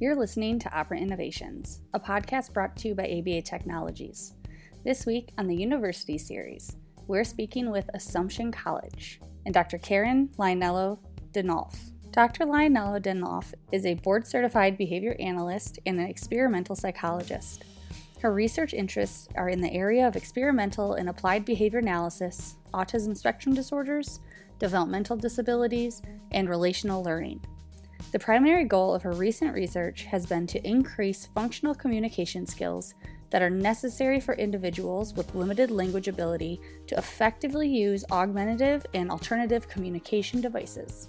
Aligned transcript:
You're 0.00 0.16
listening 0.16 0.58
to 0.60 0.74
Opera 0.74 0.96
Innovations, 0.96 1.82
a 1.92 2.00
podcast 2.00 2.54
brought 2.54 2.74
to 2.78 2.88
you 2.88 2.94
by 2.94 3.02
ABA 3.02 3.42
Technologies. 3.42 4.32
This 4.82 5.04
week 5.04 5.30
on 5.36 5.46
the 5.46 5.54
University 5.54 6.16
Series, 6.16 6.74
we're 7.06 7.22
speaking 7.22 7.70
with 7.70 7.90
Assumption 7.92 8.50
College 8.50 9.20
and 9.44 9.52
Dr. 9.52 9.76
Karen 9.76 10.30
Lionello 10.38 11.00
Denolf. 11.32 11.76
Dr. 12.12 12.46
Lionello 12.46 12.98
Denolf 12.98 13.52
is 13.72 13.84
a 13.84 13.92
board 13.92 14.26
certified 14.26 14.78
behavior 14.78 15.16
analyst 15.20 15.78
and 15.84 16.00
an 16.00 16.06
experimental 16.06 16.74
psychologist. 16.74 17.66
Her 18.22 18.32
research 18.32 18.72
interests 18.72 19.28
are 19.34 19.50
in 19.50 19.60
the 19.60 19.74
area 19.74 20.08
of 20.08 20.16
experimental 20.16 20.94
and 20.94 21.10
applied 21.10 21.44
behavior 21.44 21.80
analysis, 21.80 22.56
autism 22.72 23.14
spectrum 23.14 23.54
disorders, 23.54 24.20
developmental 24.58 25.18
disabilities, 25.18 26.00
and 26.30 26.48
relational 26.48 27.02
learning. 27.02 27.44
The 28.12 28.18
primary 28.18 28.64
goal 28.64 28.92
of 28.92 29.02
her 29.02 29.12
recent 29.12 29.54
research 29.54 30.02
has 30.04 30.26
been 30.26 30.44
to 30.48 30.66
increase 30.66 31.26
functional 31.26 31.76
communication 31.76 32.44
skills 32.44 32.94
that 33.30 33.40
are 33.40 33.50
necessary 33.50 34.18
for 34.18 34.34
individuals 34.34 35.14
with 35.14 35.32
limited 35.36 35.70
language 35.70 36.08
ability 36.08 36.60
to 36.88 36.98
effectively 36.98 37.68
use 37.68 38.04
augmentative 38.10 38.84
and 38.94 39.12
alternative 39.12 39.68
communication 39.68 40.40
devices. 40.40 41.08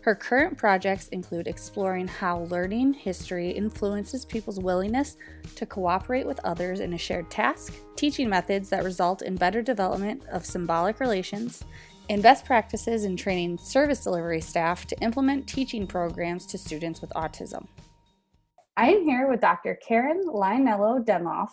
Her 0.00 0.14
current 0.14 0.56
projects 0.56 1.08
include 1.08 1.48
exploring 1.48 2.08
how 2.08 2.44
learning 2.44 2.94
history 2.94 3.50
influences 3.50 4.24
people's 4.24 4.58
willingness 4.58 5.18
to 5.54 5.66
cooperate 5.66 6.26
with 6.26 6.40
others 6.44 6.80
in 6.80 6.94
a 6.94 6.98
shared 6.98 7.30
task, 7.30 7.74
teaching 7.94 8.30
methods 8.30 8.70
that 8.70 8.84
result 8.84 9.20
in 9.20 9.36
better 9.36 9.60
development 9.60 10.24
of 10.32 10.46
symbolic 10.46 10.98
relations, 10.98 11.62
and 12.08 12.22
best 12.22 12.44
practices 12.44 13.04
in 13.04 13.16
training 13.16 13.58
service 13.58 14.02
delivery 14.02 14.40
staff 14.40 14.86
to 14.86 14.98
implement 15.00 15.46
teaching 15.46 15.86
programs 15.86 16.46
to 16.46 16.58
students 16.58 17.00
with 17.00 17.10
autism. 17.10 17.66
I 18.76 18.90
am 18.90 19.04
here 19.04 19.28
with 19.28 19.40
Dr. 19.40 19.78
Karen 19.86 20.22
Lionello 20.26 21.04
Denolf, 21.04 21.50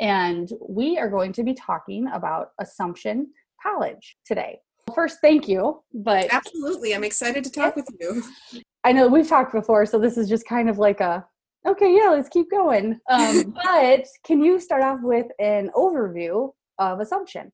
and 0.00 0.48
we 0.68 0.98
are 0.98 1.08
going 1.08 1.32
to 1.32 1.42
be 1.42 1.54
talking 1.54 2.08
about 2.12 2.50
Assumption 2.60 3.28
College 3.62 4.16
today. 4.24 4.60
First, 4.94 5.18
thank 5.20 5.48
you. 5.48 5.82
But 5.92 6.32
absolutely, 6.32 6.94
I'm 6.94 7.04
excited 7.04 7.44
to 7.44 7.50
talk 7.50 7.76
with 7.76 7.88
you. 8.00 8.22
I 8.84 8.92
know 8.92 9.08
we've 9.08 9.28
talked 9.28 9.52
before, 9.52 9.84
so 9.84 9.98
this 9.98 10.16
is 10.16 10.28
just 10.28 10.46
kind 10.46 10.70
of 10.70 10.78
like 10.78 11.00
a 11.00 11.24
okay, 11.66 11.94
yeah, 11.94 12.08
let's 12.10 12.28
keep 12.28 12.50
going. 12.50 12.98
Um, 13.10 13.54
but 13.64 14.06
can 14.24 14.42
you 14.42 14.58
start 14.60 14.82
off 14.82 15.00
with 15.02 15.26
an 15.38 15.70
overview 15.74 16.52
of 16.78 17.00
Assumption? 17.00 17.52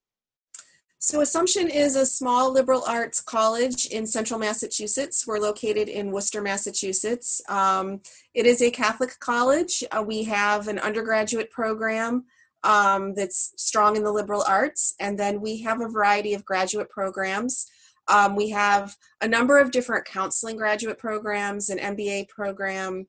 So, 0.99 1.21
Assumption 1.21 1.69
is 1.69 1.95
a 1.95 2.07
small 2.07 2.51
liberal 2.51 2.83
arts 2.87 3.21
college 3.21 3.87
in 3.87 4.07
central 4.07 4.41
Massachusetts. 4.41 5.27
We're 5.27 5.39
located 5.39 5.89
in 5.89 6.11
Worcester, 6.11 6.41
Massachusetts. 6.41 7.43
Um, 7.49 8.01
it 8.35 8.47
is 8.47 8.63
a 8.63 8.71
Catholic 8.71 9.19
college. 9.21 9.85
Uh, 9.93 10.03
we 10.03 10.25
have 10.25 10.69
an 10.69 10.79
undergraduate 10.79 11.51
program 11.51 12.25
um, 12.65 13.15
that's 13.15 13.53
strong 13.57 13.97
in 13.97 14.05
the 14.05 14.13
liberal 14.13 14.43
arts. 14.49 14.95
And 14.99 15.19
then 15.19 15.41
we 15.41 15.63
have 15.63 15.81
a 15.81 15.89
variety 15.89 16.35
of 16.35 16.45
graduate 16.45 16.91
programs. 16.91 17.67
Um, 18.09 18.35
we 18.35 18.51
have 18.51 18.97
a 19.21 19.29
number 19.29 19.59
of 19.59 19.71
different 19.71 20.07
counseling 20.07 20.57
graduate 20.57 20.99
programs, 20.99 21.71
an 21.71 21.79
MBA 21.79 22.29
program, 22.29 23.07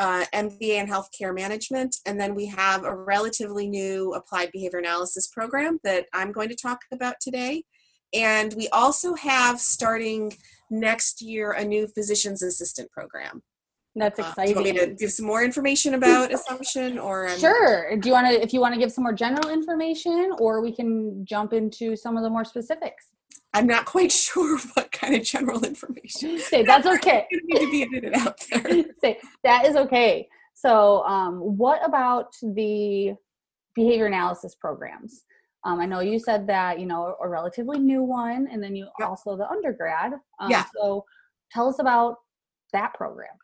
uh, 0.00 0.24
MBA 0.32 0.80
in 0.80 0.86
healthcare 0.86 1.34
management, 1.34 1.94
and 2.06 2.18
then 2.18 2.34
we 2.34 2.46
have 2.46 2.84
a 2.84 2.96
relatively 2.96 3.68
new 3.68 4.14
applied 4.14 4.50
behavior 4.50 4.78
analysis 4.78 5.28
program 5.28 5.78
that 5.84 6.06
I'm 6.14 6.32
going 6.32 6.48
to 6.48 6.56
talk 6.56 6.80
about 6.90 7.16
today. 7.20 7.64
And 8.14 8.52
we 8.54 8.66
also 8.68 9.14
have 9.14 9.60
starting 9.60 10.32
next 10.70 11.20
year 11.20 11.52
a 11.52 11.64
new 11.64 11.86
physician's 11.86 12.42
assistant 12.42 12.90
program. 12.90 13.42
That's 13.94 14.18
exciting. 14.18 14.40
Uh, 14.40 14.44
do 14.44 14.50
you 14.50 14.54
want 14.54 14.66
me 14.66 14.86
to 14.86 14.94
give 14.94 15.12
some 15.12 15.26
more 15.26 15.44
information 15.44 15.94
about 15.94 16.32
assumption 16.32 16.98
or 16.98 17.28
um, 17.28 17.38
sure 17.38 17.96
do 17.96 18.08
you 18.08 18.12
want 18.12 18.28
to 18.28 18.40
if 18.40 18.52
you 18.52 18.60
want 18.60 18.72
to 18.72 18.78
give 18.78 18.92
some 18.92 19.02
more 19.02 19.12
general 19.12 19.50
information 19.50 20.30
or 20.38 20.62
we 20.62 20.72
can 20.72 21.24
jump 21.26 21.52
into 21.52 21.96
some 21.96 22.16
of 22.16 22.22
the 22.22 22.30
more 22.30 22.44
specifics 22.44 23.08
i'm 23.54 23.66
not 23.66 23.84
quite 23.84 24.12
sure 24.26 24.58
what 24.74 24.92
kind 24.92 25.14
of 25.14 25.22
general 25.22 25.64
information. 25.64 26.38
Say 26.50 26.62
that's 26.62 26.86
okay. 26.86 27.26
need 27.30 27.60
to 27.60 27.70
be 27.70 27.82
edited 27.82 28.14
out 28.14 28.38
there. 28.50 28.84
Say 29.00 29.18
that 29.44 29.66
is 29.66 29.76
okay. 29.76 30.28
So 30.54 31.02
um, 31.04 31.38
what 31.38 31.80
about 31.86 32.34
the 32.42 33.14
behavior 33.74 34.06
analysis 34.06 34.54
programs? 34.54 35.24
Um, 35.62 35.78
i 35.78 35.84
know 35.84 36.00
you 36.00 36.18
said 36.18 36.46
that 36.46 36.80
you 36.80 36.86
know 36.86 37.16
a 37.22 37.28
relatively 37.28 37.78
new 37.78 38.02
one 38.02 38.48
and 38.50 38.62
then 38.62 38.74
you 38.74 38.88
yep. 38.98 39.08
also 39.08 39.36
the 39.36 39.48
undergrad. 39.48 40.12
Um, 40.40 40.50
yeah. 40.50 40.64
so 40.74 41.04
tell 41.52 41.68
us 41.68 41.78
about 41.78 42.16
that 42.72 42.94
program. 42.94 43.34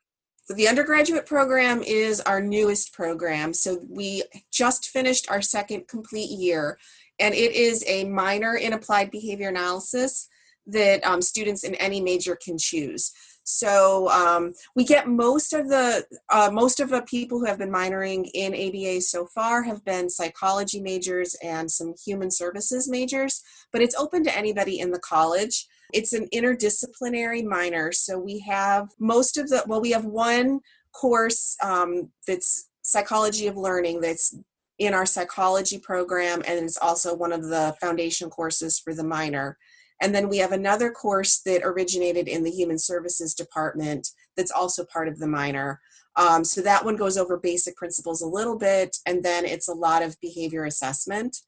So 0.46 0.54
the 0.54 0.68
undergraduate 0.68 1.26
program 1.26 1.82
is 1.82 2.20
our 2.20 2.40
newest 2.40 2.92
program. 2.92 3.52
So 3.52 3.80
we 3.90 4.22
just 4.52 4.88
finished 4.90 5.28
our 5.28 5.42
second 5.42 5.88
complete 5.88 6.30
year, 6.30 6.78
and 7.18 7.34
it 7.34 7.52
is 7.52 7.84
a 7.86 8.04
minor 8.04 8.56
in 8.56 8.72
applied 8.72 9.10
behavior 9.10 9.48
analysis 9.48 10.28
that 10.66 11.04
um, 11.06 11.22
students 11.22 11.64
in 11.64 11.74
any 11.76 12.00
major 12.00 12.36
can 12.36 12.58
choose. 12.58 13.12
So 13.48 14.08
um, 14.08 14.54
we 14.74 14.84
get 14.84 15.06
most 15.06 15.52
of 15.52 15.68
the 15.68 16.04
uh, 16.30 16.50
most 16.52 16.80
of 16.80 16.88
the 16.90 17.02
people 17.02 17.38
who 17.38 17.46
have 17.46 17.58
been 17.58 17.70
minoring 17.70 18.28
in 18.34 18.52
ABA 18.52 19.02
so 19.02 19.26
far 19.26 19.62
have 19.62 19.84
been 19.84 20.10
psychology 20.10 20.80
majors 20.80 21.36
and 21.44 21.70
some 21.70 21.94
human 22.04 22.32
services 22.32 22.88
majors, 22.88 23.42
but 23.72 23.80
it's 23.80 23.94
open 23.94 24.24
to 24.24 24.36
anybody 24.36 24.80
in 24.80 24.90
the 24.90 24.98
college. 24.98 25.68
It's 25.92 26.12
an 26.12 26.26
interdisciplinary 26.34 27.44
minor. 27.44 27.92
So 27.92 28.18
we 28.18 28.40
have 28.40 28.88
most 28.98 29.36
of 29.36 29.48
the, 29.48 29.62
well, 29.68 29.80
we 29.80 29.92
have 29.92 30.04
one 30.04 30.58
course 30.92 31.56
um, 31.62 32.10
that's 32.26 32.68
psychology 32.82 33.46
of 33.46 33.56
learning 33.56 34.00
that's 34.00 34.36
in 34.78 34.94
our 34.94 35.06
psychology 35.06 35.78
program, 35.78 36.42
and 36.46 36.64
it's 36.64 36.78
also 36.78 37.14
one 37.14 37.32
of 37.32 37.44
the 37.44 37.74
foundation 37.80 38.28
courses 38.30 38.78
for 38.78 38.94
the 38.94 39.04
minor. 39.04 39.56
And 40.00 40.14
then 40.14 40.28
we 40.28 40.38
have 40.38 40.52
another 40.52 40.90
course 40.90 41.38
that 41.40 41.62
originated 41.64 42.28
in 42.28 42.42
the 42.42 42.50
human 42.50 42.78
services 42.78 43.34
department 43.34 44.08
that's 44.36 44.50
also 44.50 44.84
part 44.84 45.08
of 45.08 45.18
the 45.18 45.26
minor. 45.26 45.80
Um, 46.16 46.44
so 46.44 46.60
that 46.62 46.84
one 46.84 46.96
goes 46.96 47.16
over 47.16 47.38
basic 47.38 47.76
principles 47.76 48.20
a 48.20 48.28
little 48.28 48.58
bit, 48.58 48.98
and 49.06 49.22
then 49.22 49.44
it's 49.44 49.68
a 49.68 49.74
lot 49.74 50.02
of 50.02 50.20
behavior 50.20 50.64
assessment. 50.64 51.38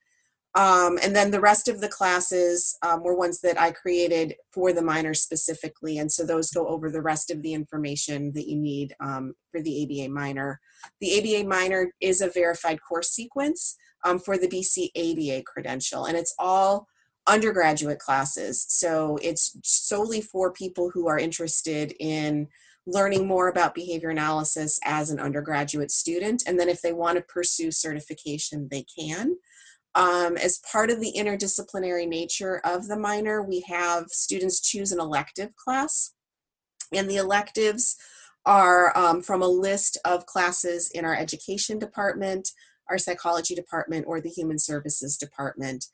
Um, 0.54 0.98
and 1.02 1.14
then 1.14 1.30
the 1.30 1.40
rest 1.40 1.68
of 1.68 1.80
the 1.80 1.88
classes 1.88 2.76
um, 2.82 3.02
were 3.02 3.16
ones 3.16 3.40
that 3.42 3.60
I 3.60 3.70
created 3.70 4.34
for 4.52 4.72
the 4.72 4.82
minors 4.82 5.20
specifically. 5.20 5.98
And 5.98 6.10
so 6.10 6.24
those 6.24 6.50
go 6.50 6.66
over 6.66 6.90
the 6.90 7.02
rest 7.02 7.30
of 7.30 7.42
the 7.42 7.52
information 7.52 8.32
that 8.32 8.48
you 8.48 8.56
need 8.56 8.94
um, 9.00 9.34
for 9.52 9.60
the 9.60 9.84
ABA 9.84 10.12
minor. 10.12 10.60
The 11.00 11.18
ABA 11.18 11.48
minor 11.48 11.92
is 12.00 12.20
a 12.20 12.30
verified 12.30 12.78
course 12.86 13.10
sequence 13.10 13.76
um, 14.04 14.18
for 14.18 14.38
the 14.38 14.48
BCaBA 14.48 15.44
credential, 15.44 16.06
and 16.06 16.16
it's 16.16 16.34
all 16.38 16.88
undergraduate 17.26 17.98
classes. 17.98 18.64
So 18.68 19.18
it's 19.22 19.56
solely 19.62 20.20
for 20.20 20.52
people 20.52 20.90
who 20.90 21.08
are 21.08 21.18
interested 21.18 21.94
in 22.00 22.48
learning 22.86 23.26
more 23.26 23.48
about 23.48 23.74
behavior 23.74 24.08
analysis 24.08 24.80
as 24.82 25.10
an 25.10 25.20
undergraduate 25.20 25.90
student. 25.90 26.42
And 26.46 26.58
then 26.58 26.70
if 26.70 26.80
they 26.80 26.92
want 26.92 27.16
to 27.16 27.22
pursue 27.22 27.70
certification, 27.70 28.68
they 28.70 28.82
can. 28.98 29.36
Um, 29.98 30.36
as 30.36 30.60
part 30.60 30.90
of 30.90 31.00
the 31.00 31.12
interdisciplinary 31.18 32.06
nature 32.06 32.60
of 32.64 32.86
the 32.86 32.96
minor, 32.96 33.42
we 33.42 33.62
have 33.62 34.06
students 34.10 34.60
choose 34.60 34.92
an 34.92 35.00
elective 35.00 35.56
class, 35.56 36.12
and 36.92 37.10
the 37.10 37.16
electives 37.16 37.96
are 38.46 38.96
um, 38.96 39.22
from 39.22 39.42
a 39.42 39.48
list 39.48 39.98
of 40.04 40.24
classes 40.24 40.88
in 40.94 41.04
our 41.04 41.16
education 41.16 41.80
department, 41.80 42.52
our 42.88 42.96
psychology 42.96 43.56
department, 43.56 44.04
or 44.06 44.20
the 44.20 44.28
human 44.28 44.60
services 44.60 45.16
department. 45.16 45.86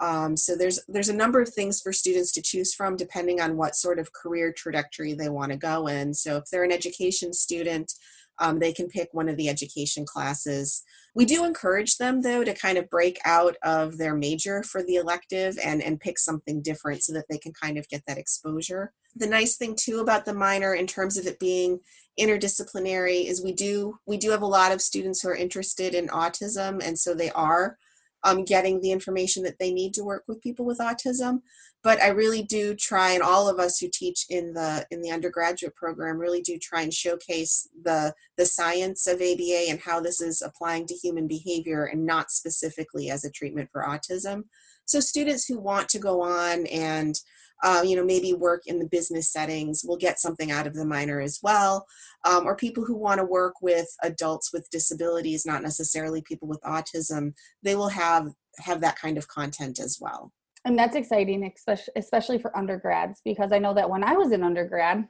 Um, 0.00 0.38
so 0.38 0.56
there's 0.56 0.80
there's 0.88 1.10
a 1.10 1.14
number 1.14 1.42
of 1.42 1.50
things 1.50 1.82
for 1.82 1.92
students 1.92 2.32
to 2.32 2.42
choose 2.42 2.72
from 2.72 2.96
depending 2.96 3.42
on 3.42 3.58
what 3.58 3.76
sort 3.76 3.98
of 3.98 4.14
career 4.14 4.54
trajectory 4.56 5.12
they 5.12 5.28
want 5.28 5.52
to 5.52 5.58
go 5.58 5.86
in. 5.86 6.14
So 6.14 6.38
if 6.38 6.44
they're 6.50 6.64
an 6.64 6.72
education 6.72 7.34
student, 7.34 7.92
um, 8.38 8.58
they 8.58 8.72
can 8.72 8.88
pick 8.88 9.10
one 9.12 9.28
of 9.28 9.36
the 9.36 9.50
education 9.50 10.06
classes. 10.06 10.82
We 11.14 11.24
do 11.24 11.44
encourage 11.44 11.96
them, 11.96 12.22
though, 12.22 12.44
to 12.44 12.54
kind 12.54 12.78
of 12.78 12.88
break 12.88 13.18
out 13.24 13.56
of 13.62 13.98
their 13.98 14.14
major 14.14 14.62
for 14.62 14.82
the 14.82 14.94
elective 14.94 15.58
and, 15.62 15.82
and 15.82 16.00
pick 16.00 16.18
something 16.18 16.62
different 16.62 17.02
so 17.02 17.12
that 17.14 17.26
they 17.28 17.38
can 17.38 17.52
kind 17.52 17.78
of 17.78 17.88
get 17.88 18.02
that 18.06 18.18
exposure. 18.18 18.92
The 19.16 19.26
nice 19.26 19.56
thing 19.56 19.74
too 19.74 19.98
about 20.00 20.24
the 20.24 20.34
minor 20.34 20.74
in 20.74 20.86
terms 20.86 21.16
of 21.16 21.26
it 21.26 21.40
being 21.40 21.80
interdisciplinary 22.18 23.26
is 23.26 23.42
we 23.42 23.52
do 23.52 23.98
we 24.06 24.16
do 24.16 24.30
have 24.30 24.42
a 24.42 24.46
lot 24.46 24.72
of 24.72 24.82
students 24.82 25.22
who 25.22 25.28
are 25.30 25.34
interested 25.34 25.94
in 25.94 26.08
autism 26.08 26.84
and 26.84 26.98
so 26.98 27.14
they 27.14 27.30
are 27.30 27.78
um, 28.24 28.44
getting 28.44 28.80
the 28.80 28.92
information 28.92 29.42
that 29.44 29.58
they 29.58 29.72
need 29.72 29.94
to 29.94 30.04
work 30.04 30.24
with 30.28 30.42
people 30.42 30.66
with 30.66 30.78
autism 30.78 31.40
but 31.82 32.00
i 32.02 32.08
really 32.08 32.42
do 32.42 32.74
try 32.74 33.12
and 33.12 33.22
all 33.22 33.48
of 33.48 33.58
us 33.58 33.78
who 33.78 33.88
teach 33.92 34.26
in 34.28 34.52
the 34.54 34.86
in 34.90 35.00
the 35.00 35.10
undergraduate 35.10 35.74
program 35.74 36.18
really 36.18 36.42
do 36.42 36.58
try 36.58 36.82
and 36.82 36.94
showcase 36.94 37.68
the 37.84 38.12
the 38.36 38.46
science 38.46 39.06
of 39.06 39.20
aba 39.20 39.66
and 39.68 39.80
how 39.80 40.00
this 40.00 40.20
is 40.20 40.42
applying 40.42 40.86
to 40.86 40.94
human 40.94 41.26
behavior 41.26 41.84
and 41.84 42.04
not 42.04 42.30
specifically 42.30 43.10
as 43.10 43.24
a 43.24 43.30
treatment 43.30 43.68
for 43.72 43.82
autism 43.82 44.44
so 44.84 45.00
students 45.00 45.46
who 45.46 45.58
want 45.58 45.88
to 45.88 45.98
go 45.98 46.22
on 46.22 46.66
and 46.66 47.20
uh, 47.62 47.82
you 47.84 47.94
know, 47.94 48.04
maybe 48.04 48.32
work 48.32 48.62
in 48.66 48.78
the 48.78 48.88
business 48.88 49.30
settings 49.30 49.84
will 49.84 49.96
get 49.96 50.18
something 50.18 50.50
out 50.50 50.66
of 50.66 50.74
the 50.74 50.84
minor 50.84 51.20
as 51.20 51.40
well. 51.42 51.86
Um, 52.24 52.46
or 52.46 52.56
people 52.56 52.84
who 52.84 52.96
want 52.96 53.18
to 53.18 53.24
work 53.24 53.54
with 53.60 53.86
adults 54.02 54.52
with 54.52 54.70
disabilities, 54.70 55.44
not 55.44 55.62
necessarily 55.62 56.22
people 56.22 56.48
with 56.48 56.60
autism, 56.62 57.34
they 57.62 57.76
will 57.76 57.88
have 57.88 58.28
have 58.58 58.80
that 58.80 58.98
kind 58.98 59.18
of 59.18 59.28
content 59.28 59.78
as 59.78 59.98
well. 60.00 60.32
And 60.64 60.78
that's 60.78 60.96
exciting, 60.96 61.50
especially 61.56 61.92
especially 61.96 62.38
for 62.38 62.56
undergrads, 62.56 63.20
because 63.24 63.50
I 63.52 63.58
know 63.58 63.72
that 63.74 63.88
when 63.88 64.04
I 64.04 64.12
was 64.14 64.32
in 64.32 64.42
undergrad, 64.42 65.06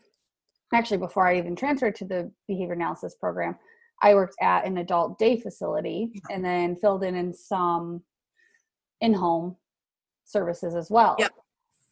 actually 0.73 0.99
before 0.99 1.27
I 1.27 1.39
even 1.39 1.57
transferred 1.57 1.97
to 1.97 2.05
the 2.05 2.31
behavior 2.47 2.75
analysis 2.75 3.17
program, 3.19 3.57
I 4.03 4.15
worked 4.15 4.37
at 4.41 4.65
an 4.65 4.79
adult 4.79 5.19
day 5.19 5.39
facility 5.39 6.13
and 6.31 6.45
then 6.45 6.77
filled 6.77 7.05
in 7.05 7.15
in 7.17 7.35
some 7.35 8.03
in-home 9.01 9.57
services 10.25 10.75
as 10.75 10.91
well. 10.91 11.17
Yep. 11.19 11.33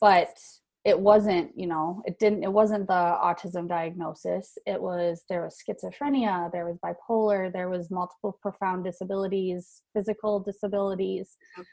But 0.01 0.39
it 0.85 0.99
wasn't, 0.99 1.51
you 1.59 1.67
know, 1.67 2.03
it 2.07 2.19
didn't 2.19 2.45
it 2.45 2.53
wasn't 2.53 2.87
the 2.87 2.93
autism 2.93 3.69
diagnosis. 3.69 4.57
It 4.67 4.81
was 4.81 5.25
there 5.29 5.43
was 5.43 5.57
schizophrenia, 5.59 6.51
there 6.53 6.65
was 6.65 6.79
bipolar, 6.79 7.53
there 7.53 7.69
was 7.69 7.91
multiple 7.91 8.39
profound 8.41 8.85
disabilities, 8.85 9.83
physical 9.95 10.39
disabilities. 10.41 11.37
Yep. 11.57 11.67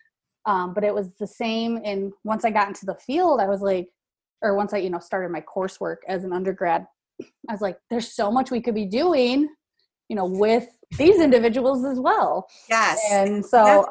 Um, 0.46 0.74
but 0.74 0.84
it 0.84 0.94
was 0.94 1.10
the 1.20 1.28
same 1.28 1.80
and 1.84 2.14
once 2.24 2.46
I 2.46 2.52
got 2.52 2.68
into 2.68 2.86
the 2.86 2.96
field, 2.96 3.40
I 3.40 3.48
was 3.48 3.62
like 3.62 3.90
or 4.42 4.56
once 4.56 4.74
I, 4.74 4.78
you 4.78 4.90
know, 4.90 5.00
started 5.00 5.32
my 5.32 5.42
coursework 5.42 5.98
as 6.08 6.24
an 6.24 6.32
undergrad, 6.32 6.86
I 7.22 7.52
was 7.52 7.62
like, 7.62 7.80
there's 7.90 8.14
so 8.14 8.32
much 8.32 8.52
we 8.52 8.62
could 8.62 8.76
be 8.76 8.86
doing, 8.86 9.50
you 10.10 10.16
know, 10.16 10.26
with 10.26 10.68
these 10.98 11.20
individuals 11.20 11.84
as 11.86 12.00
well. 12.00 12.48
Yes. 12.70 13.02
And 13.12 13.46
so 13.46 13.64
that's, 13.64 13.88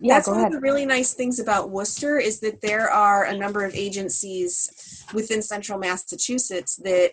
yeah, 0.00 0.14
that's 0.14 0.28
one 0.28 0.38
ahead. 0.38 0.48
of 0.48 0.52
the 0.52 0.60
really 0.60 0.86
nice 0.86 1.14
things 1.14 1.40
about 1.40 1.70
Worcester 1.70 2.18
is 2.18 2.40
that 2.40 2.60
there 2.60 2.90
are 2.90 3.24
a 3.24 3.36
number 3.36 3.64
of 3.64 3.74
agencies 3.74 5.04
within 5.12 5.42
central 5.42 5.78
Massachusetts 5.78 6.76
that 6.76 7.12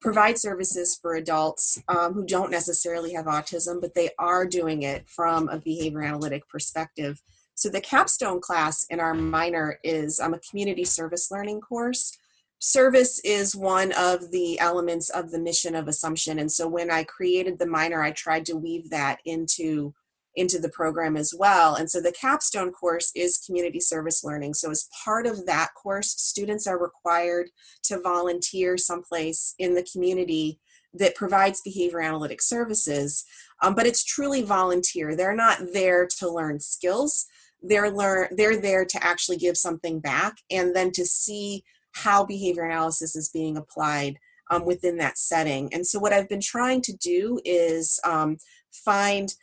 provide 0.00 0.38
services 0.38 0.96
for 1.00 1.14
adults 1.16 1.82
um, 1.88 2.12
who 2.14 2.24
don't 2.24 2.50
necessarily 2.50 3.12
have 3.14 3.26
autism, 3.26 3.80
but 3.80 3.94
they 3.94 4.10
are 4.18 4.46
doing 4.46 4.82
it 4.82 5.08
from 5.08 5.48
a 5.48 5.58
behavior 5.58 6.02
analytic 6.02 6.48
perspective. 6.48 7.20
So 7.58 7.68
the 7.68 7.80
capstone 7.80 8.40
class 8.40 8.86
in 8.88 9.00
our 9.00 9.14
minor 9.14 9.80
is 9.82 10.20
um, 10.20 10.32
a 10.32 10.38
community 10.38 10.84
service 10.84 11.28
learning 11.28 11.60
course. 11.60 12.16
Service 12.60 13.20
is 13.24 13.56
one 13.56 13.90
of 13.98 14.30
the 14.30 14.60
elements 14.60 15.10
of 15.10 15.32
the 15.32 15.40
mission 15.40 15.74
of 15.74 15.88
assumption 15.88 16.38
and 16.38 16.50
so 16.52 16.68
when 16.68 16.88
i 16.88 17.02
created 17.02 17.58
the 17.58 17.66
minor 17.66 18.02
i 18.02 18.10
tried 18.12 18.46
to 18.46 18.56
weave 18.56 18.90
that 18.90 19.18
into 19.24 19.92
into 20.36 20.60
the 20.60 20.68
program 20.68 21.16
as 21.16 21.34
well. 21.36 21.74
And 21.74 21.90
so 21.90 22.00
the 22.00 22.12
capstone 22.12 22.70
course 22.70 23.10
is 23.16 23.42
community 23.44 23.80
service 23.80 24.22
learning. 24.22 24.54
So 24.54 24.70
as 24.70 24.88
part 25.04 25.26
of 25.26 25.46
that 25.46 25.70
course 25.74 26.12
students 26.12 26.64
are 26.68 26.80
required 26.80 27.48
to 27.84 28.00
volunteer 28.00 28.76
someplace 28.76 29.56
in 29.58 29.74
the 29.74 29.86
community 29.92 30.60
that 30.94 31.16
provides 31.16 31.60
behavior 31.60 32.00
analytic 32.00 32.40
services 32.40 33.24
um, 33.62 33.74
but 33.74 33.86
it's 33.86 34.04
truly 34.04 34.42
volunteer. 34.42 35.16
They're 35.16 35.34
not 35.34 35.58
there 35.72 36.06
to 36.18 36.30
learn 36.30 36.60
skills 36.60 37.26
they're 37.62 37.90
learn 37.90 38.28
they're 38.36 38.60
there 38.60 38.84
to 38.84 39.04
actually 39.04 39.36
give 39.36 39.56
something 39.56 40.00
back 40.00 40.36
and 40.50 40.74
then 40.76 40.92
to 40.92 41.04
see 41.04 41.64
how 41.92 42.24
behavior 42.24 42.64
analysis 42.64 43.16
is 43.16 43.28
being 43.28 43.56
applied 43.56 44.18
um, 44.50 44.64
within 44.64 44.96
that 44.98 45.18
setting. 45.18 45.72
And 45.72 45.86
so, 45.86 45.98
what 45.98 46.12
I've 46.12 46.28
been 46.28 46.40
trying 46.40 46.82
to 46.82 46.96
do 46.96 47.40
is 47.44 48.00
um, 48.04 48.38
find 48.72 49.34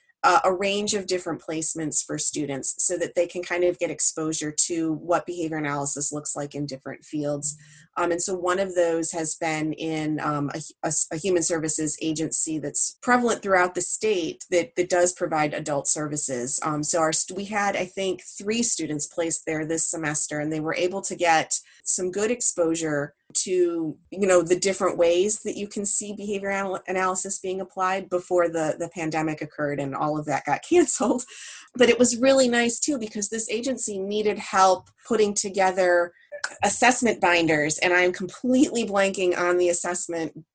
a 0.43 0.51
range 0.51 0.93
of 0.93 1.05
different 1.05 1.41
placements 1.41 2.03
for 2.03 2.17
students 2.17 2.75
so 2.79 2.97
that 2.97 3.13
they 3.15 3.27
can 3.27 3.43
kind 3.43 3.63
of 3.63 3.77
get 3.77 3.91
exposure 3.91 4.51
to 4.51 4.93
what 4.93 5.25
behavior 5.25 5.57
analysis 5.57 6.11
looks 6.11 6.35
like 6.35 6.55
in 6.55 6.65
different 6.65 7.05
fields. 7.05 7.55
Um, 7.97 8.11
and 8.11 8.21
so 8.21 8.35
one 8.35 8.59
of 8.59 8.75
those 8.75 9.11
has 9.11 9.35
been 9.35 9.73
in 9.73 10.19
um, 10.19 10.51
a, 10.53 10.87
a, 10.87 10.91
a, 11.13 11.17
human 11.17 11.43
services 11.43 11.97
agency 12.01 12.59
that's 12.59 12.97
prevalent 13.01 13.41
throughout 13.41 13.73
the 13.73 13.81
state 13.81 14.43
that, 14.51 14.75
that 14.75 14.89
does 14.89 15.13
provide 15.13 15.53
adult 15.53 15.87
services. 15.87 16.59
Um, 16.63 16.83
so 16.83 16.99
our 16.99 17.11
we 17.33 17.45
had, 17.45 17.75
I 17.75 17.85
think, 17.85 18.21
three 18.37 18.63
students 18.63 19.07
placed 19.07 19.45
there 19.45 19.65
this 19.65 19.89
semester, 19.89 20.39
and 20.39 20.51
they 20.51 20.59
were 20.59 20.75
able 20.75 21.01
to 21.03 21.15
get 21.15 21.53
some 21.83 22.11
good 22.11 22.31
exposure 22.31 23.13
to 23.33 23.97
you 24.11 24.27
know 24.27 24.41
the 24.41 24.57
different 24.57 24.97
ways 24.97 25.41
that 25.41 25.57
you 25.57 25.67
can 25.67 25.85
see 25.85 26.13
behavior 26.13 26.51
anal- 26.51 26.81
analysis 26.87 27.39
being 27.39 27.59
applied 27.59 28.09
before 28.09 28.47
the 28.47 28.75
the 28.77 28.89
pandemic 28.89 29.41
occurred 29.41 29.79
and 29.79 29.95
all 29.95 30.17
of 30.17 30.25
that 30.25 30.45
got 30.45 30.61
canceled 30.69 31.23
but 31.75 31.89
it 31.89 31.99
was 31.99 32.17
really 32.17 32.47
nice 32.47 32.79
too 32.79 32.97
because 32.97 33.29
this 33.29 33.49
agency 33.49 33.97
needed 33.97 34.37
help 34.37 34.89
putting 35.07 35.33
together 35.33 36.13
assessment 36.63 37.21
binders 37.21 37.77
and 37.79 37.93
i'm 37.93 38.11
completely 38.11 38.85
blanking 38.85 39.37
on 39.37 39.57
the 39.57 39.69
assessment 39.69 40.45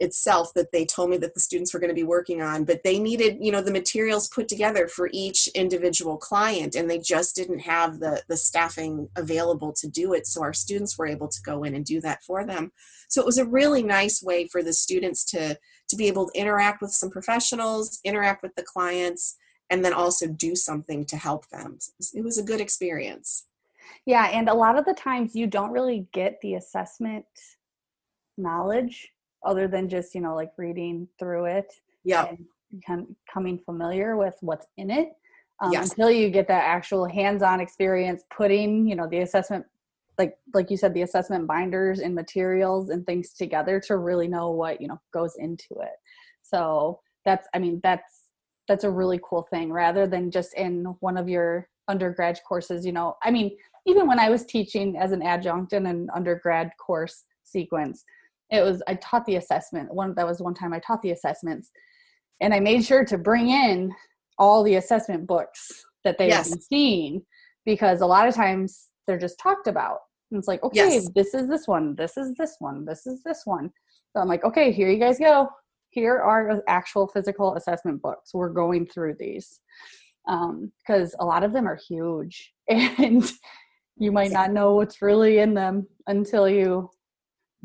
itself 0.00 0.52
that 0.54 0.72
they 0.72 0.84
told 0.84 1.10
me 1.10 1.16
that 1.16 1.32
the 1.34 1.40
students 1.40 1.72
were 1.72 1.78
going 1.78 1.90
to 1.90 1.94
be 1.94 2.02
working 2.02 2.42
on 2.42 2.64
but 2.64 2.82
they 2.82 2.98
needed 2.98 3.36
you 3.40 3.52
know 3.52 3.62
the 3.62 3.70
materials 3.70 4.28
put 4.28 4.48
together 4.48 4.88
for 4.88 5.08
each 5.12 5.46
individual 5.48 6.16
client 6.16 6.74
and 6.74 6.90
they 6.90 6.98
just 6.98 7.36
didn't 7.36 7.60
have 7.60 8.00
the 8.00 8.20
the 8.28 8.36
staffing 8.36 9.08
available 9.16 9.72
to 9.72 9.88
do 9.88 10.12
it 10.12 10.26
so 10.26 10.42
our 10.42 10.52
students 10.52 10.98
were 10.98 11.06
able 11.06 11.28
to 11.28 11.40
go 11.42 11.62
in 11.62 11.74
and 11.74 11.84
do 11.84 12.00
that 12.00 12.22
for 12.24 12.44
them. 12.44 12.72
So 13.08 13.20
it 13.20 13.26
was 13.26 13.38
a 13.38 13.44
really 13.44 13.82
nice 13.82 14.22
way 14.22 14.48
for 14.48 14.62
the 14.62 14.72
students 14.72 15.24
to 15.26 15.56
to 15.88 15.96
be 15.96 16.08
able 16.08 16.28
to 16.28 16.38
interact 16.38 16.82
with 16.82 16.90
some 16.90 17.10
professionals 17.10 18.00
interact 18.04 18.42
with 18.42 18.54
the 18.56 18.64
clients 18.64 19.36
and 19.70 19.84
then 19.84 19.92
also 19.92 20.26
do 20.26 20.56
something 20.56 21.04
to 21.04 21.16
help 21.16 21.48
them. 21.50 21.78
It 22.12 22.24
was 22.24 22.38
a 22.38 22.42
good 22.42 22.60
experience 22.60 23.44
yeah 24.06 24.28
and 24.28 24.48
a 24.48 24.54
lot 24.54 24.78
of 24.78 24.84
the 24.84 24.94
times 24.94 25.34
you 25.34 25.46
don't 25.46 25.70
really 25.70 26.06
get 26.12 26.38
the 26.42 26.54
assessment 26.54 27.24
knowledge 28.36 29.08
other 29.44 29.68
than 29.68 29.88
just 29.88 30.14
you 30.14 30.20
know 30.20 30.34
like 30.34 30.50
reading 30.56 31.06
through 31.18 31.44
it 31.46 31.72
yeah 32.04 32.26
and 32.88 33.16
coming 33.32 33.58
familiar 33.58 34.16
with 34.16 34.34
what's 34.40 34.66
in 34.76 34.90
it 34.90 35.10
um, 35.62 35.72
yes. 35.72 35.90
until 35.90 36.10
you 36.10 36.30
get 36.30 36.48
that 36.48 36.64
actual 36.64 37.06
hands-on 37.06 37.60
experience 37.60 38.22
putting 38.34 38.86
you 38.86 38.94
know 38.94 39.08
the 39.08 39.18
assessment 39.18 39.64
like 40.18 40.36
like 40.54 40.70
you 40.70 40.76
said 40.76 40.94
the 40.94 41.02
assessment 41.02 41.46
binders 41.46 42.00
and 42.00 42.14
materials 42.14 42.90
and 42.90 43.04
things 43.06 43.32
together 43.32 43.80
to 43.80 43.96
really 43.96 44.28
know 44.28 44.50
what 44.50 44.80
you 44.80 44.86
know 44.88 45.00
goes 45.12 45.34
into 45.38 45.74
it 45.80 45.96
so 46.42 47.00
that's 47.24 47.48
i 47.54 47.58
mean 47.58 47.80
that's 47.82 48.26
that's 48.68 48.84
a 48.84 48.90
really 48.90 49.20
cool 49.28 49.46
thing 49.50 49.72
rather 49.72 50.06
than 50.06 50.30
just 50.30 50.54
in 50.54 50.84
one 51.00 51.16
of 51.16 51.28
your 51.28 51.68
undergrad 51.88 52.38
courses 52.46 52.86
you 52.86 52.92
know 52.92 53.16
i 53.22 53.30
mean 53.30 53.56
even 53.86 54.06
when 54.06 54.18
i 54.18 54.28
was 54.28 54.44
teaching 54.44 54.96
as 54.96 55.12
an 55.12 55.22
adjunct 55.22 55.72
in 55.72 55.86
an 55.86 56.08
undergrad 56.14 56.70
course 56.78 57.24
sequence 57.44 58.04
it 58.50 58.62
was 58.62 58.82
i 58.88 58.94
taught 58.94 59.24
the 59.26 59.36
assessment. 59.36 59.92
One 59.92 60.14
that 60.14 60.26
was 60.26 60.40
one 60.40 60.54
time 60.54 60.72
i 60.72 60.78
taught 60.80 61.02
the 61.02 61.12
assessments. 61.12 61.70
And 62.40 62.52
i 62.52 62.60
made 62.60 62.84
sure 62.84 63.04
to 63.04 63.18
bring 63.18 63.48
in 63.48 63.92
all 64.38 64.62
the 64.62 64.76
assessment 64.76 65.26
books 65.26 65.84
that 66.04 66.18
they've 66.18 66.28
yes. 66.28 66.50
been 66.50 66.60
seeing 66.60 67.22
because 67.64 68.00
a 68.00 68.06
lot 68.06 68.26
of 68.26 68.34
times 68.34 68.88
they're 69.06 69.18
just 69.18 69.38
talked 69.38 69.66
about. 69.66 69.98
And 70.30 70.38
it's 70.38 70.48
like 70.48 70.62
okay 70.62 70.94
yes. 70.94 71.10
this 71.14 71.34
is 71.34 71.48
this 71.48 71.66
one 71.66 71.94
this 71.96 72.16
is 72.16 72.34
this 72.36 72.56
one 72.58 72.84
this 72.84 73.06
is 73.06 73.22
this 73.22 73.42
one. 73.44 73.70
So 74.12 74.20
i'm 74.20 74.28
like 74.28 74.44
okay 74.44 74.72
here 74.72 74.90
you 74.90 74.98
guys 74.98 75.18
go. 75.18 75.48
Here 75.90 76.18
are 76.20 76.62
actual 76.68 77.08
physical 77.08 77.56
assessment 77.56 78.00
books. 78.00 78.32
We're 78.32 78.50
going 78.50 78.86
through 78.86 79.16
these 79.18 79.60
because 80.24 81.14
um, 81.14 81.20
a 81.20 81.24
lot 81.24 81.42
of 81.42 81.52
them 81.52 81.66
are 81.66 81.78
huge. 81.88 82.52
And 82.68 83.28
you 84.00 84.10
might 84.10 84.32
not 84.32 84.50
know 84.50 84.74
what's 84.74 85.02
really 85.02 85.38
in 85.38 85.52
them 85.54 85.86
until 86.06 86.48
you 86.48 86.90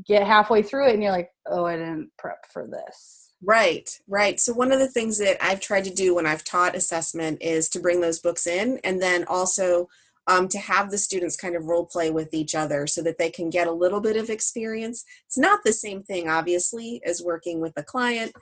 get 0.05 0.27
halfway 0.27 0.61
through 0.61 0.89
it 0.89 0.93
and 0.93 1.01
you're 1.01 1.11
like, 1.11 1.29
oh, 1.47 1.65
I 1.65 1.77
didn't 1.77 2.11
prep 2.17 2.45
for 2.51 2.67
this. 2.67 3.31
Right, 3.41 3.89
right. 4.07 4.39
So, 4.39 4.53
one 4.53 4.71
of 4.71 4.79
the 4.79 4.89
things 4.89 5.17
that 5.19 5.37
I've 5.43 5.61
tried 5.61 5.85
to 5.85 5.93
do 5.93 6.15
when 6.15 6.25
I've 6.25 6.43
taught 6.43 6.75
assessment 6.75 7.41
is 7.41 7.69
to 7.69 7.79
bring 7.79 8.01
those 8.01 8.19
books 8.19 8.47
in 8.47 8.79
and 8.83 9.01
then 9.01 9.23
also 9.27 9.87
um, 10.27 10.47
to 10.49 10.57
have 10.57 10.91
the 10.91 10.97
students 10.97 11.37
kind 11.37 11.55
of 11.55 11.65
role 11.65 11.85
play 11.85 12.11
with 12.11 12.33
each 12.33 12.53
other 12.53 12.85
so 12.87 13.01
that 13.03 13.17
they 13.17 13.29
can 13.29 13.49
get 13.49 13.67
a 13.67 13.71
little 13.71 14.01
bit 14.01 14.17
of 14.17 14.29
experience. 14.29 15.05
It's 15.27 15.37
not 15.37 15.59
the 15.63 15.73
same 15.73 16.03
thing, 16.03 16.27
obviously, 16.27 17.01
as 17.05 17.21
working 17.23 17.61
with 17.61 17.73
a 17.77 17.83
client. 17.83 18.33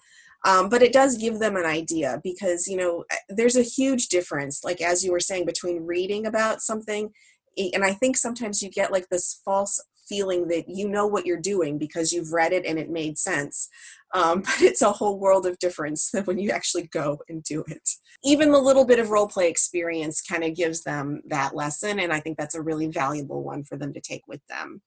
Um, 0.45 0.67
but 0.67 0.81
it 0.81 0.93
does 0.93 1.17
give 1.17 1.39
them 1.39 1.55
an 1.55 1.65
idea 1.65 2.19
because 2.21 2.67
you 2.67 2.75
know 2.75 3.05
eh, 3.11 3.15
there's 3.29 3.55
a 3.55 3.61
huge 3.61 4.07
difference 4.07 4.61
like 4.61 4.81
as 4.81 5.01
you 5.01 5.13
were 5.13 5.21
saying 5.21 5.45
between 5.45 5.85
reading 5.85 6.25
about 6.25 6.61
something 6.61 7.11
and 7.57 7.83
i 7.83 7.93
think 7.93 8.17
sometimes 8.17 8.61
you 8.61 8.69
get 8.69 8.91
like 8.91 9.07
this 9.09 9.41
false 9.45 9.81
feeling 10.07 10.47
that 10.49 10.65
you 10.67 10.87
know 10.87 11.07
what 11.07 11.25
you're 11.25 11.39
doing 11.39 11.77
because 11.77 12.11
you've 12.11 12.33
read 12.33 12.53
it 12.53 12.65
and 12.65 12.77
it 12.77 12.89
made 12.89 13.17
sense. 13.17 13.69
Um, 14.13 14.41
but 14.45 14.61
it's 14.61 14.81
a 14.81 14.91
whole 14.91 15.19
world 15.19 15.45
of 15.45 15.59
difference 15.59 16.11
when 16.25 16.37
you 16.37 16.51
actually 16.51 16.87
go 16.87 17.19
and 17.29 17.43
do 17.43 17.63
it. 17.67 17.89
Even 18.23 18.51
the 18.51 18.59
little 18.59 18.85
bit 18.85 18.99
of 18.99 19.09
role 19.09 19.27
play 19.27 19.49
experience 19.49 20.21
kind 20.21 20.43
of 20.43 20.55
gives 20.55 20.83
them 20.83 21.21
that 21.27 21.55
lesson, 21.55 21.99
and 21.99 22.13
I 22.13 22.19
think 22.19 22.37
that's 22.37 22.55
a 22.55 22.61
really 22.61 22.87
valuable 22.87 23.43
one 23.43 23.63
for 23.63 23.77
them 23.77 23.93
to 23.93 24.01
take 24.01 24.23
with 24.27 24.41
them. 24.47 24.81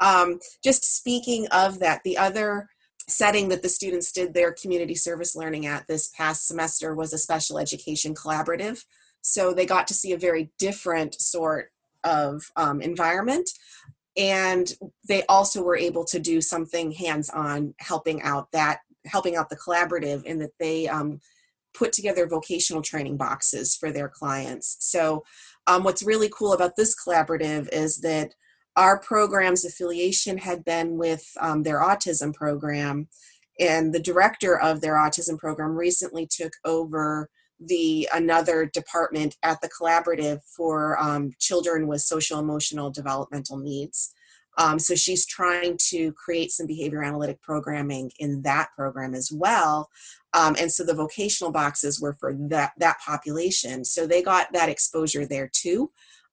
Um, 0.00 0.38
just 0.64 0.96
speaking 0.96 1.46
of 1.48 1.78
that, 1.80 2.00
the 2.04 2.16
other 2.16 2.68
setting 3.08 3.48
that 3.48 3.62
the 3.62 3.68
students 3.68 4.12
did 4.12 4.32
their 4.32 4.52
community 4.52 4.94
service 4.94 5.34
learning 5.34 5.66
at 5.66 5.86
this 5.88 6.08
past 6.16 6.46
semester 6.46 6.94
was 6.94 7.12
a 7.12 7.18
special 7.18 7.58
education 7.58 8.14
collaborative. 8.14 8.84
So 9.20 9.52
they 9.52 9.66
got 9.66 9.86
to 9.88 9.94
see 9.94 10.12
a 10.12 10.18
very 10.18 10.50
different 10.58 11.20
sort 11.20 11.70
of 12.04 12.42
um, 12.56 12.80
environment. 12.80 13.48
And 14.16 14.72
they 15.08 15.24
also 15.28 15.62
were 15.62 15.76
able 15.76 16.04
to 16.06 16.18
do 16.18 16.40
something 16.40 16.92
hands-on 16.92 17.74
helping 17.78 18.22
out 18.22 18.50
that 18.52 18.80
helping 19.06 19.36
out 19.36 19.48
the 19.48 19.56
collaborative 19.56 20.22
in 20.24 20.38
that 20.40 20.50
they 20.58 20.86
um, 20.86 21.20
put 21.72 21.92
together 21.92 22.26
vocational 22.26 22.82
training 22.82 23.16
boxes 23.16 23.76
for 23.76 23.90
their 23.90 24.08
clients. 24.08 24.76
So 24.80 25.24
um, 25.66 25.84
what's 25.84 26.02
really 26.02 26.28
cool 26.28 26.52
about 26.52 26.76
this 26.76 26.94
collaborative 26.94 27.68
is 27.72 28.00
that 28.00 28.34
our 28.76 29.00
program's 29.00 29.64
affiliation 29.64 30.38
had 30.38 30.64
been 30.64 30.98
with 30.98 31.24
um, 31.40 31.62
their 31.62 31.80
autism 31.80 32.34
program 32.34 33.08
and 33.58 33.92
the 33.92 34.00
director 34.00 34.58
of 34.58 34.80
their 34.80 34.94
autism 34.94 35.38
program 35.38 35.76
recently 35.76 36.26
took 36.26 36.52
over 36.64 37.28
the 37.60 38.08
another 38.14 38.66
department 38.66 39.36
at 39.42 39.60
the 39.60 39.68
collaborative 39.68 40.40
for 40.56 41.00
um, 41.00 41.30
children 41.38 41.86
with 41.86 42.00
social 42.00 42.38
emotional 42.38 42.90
developmental 42.90 43.58
needs. 43.58 44.14
Um, 44.58 44.78
so 44.78 44.94
she's 44.94 45.26
trying 45.26 45.78
to 45.90 46.12
create 46.12 46.50
some 46.50 46.66
behavior 46.66 47.02
analytic 47.02 47.40
programming 47.40 48.10
in 48.18 48.42
that 48.42 48.70
program 48.76 49.14
as 49.14 49.30
well. 49.32 49.88
Um, 50.32 50.56
and 50.60 50.70
so 50.70 50.84
the 50.84 50.94
vocational 50.94 51.52
boxes 51.52 52.00
were 52.00 52.14
for 52.14 52.34
that 52.48 52.72
that 52.78 52.98
population. 53.04 53.84
So 53.84 54.06
they 54.06 54.22
got 54.22 54.52
that 54.52 54.68
exposure 54.68 55.26
there 55.26 55.50
too 55.52 55.90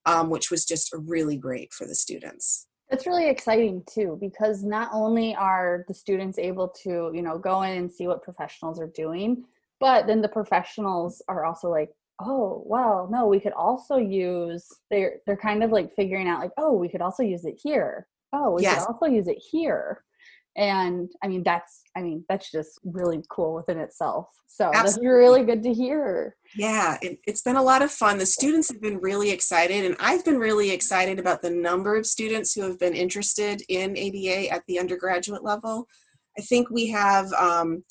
um, 0.08 0.30
which 0.30 0.50
was 0.50 0.64
just 0.64 0.90
really 0.92 1.36
great 1.36 1.72
for 1.72 1.86
the 1.86 1.94
students. 1.94 2.66
That's 2.90 3.06
really 3.06 3.28
exciting 3.28 3.82
too 3.86 4.16
because 4.18 4.64
not 4.64 4.88
only 4.92 5.34
are 5.34 5.84
the 5.88 5.94
students 5.94 6.38
able 6.38 6.68
to 6.82 7.10
you 7.14 7.20
know 7.20 7.38
go 7.38 7.62
in 7.62 7.76
and 7.76 7.92
see 7.92 8.06
what 8.06 8.22
professionals 8.22 8.80
are 8.80 8.86
doing 8.86 9.44
but 9.80 10.06
then 10.06 10.20
the 10.20 10.28
professionals 10.28 11.22
are 11.28 11.44
also 11.44 11.68
like 11.68 11.90
oh 12.20 12.62
well 12.66 13.08
no 13.10 13.26
we 13.26 13.38
could 13.38 13.52
also 13.52 13.96
use 13.96 14.66
they're 14.90 15.18
they're 15.26 15.36
kind 15.36 15.62
of 15.62 15.70
like 15.70 15.92
figuring 15.94 16.28
out 16.28 16.40
like 16.40 16.50
oh 16.58 16.72
we 16.72 16.88
could 16.88 17.02
also 17.02 17.22
use 17.22 17.44
it 17.44 17.58
here. 17.62 18.06
Oh 18.32 18.52
we 18.52 18.62
yes. 18.62 18.84
could 18.84 18.92
also 18.92 19.06
use 19.06 19.28
it 19.28 19.38
here. 19.38 20.02
And 20.56 21.08
i 21.22 21.28
mean 21.28 21.44
that's 21.44 21.82
i 21.96 22.02
mean 22.02 22.24
that's 22.28 22.50
just 22.50 22.80
really 22.82 23.22
cool 23.30 23.54
within 23.54 23.78
itself. 23.78 24.26
So 24.48 24.64
Absolutely. 24.74 24.90
that's 24.90 24.98
really 25.04 25.44
good 25.44 25.62
to 25.62 25.72
hear. 25.72 26.36
Yeah 26.56 26.98
it, 27.00 27.20
it's 27.26 27.42
been 27.42 27.56
a 27.56 27.62
lot 27.62 27.82
of 27.82 27.92
fun. 27.92 28.18
The 28.18 28.26
students 28.26 28.68
have 28.72 28.82
been 28.82 28.98
really 28.98 29.30
excited 29.30 29.84
and 29.84 29.94
i've 30.00 30.24
been 30.24 30.38
really 30.38 30.70
excited 30.72 31.20
about 31.20 31.42
the 31.42 31.50
number 31.50 31.96
of 31.96 32.04
students 32.04 32.52
who 32.52 32.62
have 32.62 32.80
been 32.80 32.94
interested 32.94 33.62
in 33.68 33.96
aba 33.96 34.52
at 34.52 34.64
the 34.66 34.80
undergraduate 34.80 35.44
level. 35.44 35.86
I 36.36 36.42
think 36.42 36.70
we 36.70 36.88
have 36.88 37.32
um, 37.32 37.84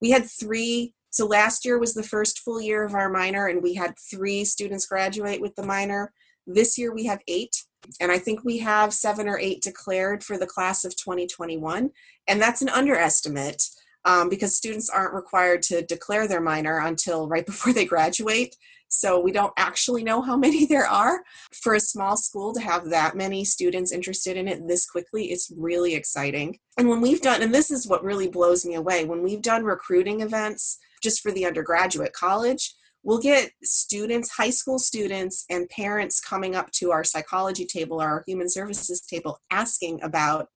we 0.00 0.10
had 0.10 0.24
three 0.24 0.92
so 1.12 1.26
last 1.26 1.66
year 1.66 1.78
was 1.78 1.92
the 1.92 2.02
first 2.02 2.40
full 2.40 2.58
year 2.58 2.84
of 2.84 2.94
our 2.94 3.10
minor, 3.10 3.46
and 3.46 3.62
we 3.62 3.74
had 3.74 3.98
three 3.98 4.46
students 4.46 4.86
graduate 4.86 5.42
with 5.42 5.54
the 5.56 5.62
minor. 5.62 6.10
This 6.46 6.78
year 6.78 6.92
we 6.92 7.04
have 7.04 7.20
eight, 7.28 7.64
and 8.00 8.10
I 8.10 8.16
think 8.16 8.42
we 8.44 8.58
have 8.58 8.94
seven 8.94 9.28
or 9.28 9.38
eight 9.38 9.62
declared 9.62 10.24
for 10.24 10.38
the 10.38 10.46
class 10.46 10.86
of 10.86 10.96
2021. 10.96 11.90
And 12.26 12.40
that's 12.40 12.62
an 12.62 12.70
underestimate 12.70 13.62
um, 14.06 14.30
because 14.30 14.56
students 14.56 14.88
aren't 14.88 15.12
required 15.12 15.60
to 15.64 15.82
declare 15.82 16.26
their 16.26 16.40
minor 16.40 16.78
until 16.78 17.28
right 17.28 17.44
before 17.52 17.74
they 17.74 17.84
graduate. 17.84 18.56
So 18.88 19.20
we 19.20 19.32
don't 19.32 19.52
actually 19.58 20.04
know 20.04 20.22
how 20.22 20.38
many 20.38 20.64
there 20.64 20.86
are. 20.86 21.22
For 21.62 21.74
a 21.74 21.80
small 21.80 22.16
school 22.16 22.54
to 22.54 22.60
have 22.60 22.88
that 22.88 23.16
many 23.16 23.44
students 23.44 23.92
interested 23.92 24.38
in 24.38 24.48
it 24.48 24.66
this 24.66 24.86
quickly, 24.86 25.26
it's 25.26 25.52
really 25.58 25.94
exciting. 25.94 26.58
And 26.78 26.88
when 26.88 27.02
we've 27.02 27.20
done, 27.20 27.42
and 27.42 27.54
this 27.54 27.70
is 27.70 27.86
what 27.86 28.02
really 28.02 28.28
blows 28.28 28.64
me 28.64 28.76
away, 28.76 29.04
when 29.04 29.22
we've 29.22 29.42
done 29.42 29.64
recruiting 29.64 30.22
events, 30.22 30.78
just 31.02 31.20
for 31.20 31.32
the 31.32 31.46
undergraduate 31.46 32.12
college, 32.12 32.74
we'll 33.02 33.20
get 33.20 33.50
students, 33.62 34.30
high 34.30 34.50
school 34.50 34.78
students, 34.78 35.44
and 35.50 35.68
parents 35.68 36.20
coming 36.20 36.54
up 36.54 36.70
to 36.72 36.90
our 36.92 37.04
psychology 37.04 37.66
table, 37.66 38.00
our 38.00 38.22
human 38.26 38.48
services 38.48 39.00
table, 39.00 39.38
asking 39.50 40.02
about 40.02 40.46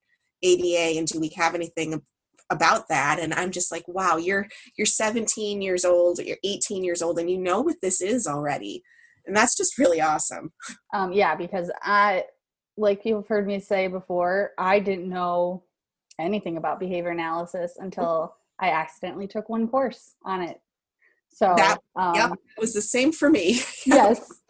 ABA 0.43 0.97
and 0.97 1.07
do 1.07 1.19
we 1.19 1.29
have 1.35 1.55
anything 1.55 2.01
about 2.49 2.87
that? 2.89 3.19
And 3.19 3.33
i'm 3.33 3.51
just 3.51 3.71
like 3.71 3.83
wow 3.87 4.17
you're 4.17 4.47
you're 4.77 4.85
17 4.85 5.61
years 5.61 5.83
old 5.83 6.19
you're 6.19 6.37
18 6.43 6.83
years 6.83 7.01
old 7.01 7.19
and 7.19 7.29
you 7.29 7.37
know 7.37 7.61
what 7.61 7.77
this 7.81 8.01
is 8.01 8.27
already. 8.27 8.83
And 9.25 9.35
that's 9.35 9.57
just 9.57 9.77
really 9.77 9.99
awesome. 9.99 10.51
Um 10.93 11.11
yeah 11.11 11.35
because 11.35 11.71
i 11.81 12.23
like 12.77 13.01
you've 13.03 13.27
heard 13.27 13.47
me 13.47 13.59
say 13.59 13.87
before 13.87 14.51
i 14.57 14.79
didn't 14.79 15.09
know 15.09 15.63
anything 16.19 16.57
about 16.57 16.79
behavior 16.79 17.09
analysis 17.11 17.75
until 17.79 18.35
I 18.59 18.69
accidentally 18.71 19.27
took 19.27 19.49
one 19.49 19.67
course 19.67 20.15
on 20.23 20.41
it. 20.41 20.59
So 21.29 21.53
that 21.55 21.77
um, 21.95 22.15
yep, 22.15 22.31
it 22.31 22.61
was 22.61 22.73
the 22.73 22.81
same 22.81 23.11
for 23.11 23.29
me. 23.29 23.61
yes. 23.85 24.41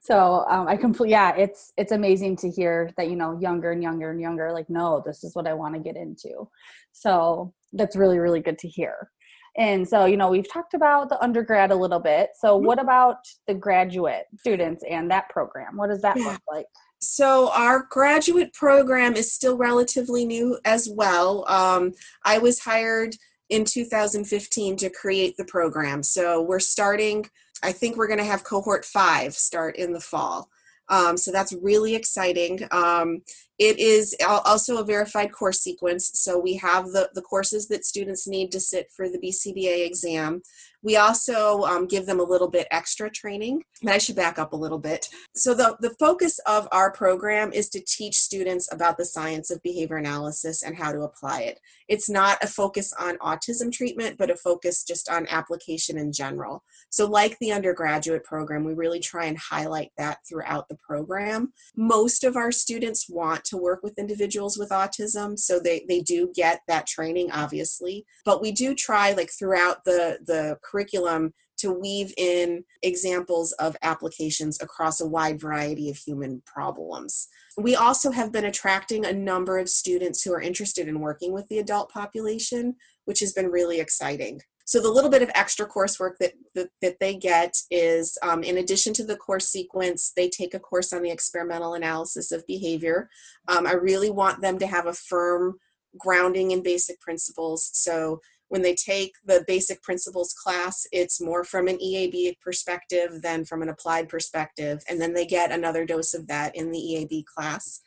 So 0.00 0.44
um, 0.48 0.68
I 0.68 0.76
completely 0.76 1.10
yeah, 1.10 1.34
it's 1.34 1.72
it's 1.76 1.90
amazing 1.90 2.36
to 2.36 2.50
hear 2.50 2.90
that 2.96 3.10
you 3.10 3.16
know 3.16 3.38
younger 3.40 3.72
and 3.72 3.82
younger 3.82 4.10
and 4.10 4.20
younger 4.20 4.52
like 4.52 4.70
no, 4.70 5.02
this 5.04 5.24
is 5.24 5.34
what 5.34 5.48
I 5.48 5.54
want 5.54 5.74
to 5.74 5.80
get 5.80 5.96
into. 5.96 6.48
So 6.92 7.52
that's 7.72 7.96
really 7.96 8.18
really 8.18 8.40
good 8.40 8.58
to 8.58 8.68
hear. 8.68 9.10
And 9.58 9.88
so 9.88 10.04
you 10.04 10.16
know 10.16 10.28
we've 10.28 10.50
talked 10.50 10.74
about 10.74 11.08
the 11.08 11.20
undergrad 11.20 11.72
a 11.72 11.76
little 11.76 11.98
bit. 11.98 12.30
So 12.38 12.56
mm-hmm. 12.56 12.66
what 12.66 12.80
about 12.80 13.16
the 13.48 13.54
graduate 13.54 14.26
students 14.38 14.84
and 14.88 15.10
that 15.10 15.28
program? 15.30 15.76
What 15.76 15.88
does 15.88 16.02
that 16.02 16.16
yeah. 16.16 16.26
look 16.26 16.40
like? 16.48 16.66
So 17.00 17.50
our 17.52 17.86
graduate 17.90 18.52
program 18.52 19.16
is 19.16 19.32
still 19.32 19.56
relatively 19.56 20.24
new 20.24 20.58
as 20.64 20.88
well. 20.88 21.44
Um, 21.48 21.92
I 22.24 22.38
was 22.38 22.60
hired 22.60 23.16
in 23.50 23.64
2015 23.64 24.76
to 24.76 24.90
create 24.90 25.36
the 25.36 25.44
program. 25.44 26.02
So 26.02 26.42
we're 26.42 26.58
starting, 26.58 27.28
I 27.62 27.72
think 27.72 27.96
we're 27.96 28.08
going 28.08 28.18
to 28.18 28.24
have 28.24 28.44
cohort 28.44 28.84
five 28.84 29.34
start 29.34 29.76
in 29.76 29.92
the 29.92 30.00
fall. 30.00 30.48
Um, 30.88 31.16
so 31.16 31.32
that's 31.32 31.52
really 31.52 31.94
exciting. 31.94 32.60
Um, 32.70 33.22
it 33.58 33.78
is 33.78 34.14
also 34.24 34.78
a 34.78 34.84
verified 34.84 35.32
course 35.32 35.60
sequence. 35.60 36.10
So 36.14 36.38
we 36.38 36.54
have 36.56 36.86
the, 36.86 37.10
the 37.14 37.22
courses 37.22 37.66
that 37.68 37.84
students 37.84 38.28
need 38.28 38.52
to 38.52 38.60
sit 38.60 38.90
for 38.94 39.08
the 39.08 39.18
BCBA 39.18 39.86
exam. 39.86 40.42
We 40.86 40.96
also 40.96 41.64
um, 41.64 41.88
give 41.88 42.06
them 42.06 42.20
a 42.20 42.22
little 42.22 42.48
bit 42.48 42.68
extra 42.70 43.10
training. 43.10 43.64
And 43.82 43.90
I 43.90 43.98
should 43.98 44.14
back 44.14 44.38
up 44.38 44.52
a 44.52 44.56
little 44.56 44.78
bit. 44.78 45.08
So 45.34 45.52
the, 45.52 45.76
the 45.80 45.94
focus 45.98 46.38
of 46.46 46.68
our 46.70 46.92
program 46.92 47.52
is 47.52 47.68
to 47.70 47.80
teach 47.80 48.14
students 48.14 48.72
about 48.72 48.96
the 48.96 49.04
science 49.04 49.50
of 49.50 49.60
behavior 49.64 49.96
analysis 49.96 50.62
and 50.62 50.76
how 50.76 50.92
to 50.92 51.00
apply 51.00 51.42
it. 51.42 51.58
It's 51.88 52.08
not 52.08 52.38
a 52.42 52.46
focus 52.46 52.92
on 52.98 53.18
autism 53.18 53.72
treatment, 53.72 54.16
but 54.16 54.30
a 54.30 54.36
focus 54.36 54.84
just 54.84 55.10
on 55.10 55.26
application 55.28 55.98
in 55.98 56.12
general. 56.12 56.62
So 56.90 57.06
like 57.06 57.36
the 57.40 57.52
undergraduate 57.52 58.22
program, 58.22 58.64
we 58.64 58.74
really 58.74 59.00
try 59.00 59.26
and 59.26 59.36
highlight 59.36 59.90
that 59.98 60.18
throughout 60.28 60.68
the 60.68 60.76
program. 60.76 61.52
Most 61.76 62.22
of 62.22 62.36
our 62.36 62.52
students 62.52 63.08
want 63.08 63.44
to 63.46 63.56
work 63.56 63.80
with 63.82 63.98
individuals 63.98 64.56
with 64.56 64.70
autism, 64.70 65.36
so 65.36 65.58
they, 65.58 65.84
they 65.88 66.00
do 66.00 66.30
get 66.34 66.60
that 66.68 66.86
training, 66.86 67.30
obviously. 67.32 68.06
But 68.24 68.40
we 68.40 68.52
do 68.52 68.74
try 68.74 69.12
like 69.12 69.30
throughout 69.36 69.84
the, 69.84 70.18
the 70.24 70.58
curriculum 70.76 71.32
to 71.58 71.72
weave 71.72 72.12
in 72.18 72.64
examples 72.82 73.52
of 73.52 73.76
applications 73.82 74.60
across 74.60 75.00
a 75.00 75.06
wide 75.06 75.40
variety 75.40 75.88
of 75.88 75.96
human 75.96 76.42
problems. 76.44 77.28
We 77.56 77.74
also 77.74 78.10
have 78.10 78.30
been 78.30 78.44
attracting 78.44 79.06
a 79.06 79.12
number 79.12 79.58
of 79.58 79.70
students 79.70 80.22
who 80.22 80.32
are 80.34 80.40
interested 80.40 80.86
in 80.86 81.00
working 81.00 81.32
with 81.32 81.48
the 81.48 81.58
adult 81.58 81.90
population, 81.90 82.76
which 83.06 83.20
has 83.20 83.32
been 83.32 83.50
really 83.50 83.80
exciting. 83.80 84.42
So 84.66 84.82
the 84.82 84.90
little 84.90 85.10
bit 85.10 85.22
of 85.22 85.30
extra 85.34 85.66
coursework 85.66 86.14
that, 86.18 86.32
that, 86.54 86.68
that 86.82 86.96
they 87.00 87.14
get 87.14 87.54
is, 87.70 88.18
um, 88.22 88.42
in 88.42 88.58
addition 88.58 88.92
to 88.94 89.04
the 89.04 89.16
course 89.16 89.48
sequence, 89.48 90.12
they 90.14 90.28
take 90.28 90.54
a 90.54 90.60
course 90.60 90.92
on 90.92 91.02
the 91.02 91.10
experimental 91.10 91.74
analysis 91.74 92.32
of 92.32 92.46
behavior. 92.46 93.08
Um, 93.48 93.66
I 93.66 93.74
really 93.74 94.10
want 94.10 94.42
them 94.42 94.58
to 94.58 94.66
have 94.66 94.86
a 94.86 94.92
firm 94.92 95.58
grounding 95.96 96.50
in 96.50 96.62
basic 96.62 97.00
principles. 97.00 97.70
So 97.72 98.20
when 98.48 98.62
they 98.62 98.74
take 98.74 99.12
the 99.24 99.44
basic 99.46 99.82
principles 99.82 100.32
class, 100.32 100.86
it's 100.92 101.20
more 101.20 101.42
from 101.44 101.66
an 101.68 101.78
EAB 101.78 102.38
perspective 102.40 103.22
than 103.22 103.44
from 103.44 103.62
an 103.62 103.68
applied 103.68 104.08
perspective. 104.08 104.82
And 104.88 105.00
then 105.00 105.14
they 105.14 105.26
get 105.26 105.50
another 105.50 105.84
dose 105.84 106.14
of 106.14 106.28
that 106.28 106.54
in 106.54 106.70
the 106.70 106.78
EAB 106.78 107.24
class, 107.24 107.80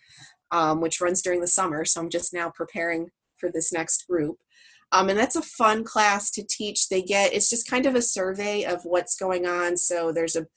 um, 0.52 0.82
which 0.82 1.00
runs 1.00 1.22
during 1.22 1.42
the 1.42 1.48
summer. 1.48 1.86
So 1.86 2.02
I'm 2.02 2.10
just 2.10 2.34
now 2.34 2.52
preparing 2.54 3.10
for 3.38 3.50
this 3.52 3.72
next 3.72 4.06
group. 4.08 4.38
Um, 4.92 5.08
and 5.08 5.18
that's 5.18 5.36
a 5.36 5.42
fun 5.42 5.84
class 5.84 6.32
to 6.32 6.44
teach. 6.44 6.90
They 6.90 7.04
get, 7.04 7.34
it's 7.34 7.50
just 7.50 7.70
kind 7.70 7.86
of 7.86 7.96
a 7.96 8.02
survey 8.02 8.66
of 8.66 8.82
what's 8.84 9.16
going 9.16 9.46
on. 9.46 9.78
So 9.78 10.12
there's 10.12 10.36
a, 10.36 10.48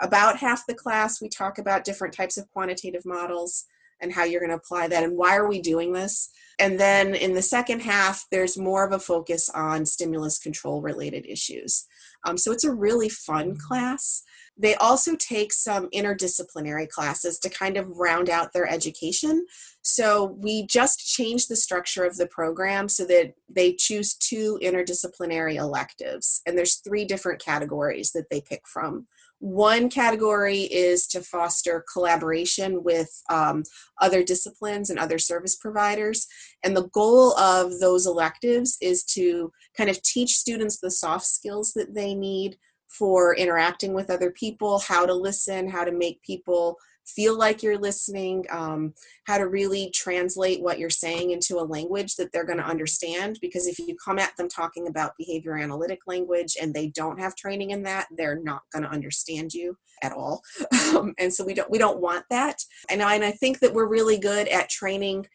about 0.00 0.36
half 0.36 0.66
the 0.68 0.74
class, 0.74 1.20
we 1.20 1.28
talk 1.28 1.58
about 1.58 1.84
different 1.84 2.14
types 2.14 2.36
of 2.36 2.48
quantitative 2.50 3.02
models 3.04 3.64
and 4.00 4.12
how 4.12 4.22
you're 4.22 4.40
going 4.40 4.50
to 4.50 4.56
apply 4.56 4.86
that 4.88 5.02
and 5.02 5.16
why 5.16 5.34
are 5.36 5.48
we 5.48 5.60
doing 5.60 5.92
this 5.92 6.30
and 6.60 6.78
then 6.78 7.14
in 7.14 7.34
the 7.34 7.42
second 7.42 7.80
half 7.80 8.26
there's 8.30 8.56
more 8.58 8.84
of 8.84 8.92
a 8.92 8.98
focus 8.98 9.48
on 9.54 9.86
stimulus 9.86 10.38
control 10.38 10.80
related 10.82 11.26
issues 11.26 11.86
Um, 12.24 12.36
so 12.36 12.52
it's 12.52 12.64
a 12.64 12.72
really 12.72 13.08
fun 13.08 13.56
class. 13.56 14.22
They 14.56 14.74
also 14.74 15.16
take 15.16 15.52
some 15.52 15.88
interdisciplinary 15.88 16.88
classes 16.88 17.38
to 17.38 17.48
kind 17.48 17.76
of 17.78 17.96
round 17.96 18.28
out 18.28 18.52
their 18.52 18.68
education. 18.68 19.46
So 19.82 20.36
we 20.38 20.66
just 20.66 21.06
changed 21.06 21.48
the 21.48 21.56
structure 21.56 22.04
of 22.04 22.18
the 22.18 22.26
program 22.26 22.88
so 22.88 23.06
that 23.06 23.32
they 23.48 23.72
choose 23.72 24.14
two 24.14 24.58
interdisciplinary 24.62 25.54
electives, 25.54 26.42
and 26.44 26.58
there's 26.58 26.76
three 26.76 27.06
different 27.06 27.40
categories 27.40 28.12
that 28.12 28.28
they 28.30 28.42
pick 28.42 28.68
from. 28.68 29.06
One 29.40 29.88
category 29.88 30.60
is 30.60 31.06
to 31.08 31.22
foster 31.22 31.84
collaboration 31.90 32.84
with 32.84 33.10
um, 33.30 33.64
other 33.98 34.22
disciplines 34.22 34.90
and 34.90 34.98
other 34.98 35.18
service 35.18 35.56
providers. 35.56 36.26
And 36.62 36.76
the 36.76 36.88
goal 36.88 37.32
of 37.38 37.80
those 37.80 38.06
electives 38.06 38.76
is 38.82 39.02
to 39.14 39.50
kind 39.74 39.88
of 39.88 40.02
teach 40.02 40.36
students 40.36 40.78
the 40.78 40.90
soft 40.90 41.24
skills 41.24 41.72
that 41.72 41.94
they 41.94 42.14
need 42.14 42.58
for 42.86 43.34
interacting 43.34 43.94
with 43.94 44.10
other 44.10 44.30
people, 44.30 44.78
how 44.80 45.06
to 45.06 45.14
listen, 45.14 45.70
how 45.70 45.84
to 45.84 45.92
make 45.92 46.22
people 46.22 46.76
feel 47.06 47.36
like 47.36 47.62
you're 47.62 47.78
listening, 47.78 48.44
um, 48.50 48.94
how 49.26 49.38
to 49.38 49.48
really 49.48 49.90
translate 49.94 50.62
what 50.62 50.78
you're 50.78 50.90
saying 50.90 51.30
into 51.30 51.58
a 51.58 51.62
language 51.64 52.16
that 52.16 52.32
they're 52.32 52.44
going 52.44 52.58
to 52.58 52.64
understand. 52.64 53.38
Because 53.40 53.66
if 53.66 53.78
you 53.78 53.96
come 54.04 54.18
at 54.18 54.36
them 54.36 54.48
talking 54.48 54.86
about 54.86 55.16
behavior 55.18 55.56
analytic 55.56 56.00
language 56.06 56.56
and 56.60 56.72
they 56.72 56.88
don't 56.88 57.20
have 57.20 57.36
training 57.36 57.70
in 57.70 57.82
that, 57.84 58.06
they're 58.16 58.40
not 58.40 58.62
going 58.72 58.84
to 58.84 58.90
understand 58.90 59.52
you 59.52 59.76
at 60.02 60.12
all. 60.12 60.42
Um, 60.90 61.14
and 61.18 61.32
so 61.32 61.44
we 61.44 61.54
don't 61.54 61.70
we 61.70 61.78
don't 61.78 62.00
want 62.00 62.24
that. 62.30 62.56
And 62.90 63.00
I, 63.00 63.14
and 63.14 63.24
I 63.24 63.30
think 63.30 63.60
that 63.60 63.72
we're 63.72 63.86
really 63.86 64.18
good 64.18 64.48
at 64.48 64.68
training 64.68 65.26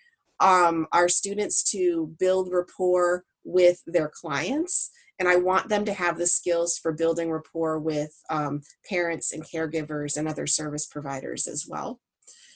um, 0.42 0.88
our 0.92 1.08
students 1.08 1.64
to 1.72 2.14
build 2.20 2.52
rapport 2.52 3.24
with 3.46 3.82
their 3.88 4.12
clients 4.14 4.92
and 5.20 5.30
I 5.30 5.38
want 5.38 5.70
them 5.70 5.86
to 5.86 5.94
have 5.94 6.18
the 6.18 6.28
skills 6.28 6.78
for 6.78 6.92
building 6.92 7.32
rapport 7.32 7.80
with 7.80 8.22
um, 8.30 8.62
parents 8.90 9.32
and 9.32 9.44
caregivers 9.44 10.18
and 10.18 10.28
other 10.28 10.48
service 10.48 10.86
providers 10.86 11.48
as 11.48 11.66
well. 11.68 12.00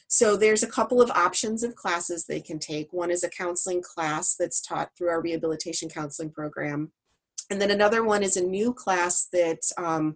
So 0.08 0.36
there's 0.36 0.64
a 0.64 0.68
couple 0.68 1.02
of 1.02 1.12
options 1.12 1.64
of 1.64 1.76
classes 1.76 2.26
they 2.26 2.42
can 2.42 2.58
take. 2.58 2.92
One 2.92 3.12
is 3.12 3.24
a 3.24 3.30
counseling 3.30 3.84
class 3.84 4.36
that's 4.36 4.60
taught 4.60 4.90
through 4.98 5.10
our 5.10 5.22
rehabilitation 5.22 5.88
counseling 5.88 6.32
program. 6.32 6.92
And 7.52 7.62
then 7.62 7.72
another 7.72 8.04
one 8.04 8.24
is 8.24 8.36
a 8.36 8.44
new 8.44 8.74
class 8.74 9.28
that 9.32 9.60
um, 9.78 10.16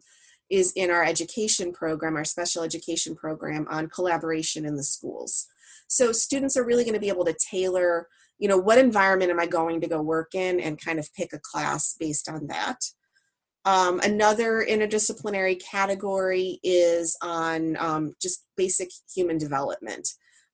is 0.50 0.74
in 0.76 0.90
our 0.90 1.04
education 1.04 1.72
program, 1.72 2.16
our 2.16 2.26
special 2.26 2.64
education 2.64 3.16
program 3.16 3.68
on 3.70 3.88
collaboration 3.88 4.66
in 4.66 4.76
the 4.76 4.84
schools. 4.84 5.48
So 5.88 6.12
students 6.12 6.58
are 6.58 6.66
really 6.66 6.84
going 6.84 6.96
to 6.96 7.00
be 7.00 7.10
able 7.10 7.26
to 7.26 7.34
tailor 7.34 8.08
you 8.44 8.50
know, 8.50 8.58
what 8.58 8.78
environment 8.78 9.32
am 9.32 9.40
I 9.40 9.46
going 9.46 9.80
to 9.80 9.88
go 9.88 10.02
work 10.02 10.36
in 10.36 10.60
and 10.60 10.78
kind 10.78 11.00
of 11.00 11.08
pick 11.14 11.32
a 11.32 11.40
class 11.40 11.96
based 11.98 12.28
on 12.28 12.48
that. 12.48 12.82
Um, 13.64 14.02
another 14.02 14.66
interdisciplinary 14.70 15.64
category 15.64 16.60
is 16.62 17.16
on 17.22 17.78
um, 17.78 18.16
just 18.22 18.46
basic 18.58 18.90
human 19.16 19.38
development. 19.38 20.10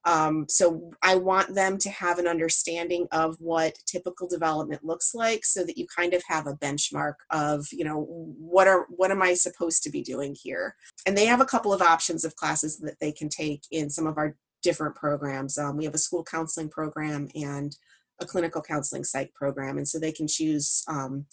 Um, 0.06 0.46
so 0.48 0.92
I 1.02 1.16
want 1.16 1.56
them 1.56 1.80
to 1.80 1.90
have 1.90 2.20
an 2.20 2.28
understanding 2.28 3.08
of 3.12 3.38
what 3.40 3.80
typical 3.88 4.28
development 4.28 4.86
looks 4.86 5.16
like 5.16 5.44
so 5.44 5.64
that 5.64 5.76
you 5.76 5.88
kind 5.88 6.14
of 6.14 6.22
have 6.28 6.46
a 6.46 6.54
benchmark 6.54 7.16
of, 7.32 7.66
you 7.72 7.84
know, 7.84 8.06
what 8.38 8.68
are 8.68 8.86
what 8.90 9.10
am 9.10 9.24
I 9.24 9.34
supposed 9.34 9.82
to 9.82 9.90
be 9.90 10.04
doing 10.04 10.36
here? 10.40 10.76
And 11.08 11.18
they 11.18 11.26
have 11.26 11.42
a 11.42 11.46
couple 11.46 11.74
of 11.74 11.82
options 11.82 12.24
of 12.24 12.36
classes 12.36 12.78
that 12.82 13.00
they 13.02 13.12
can 13.12 13.30
take 13.30 13.64
in 13.72 13.90
some 13.90 14.06
of 14.06 14.20
our 14.20 14.36
different 14.62 14.96
programs. 14.96 15.58
Um, 15.58 15.78
we 15.78 15.86
have 15.86 15.94
a 15.94 16.00
school 16.00 16.24
counseling 16.24 16.70
program 16.70 17.30
and 17.36 17.76
a 18.22 18.26
clinical 18.26 18.62
counseling 18.62 19.04
psych 19.04 19.34
program, 19.34 19.78
and 19.78 19.88
so 19.88 20.00
they 20.00 20.12
can 20.12 20.28
choose 20.28 20.84
um, 20.88 21.26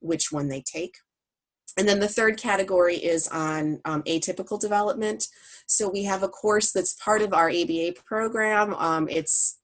which 0.00 0.32
one 0.32 0.48
they 0.48 0.60
take. 0.60 0.96
And 1.78 1.88
then 1.88 2.00
the 2.00 2.08
third 2.08 2.36
category 2.36 2.96
is 2.96 3.28
on 3.28 3.80
um, 3.84 4.02
atypical 4.02 4.60
development. 4.60 5.28
So 5.66 5.88
we 5.88 6.04
have 6.04 6.22
a 6.22 6.28
course 6.28 6.72
that's 6.72 6.94
part 6.94 7.22
of 7.22 7.32
our 7.32 7.48
ABA 7.48 7.94
program. 8.04 8.74
Um, 8.74 9.08
it's 9.08 9.58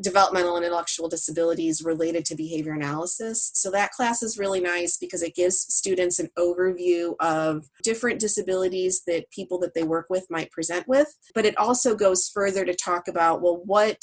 developmental 0.00 0.56
and 0.56 0.64
intellectual 0.64 1.08
disabilities 1.08 1.82
related 1.84 2.24
to 2.26 2.34
behavior 2.34 2.72
analysis. 2.72 3.50
So 3.54 3.70
that 3.70 3.92
class 3.92 4.22
is 4.22 4.38
really 4.38 4.60
nice 4.60 4.96
because 4.96 5.22
it 5.22 5.34
gives 5.34 5.58
students 5.58 6.18
an 6.18 6.30
overview 6.38 7.14
of 7.20 7.68
different 7.82 8.20
disabilities 8.20 9.02
that 9.06 9.30
people 9.30 9.58
that 9.60 9.74
they 9.74 9.82
work 9.82 10.06
with 10.08 10.26
might 10.30 10.50
present 10.50 10.88
with. 10.88 11.08
But 11.34 11.46
it 11.46 11.58
also 11.58 11.94
goes 11.94 12.30
further 12.32 12.64
to 12.64 12.74
talk 12.74 13.08
about, 13.08 13.42
well, 13.42 13.62
what 13.64 13.98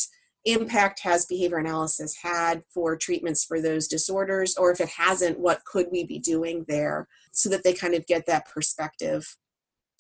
impact 0.46 1.02
has 1.02 1.26
behavior 1.26 1.58
analysis 1.58 2.16
had 2.22 2.64
for 2.74 2.96
treatments 2.96 3.44
for 3.44 3.62
those 3.62 3.88
disorders? 3.88 4.56
Or 4.56 4.72
if 4.72 4.80
it 4.80 4.90
hasn't, 4.90 5.40
what 5.40 5.66
could 5.66 5.88
we 5.92 6.06
be 6.06 6.20
doing 6.20 6.66
there 6.68 7.08
so 7.32 7.50
that 7.50 7.64
they 7.64 7.74
kind 7.74 7.94
of 7.94 8.08
get 8.08 8.26
that 8.28 8.48
perspective? 8.48 9.36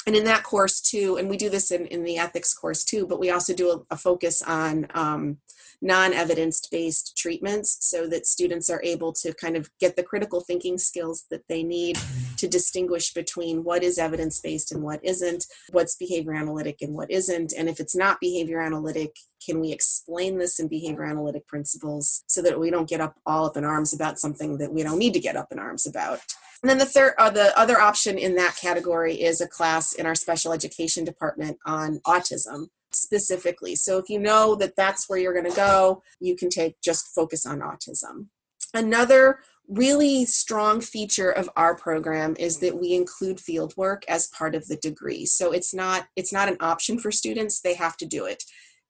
And 0.07 0.15
in 0.15 0.23
that 0.23 0.43
course 0.43 0.79
too, 0.79 1.17
and 1.17 1.29
we 1.29 1.35
do 1.35 1.49
this 1.49 1.69
in, 1.69 1.85
in 1.87 2.03
the 2.03 2.17
ethics 2.17 2.53
course 2.53 2.85
too, 2.85 3.05
but 3.05 3.19
we 3.19 3.29
also 3.29 3.53
do 3.53 3.71
a, 3.71 3.93
a 3.93 3.97
focus 3.97 4.41
on 4.41 4.87
um, 4.93 5.37
non-evidence 5.81 6.65
based 6.71 7.17
treatments 7.17 7.77
so 7.81 8.07
that 8.07 8.25
students 8.25 8.69
are 8.69 8.81
able 8.83 9.11
to 9.11 9.33
kind 9.33 9.57
of 9.57 9.69
get 9.79 9.97
the 9.97 10.03
critical 10.03 10.39
thinking 10.39 10.77
skills 10.77 11.25
that 11.29 11.43
they 11.49 11.61
need 11.61 11.99
to 12.37 12.47
distinguish 12.47 13.13
between 13.13 13.65
what 13.65 13.83
is 13.83 13.97
evidence 13.97 14.39
based 14.39 14.71
and 14.71 14.81
what 14.81 15.03
isn't 15.03 15.45
what's 15.71 15.95
behavior 15.95 16.33
analytic 16.33 16.77
and 16.81 16.95
what 16.95 17.11
isn't 17.11 17.53
and 17.53 17.69
if 17.69 17.79
it's 17.79 17.95
not 17.95 18.19
behavior 18.19 18.59
analytic 18.59 19.15
can 19.45 19.59
we 19.59 19.71
explain 19.71 20.39
this 20.39 20.59
in 20.59 20.67
behavior 20.67 21.03
analytic 21.03 21.45
principles 21.45 22.23
so 22.27 22.41
that 22.41 22.59
we 22.59 22.71
don't 22.71 22.89
get 22.89 23.01
up 23.01 23.15
all 23.25 23.45
up 23.45 23.57
in 23.57 23.63
arms 23.63 23.93
about 23.93 24.19
something 24.19 24.57
that 24.57 24.73
we 24.73 24.81
don't 24.81 24.99
need 24.99 25.13
to 25.13 25.19
get 25.19 25.35
up 25.35 25.51
in 25.51 25.59
arms 25.59 25.85
about 25.85 26.19
and 26.63 26.69
then 26.69 26.77
the 26.77 26.85
third, 26.85 27.13
uh, 27.17 27.29
the 27.29 27.57
other 27.57 27.79
option 27.79 28.17
in 28.17 28.35
that 28.35 28.57
category 28.59 29.21
is 29.21 29.41
a 29.41 29.47
class 29.47 29.93
in 29.93 30.05
our 30.05 30.15
special 30.15 30.53
education 30.53 31.03
department 31.03 31.57
on 31.65 31.99
autism 32.07 32.67
specifically. 32.91 33.75
So 33.75 33.97
if 33.97 34.09
you 34.09 34.19
know 34.19 34.55
that 34.55 34.75
that's 34.75 35.07
where 35.07 35.19
you're 35.19 35.33
going 35.33 35.49
to 35.49 35.55
go, 35.55 36.01
you 36.19 36.35
can 36.35 36.49
take 36.49 36.81
just 36.81 37.13
focus 37.13 37.45
on 37.45 37.59
autism. 37.59 38.27
Another 38.73 39.39
really 39.67 40.25
strong 40.25 40.79
feature 40.79 41.29
of 41.29 41.49
our 41.55 41.75
program 41.75 42.35
is 42.39 42.59
that 42.59 42.79
we 42.79 42.93
include 42.93 43.39
field 43.39 43.73
work 43.75 44.03
as 44.07 44.27
part 44.27 44.55
of 44.55 44.67
the 44.67 44.77
degree. 44.77 45.25
So 45.25 45.51
it's 45.51 45.73
not 45.73 46.07
it's 46.15 46.33
not 46.33 46.47
an 46.47 46.57
option 46.59 46.97
for 46.99 47.11
students, 47.11 47.59
they 47.61 47.73
have 47.75 47.97
to 47.97 48.05
do 48.05 48.25
it. 48.25 48.43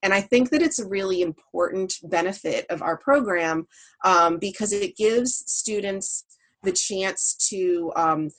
And 0.03 0.13
I 0.13 0.21
think 0.21 0.51
that 0.51 0.61
it's 0.61 0.77
a 0.77 0.87
really 0.87 1.23
important 1.23 1.95
benefit 2.03 2.67
of 2.69 2.83
our 2.83 2.97
program 2.97 3.67
um, 4.05 4.37
because 4.37 4.71
it 4.71 4.95
gives 4.95 5.43
students 5.51 6.23
the 6.67 6.73
chance 6.73 7.33
to 7.49 7.93
um, 7.95 8.29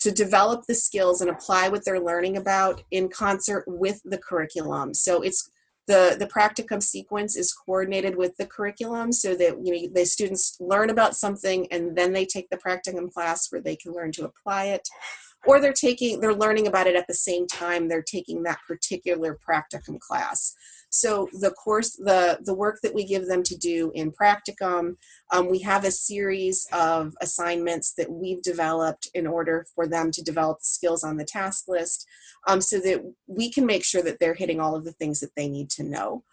to 0.00 0.10
develop 0.10 0.64
the 0.66 0.74
skills 0.74 1.20
and 1.20 1.30
apply 1.30 1.68
what 1.68 1.84
they're 1.84 2.00
learning 2.00 2.36
about 2.36 2.82
in 2.90 3.08
concert 3.08 3.62
with 3.68 4.00
the 4.04 4.18
curriculum. 4.18 4.94
So 4.94 5.22
it's 5.22 5.50
the 5.86 6.16
the 6.18 6.26
practicum 6.26 6.82
sequence 6.82 7.36
is 7.36 7.52
coordinated 7.52 8.16
with 8.16 8.36
the 8.38 8.46
curriculum 8.46 9.12
so 9.12 9.36
that 9.36 9.58
you 9.64 9.72
know 9.72 9.92
the 9.92 10.06
students 10.06 10.56
learn 10.60 10.90
about 10.90 11.14
something 11.14 11.66
and 11.70 11.96
then 11.96 12.12
they 12.12 12.24
take 12.24 12.48
the 12.50 12.56
practicum 12.56 13.12
class 13.12 13.50
where 13.50 13.60
they 13.60 13.76
can 13.76 13.92
learn 13.92 14.12
to 14.12 14.24
apply 14.24 14.64
it 14.66 14.88
or 15.44 15.60
they're 15.60 15.72
taking 15.72 16.20
they're 16.20 16.34
learning 16.34 16.68
about 16.68 16.86
it 16.86 16.94
at 16.94 17.08
the 17.08 17.14
same 17.14 17.48
time 17.48 17.88
they're 17.88 18.00
taking 18.00 18.44
that 18.44 18.60
particular 18.66 19.36
practicum 19.48 19.98
class 19.98 20.54
so 20.94 21.26
the 21.32 21.50
course, 21.50 21.96
the, 21.96 22.38
the 22.42 22.52
work 22.52 22.80
that 22.82 22.94
we 22.94 23.06
give 23.06 23.26
them 23.26 23.42
to 23.44 23.56
do 23.56 23.90
in 23.94 24.12
practicum, 24.12 24.96
um, 25.32 25.50
we 25.50 25.60
have 25.60 25.84
a 25.84 25.90
series 25.90 26.68
of 26.70 27.14
assignments 27.22 27.94
that 27.94 28.10
we've 28.10 28.42
developed 28.42 29.08
in 29.14 29.26
order 29.26 29.64
for 29.74 29.86
them 29.86 30.10
to 30.10 30.22
develop 30.22 30.58
the 30.58 30.66
skills 30.66 31.02
on 31.02 31.16
the 31.16 31.24
task 31.24 31.64
list 31.66 32.06
um, 32.46 32.60
so 32.60 32.78
that 32.78 33.02
we 33.26 33.50
can 33.50 33.64
make 33.64 33.84
sure 33.84 34.02
that 34.02 34.18
they're 34.18 34.34
hitting 34.34 34.60
all 34.60 34.76
of 34.76 34.84
the 34.84 34.92
things 34.92 35.20
that 35.20 35.34
they 35.34 35.48
need 35.48 35.70
to 35.70 35.82
know. 35.82 36.24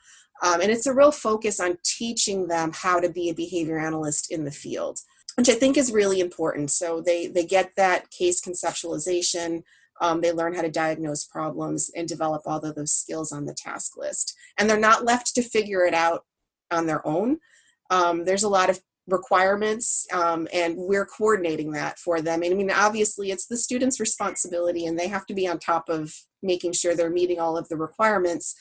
Um, 0.44 0.60
and 0.60 0.72
it's 0.72 0.88
a 0.88 0.94
real 0.94 1.14
focus 1.14 1.62
on 1.62 1.78
teaching 1.86 2.48
them 2.48 2.72
how 2.74 3.00
to 3.00 3.10
be 3.10 3.30
a 3.30 3.34
behavior 3.34 3.80
analyst 3.80 4.30
in 4.30 4.44
the 4.44 4.52
field 4.52 5.00
which 5.36 5.48
I 5.48 5.54
think 5.54 5.78
is 5.78 5.94
really 5.94 6.20
important. 6.20 6.70
So 6.70 7.00
they 7.00 7.28
they 7.28 7.46
get 7.46 7.72
that 7.78 8.12
case 8.12 8.42
conceptualization, 8.42 9.64
um, 10.02 10.22
they 10.22 10.32
learn 10.32 10.54
how 10.54 10.62
to 10.62 10.72
diagnose 10.72 11.26
problems 11.26 11.92
and 11.96 12.08
develop 12.08 12.44
all 12.46 12.60
of 12.60 12.76
those 12.76 12.92
skills 12.92 13.32
on 13.32 13.46
the 13.46 13.54
task 13.54 13.98
list. 13.98 14.36
And 14.58 14.70
they're 14.70 14.80
not 14.80 15.06
left 15.06 15.36
to 15.36 15.42
figure 15.42 15.86
it 15.86 15.94
out 15.94 16.26
on 16.72 16.86
their 16.86 17.06
own. 17.06 17.40
Um, 17.90 18.24
there's 18.24 18.44
a 18.44 18.50
lot 18.50 18.70
of 18.70 18.80
requirements 19.08 20.06
um, 20.14 20.48
and 20.54 20.76
we're 20.78 21.06
coordinating 21.06 21.72
that 21.72 21.98
for 21.98 22.22
them. 22.22 22.42
I 22.44 22.50
mean, 22.50 22.72
obviously, 22.72 23.32
it's 23.32 23.48
the 23.48 23.58
student's 23.58 24.00
responsibility 24.00 24.86
and 24.86 24.98
they 24.98 25.08
have 25.08 25.26
to 25.28 25.34
be 25.34 25.48
on 25.48 25.60
top 25.60 25.90
of 25.90 26.14
making 26.42 26.74
sure 26.74 26.96
they're 26.96 27.10
meeting 27.10 27.40
all 27.40 27.58
of 27.58 27.68
the 27.70 27.78
requirements. 27.78 28.56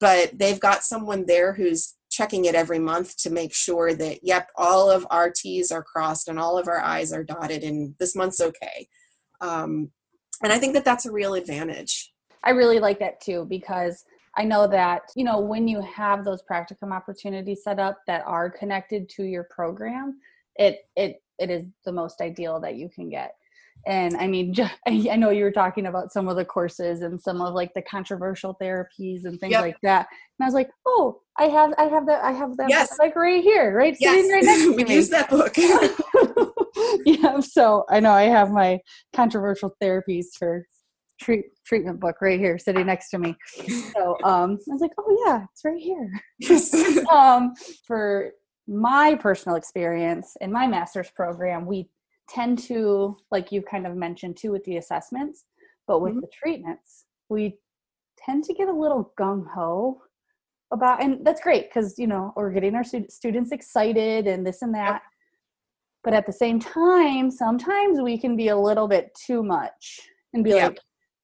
But 0.00 0.38
they've 0.38 0.58
got 0.58 0.82
someone 0.82 1.26
there 1.26 1.52
who's 1.52 1.94
checking 2.10 2.46
it 2.46 2.54
every 2.54 2.78
month 2.78 3.16
to 3.18 3.30
make 3.30 3.54
sure 3.54 3.94
that, 3.94 4.20
yep, 4.22 4.48
all 4.56 4.90
of 4.90 5.06
our 5.10 5.30
T's 5.30 5.70
are 5.70 5.82
crossed 5.82 6.26
and 6.26 6.38
all 6.38 6.58
of 6.58 6.66
our 6.66 6.80
I's 6.80 7.12
are 7.12 7.22
dotted 7.22 7.62
and 7.62 7.94
this 7.98 8.16
month's 8.16 8.40
okay. 8.40 8.88
Um, 9.40 9.90
and 10.42 10.52
I 10.52 10.58
think 10.58 10.74
that 10.74 10.84
that's 10.84 11.06
a 11.06 11.12
real 11.12 11.34
advantage. 11.34 12.12
I 12.42 12.50
really 12.50 12.78
like 12.80 12.98
that 13.00 13.20
too 13.20 13.46
because 13.48 14.04
I 14.36 14.44
know 14.44 14.66
that, 14.68 15.02
you 15.16 15.24
know, 15.24 15.40
when 15.40 15.66
you 15.68 15.80
have 15.82 16.24
those 16.24 16.42
practicum 16.42 16.92
opportunities 16.92 17.64
set 17.64 17.78
up 17.78 17.98
that 18.06 18.22
are 18.26 18.48
connected 18.48 19.08
to 19.10 19.24
your 19.24 19.44
program, 19.44 20.18
it 20.56 20.80
it 20.96 21.22
it 21.38 21.50
is 21.50 21.66
the 21.84 21.92
most 21.92 22.20
ideal 22.20 22.60
that 22.60 22.76
you 22.76 22.88
can 22.88 23.08
get. 23.08 23.34
and 23.86 24.14
i 24.18 24.26
mean 24.26 24.54
i 24.86 25.16
know 25.16 25.30
you 25.30 25.42
were 25.42 25.50
talking 25.50 25.86
about 25.86 26.12
some 26.12 26.28
of 26.28 26.36
the 26.36 26.44
courses 26.44 27.00
and 27.00 27.20
some 27.20 27.40
of 27.40 27.54
like 27.54 27.72
the 27.74 27.82
controversial 27.82 28.56
therapies 28.60 29.24
and 29.24 29.40
things 29.40 29.52
yep. 29.52 29.62
like 29.62 29.80
that 29.82 30.06
and 30.38 30.44
i 30.44 30.46
was 30.46 30.54
like 30.54 30.70
oh 30.86 31.20
i 31.38 31.44
have 31.44 31.72
i 31.78 31.84
have 31.84 32.04
that 32.06 32.22
i 32.22 32.30
have 32.30 32.56
that 32.58 32.68
yes. 32.68 32.98
like 32.98 33.16
right 33.16 33.42
here 33.42 33.74
right 33.74 33.96
yes. 33.98 34.14
sitting 34.14 34.30
right 34.30 34.44
next 34.44 34.62
to 34.64 34.74
we 34.74 34.84
me 34.84 34.94
use 34.94 35.08
that 35.08 35.30
book 35.30 35.54
yeah 37.04 37.40
so 37.40 37.84
i 37.90 38.00
know 38.00 38.12
i 38.12 38.22
have 38.22 38.50
my 38.50 38.78
controversial 39.14 39.74
therapies 39.82 40.26
for 40.38 40.64
treat, 41.20 41.44
treatment 41.66 42.00
book 42.00 42.16
right 42.20 42.40
here 42.40 42.58
sitting 42.58 42.86
next 42.86 43.10
to 43.10 43.18
me 43.18 43.34
so 43.92 44.16
um 44.24 44.58
i 44.68 44.72
was 44.72 44.80
like 44.80 44.92
oh 44.98 45.24
yeah 45.26 45.44
it's 45.52 45.64
right 45.64 45.80
here 45.80 46.10
yes. 46.38 46.98
um 47.12 47.52
for 47.86 48.32
my 48.66 49.14
personal 49.14 49.56
experience 49.56 50.36
in 50.40 50.52
my 50.52 50.66
master's 50.66 51.10
program 51.10 51.66
we 51.66 51.88
tend 52.28 52.58
to 52.58 53.16
like 53.30 53.50
you've 53.50 53.66
kind 53.66 53.86
of 53.86 53.96
mentioned 53.96 54.36
too 54.36 54.52
with 54.52 54.64
the 54.64 54.76
assessments 54.76 55.44
but 55.86 56.00
with 56.00 56.12
mm-hmm. 56.12 56.20
the 56.20 56.28
treatments 56.32 57.06
we 57.28 57.58
tend 58.24 58.44
to 58.44 58.54
get 58.54 58.68
a 58.68 58.72
little 58.72 59.12
gung-ho 59.18 60.00
about 60.72 61.02
and 61.02 61.24
that's 61.26 61.40
great 61.40 61.68
because 61.68 61.98
you 61.98 62.06
know 62.06 62.32
we're 62.36 62.52
getting 62.52 62.74
our 62.74 62.84
students 62.84 63.50
excited 63.50 64.26
and 64.26 64.46
this 64.46 64.62
and 64.62 64.74
that 64.74 64.92
yep. 64.92 65.02
But 66.04 66.14
at 66.14 66.26
the 66.26 66.32
same 66.32 66.58
time 66.58 67.30
sometimes 67.30 68.00
we 68.00 68.18
can 68.18 68.36
be 68.36 68.48
a 68.48 68.56
little 68.56 68.88
bit 68.88 69.10
too 69.26 69.42
much 69.42 70.00
and 70.34 70.44
be 70.44 70.50
yep. 70.50 70.70
like 70.70 70.78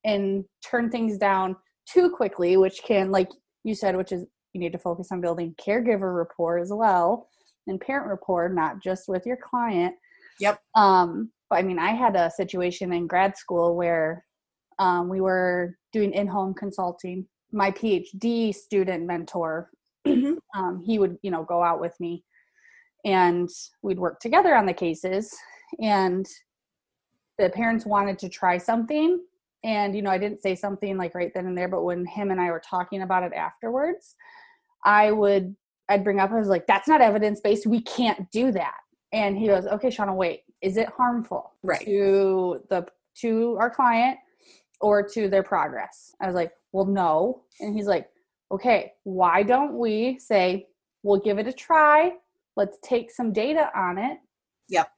and 0.05 0.45
turn 0.69 0.91
things 0.91 1.19
down 1.19 1.57
too 1.89 2.11
quickly 2.11 2.57
which 2.57 2.83
can 2.85 3.11
like 3.11 3.29
you 3.65 3.75
said 3.75 3.97
which 3.97 4.13
is 4.13 4.25
you 4.53 4.61
need 4.61 4.73
to 4.73 4.79
focus 4.79 5.09
on 5.13 5.21
building 5.21 5.55
caregiver 5.61 6.17
rapport 6.17 6.59
as 6.59 6.71
well 6.73 7.29
and 7.67 7.81
parent 7.81 8.09
rapport 8.09 8.49
not 8.49 8.83
just 8.83 9.09
with 9.09 9.27
your 9.27 9.37
client 9.37 9.95
Yep. 10.41 10.61
Um, 10.75 11.31
but 11.49 11.57
I 11.57 11.63
mean, 11.63 11.79
I 11.79 11.91
had 11.91 12.17
a 12.17 12.31
situation 12.31 12.93
in 12.93 13.07
grad 13.07 13.37
school 13.37 13.77
where 13.77 14.25
um, 14.79 15.09
we 15.09 15.21
were 15.21 15.77
doing 15.93 16.13
in-home 16.13 16.55
consulting. 16.55 17.27
My 17.53 17.71
PhD 17.71 18.55
student 18.55 19.07
mentor, 19.07 19.71
mm-hmm. 20.07 20.35
um, 20.59 20.83
he 20.85 20.99
would, 20.99 21.17
you 21.23 21.31
know, 21.31 21.45
go 21.45 21.63
out 21.63 21.81
with 21.81 21.99
me, 22.01 22.25
and 23.07 23.49
we'd 23.81 23.99
work 23.99 24.21
together 24.21 24.55
on 24.55 24.67
the 24.67 24.75
cases. 24.75 25.35
And 25.81 26.27
the 27.39 27.49
parents 27.49 27.87
wanted 27.87 28.19
to 28.19 28.29
try 28.29 28.59
something, 28.59 29.19
and 29.65 29.97
you 29.97 30.03
know, 30.03 30.11
I 30.11 30.19
didn't 30.19 30.43
say 30.43 30.55
something 30.55 30.99
like 30.99 31.15
right 31.15 31.33
then 31.35 31.47
and 31.47 31.57
there, 31.57 31.69
but 31.69 31.85
when 31.85 32.05
him 32.05 32.31
and 32.31 32.41
I 32.41 32.51
were 32.51 32.63
talking 32.69 33.01
about 33.01 33.23
it 33.23 33.33
afterwards, 33.33 34.15
I 34.85 35.11
would 35.13 35.57
I'd 35.89 36.05
bring 36.05 36.21
up 36.21 36.31
I 36.31 36.39
was 36.39 36.49
like, 36.49 36.67
"That's 36.67 36.89
not 36.89 37.01
evidence 37.01 37.41
based. 37.41 37.67
We 37.67 37.81
can't 37.81 38.31
do 38.31 38.53
that." 38.53 38.75
and 39.13 39.39
he 39.39 39.47
goes 39.47 39.67
okay 39.67 39.89
shauna 39.89 40.15
wait 40.15 40.43
is 40.63 40.77
it 40.77 40.89
harmful 40.97 41.53
right 41.63 41.85
to 41.85 42.61
the 42.71 42.87
to 43.15 43.57
our 43.59 43.71
client 43.71 44.19
or 44.81 45.03
to 45.03 45.29
their 45.29 45.43
progress 45.43 46.15
i 46.21 46.27
was 46.27 46.35
like 46.35 46.53
well 46.73 46.85
no 46.85 47.43
and 47.61 47.75
he's 47.75 47.87
like 47.87 48.09
okay 48.53 48.93
why 49.05 49.43
don't 49.43 49.79
we 49.79 50.19
say 50.19 50.67
we'll 51.03 51.21
give 51.21 51.39
it 51.39 51.47
a 51.47 51.53
try 51.53 52.13
let's 52.57 52.79
take 52.83 53.11
some 53.11 53.33
data 53.33 53.71
on 53.75 53.99
it 53.99 54.19
yep. 54.69 54.91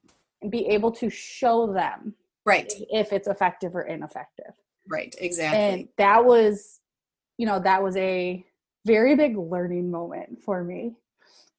and 0.42 0.50
be 0.50 0.66
able 0.66 0.90
to 0.92 1.10
show 1.10 1.72
them 1.72 2.14
right. 2.46 2.72
if 2.90 3.12
it's 3.12 3.28
effective 3.28 3.74
or 3.74 3.82
ineffective. 3.82 4.52
Right 4.88 5.14
exactly. 5.18 5.58
And 5.58 5.88
that 5.98 6.24
was 6.24 6.80
you 7.36 7.46
know 7.46 7.60
that 7.60 7.82
was 7.82 7.96
a 7.96 8.44
very 8.86 9.14
big 9.14 9.36
learning 9.36 9.90
moment 9.90 10.40
for 10.42 10.64
me. 10.64 10.96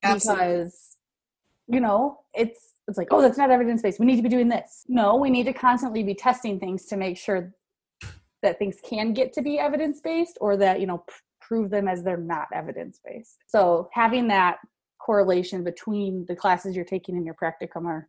Absolutely. 0.02 0.46
because 0.46 0.98
you 1.68 1.80
know 1.80 2.20
it's 2.34 2.74
it's 2.88 2.98
like 2.98 3.10
oh 3.12 3.22
that's 3.22 3.38
not 3.38 3.52
evidence 3.52 3.82
based 3.82 4.00
we 4.00 4.06
need 4.06 4.16
to 4.16 4.24
be 4.24 4.30
doing 4.30 4.48
this. 4.48 4.86
No 4.88 5.16
we 5.16 5.30
need 5.30 5.44
to 5.44 5.54
constantly 5.54 6.02
be 6.02 6.16
testing 6.16 6.60
things 6.60 6.86
to 6.86 6.98
make 6.98 7.18
sure 7.18 7.54
that 8.42 8.58
things 8.58 8.78
can 8.84 9.14
get 9.14 9.34
to 9.34 9.42
be 9.42 9.60
evidence 9.60 10.00
based 10.02 10.38
or 10.42 10.58
that 10.58 10.80
you 10.80 10.88
know 10.88 11.04
p- 11.08 11.14
prove 11.42 11.70
them 11.70 11.88
as 11.88 12.04
they're 12.04 12.18
not 12.18 12.48
evidence 12.54 13.00
based 13.04 13.38
so 13.48 13.90
having 13.92 14.28
that 14.28 14.60
correlation 15.00 15.64
between 15.64 16.26
the 16.28 16.36
classes 16.36 16.76
you're 16.76 16.86
taking 16.86 17.16
in 17.16 17.26
your 17.26 17.36
practicum 17.36 17.86
are 17.86 18.08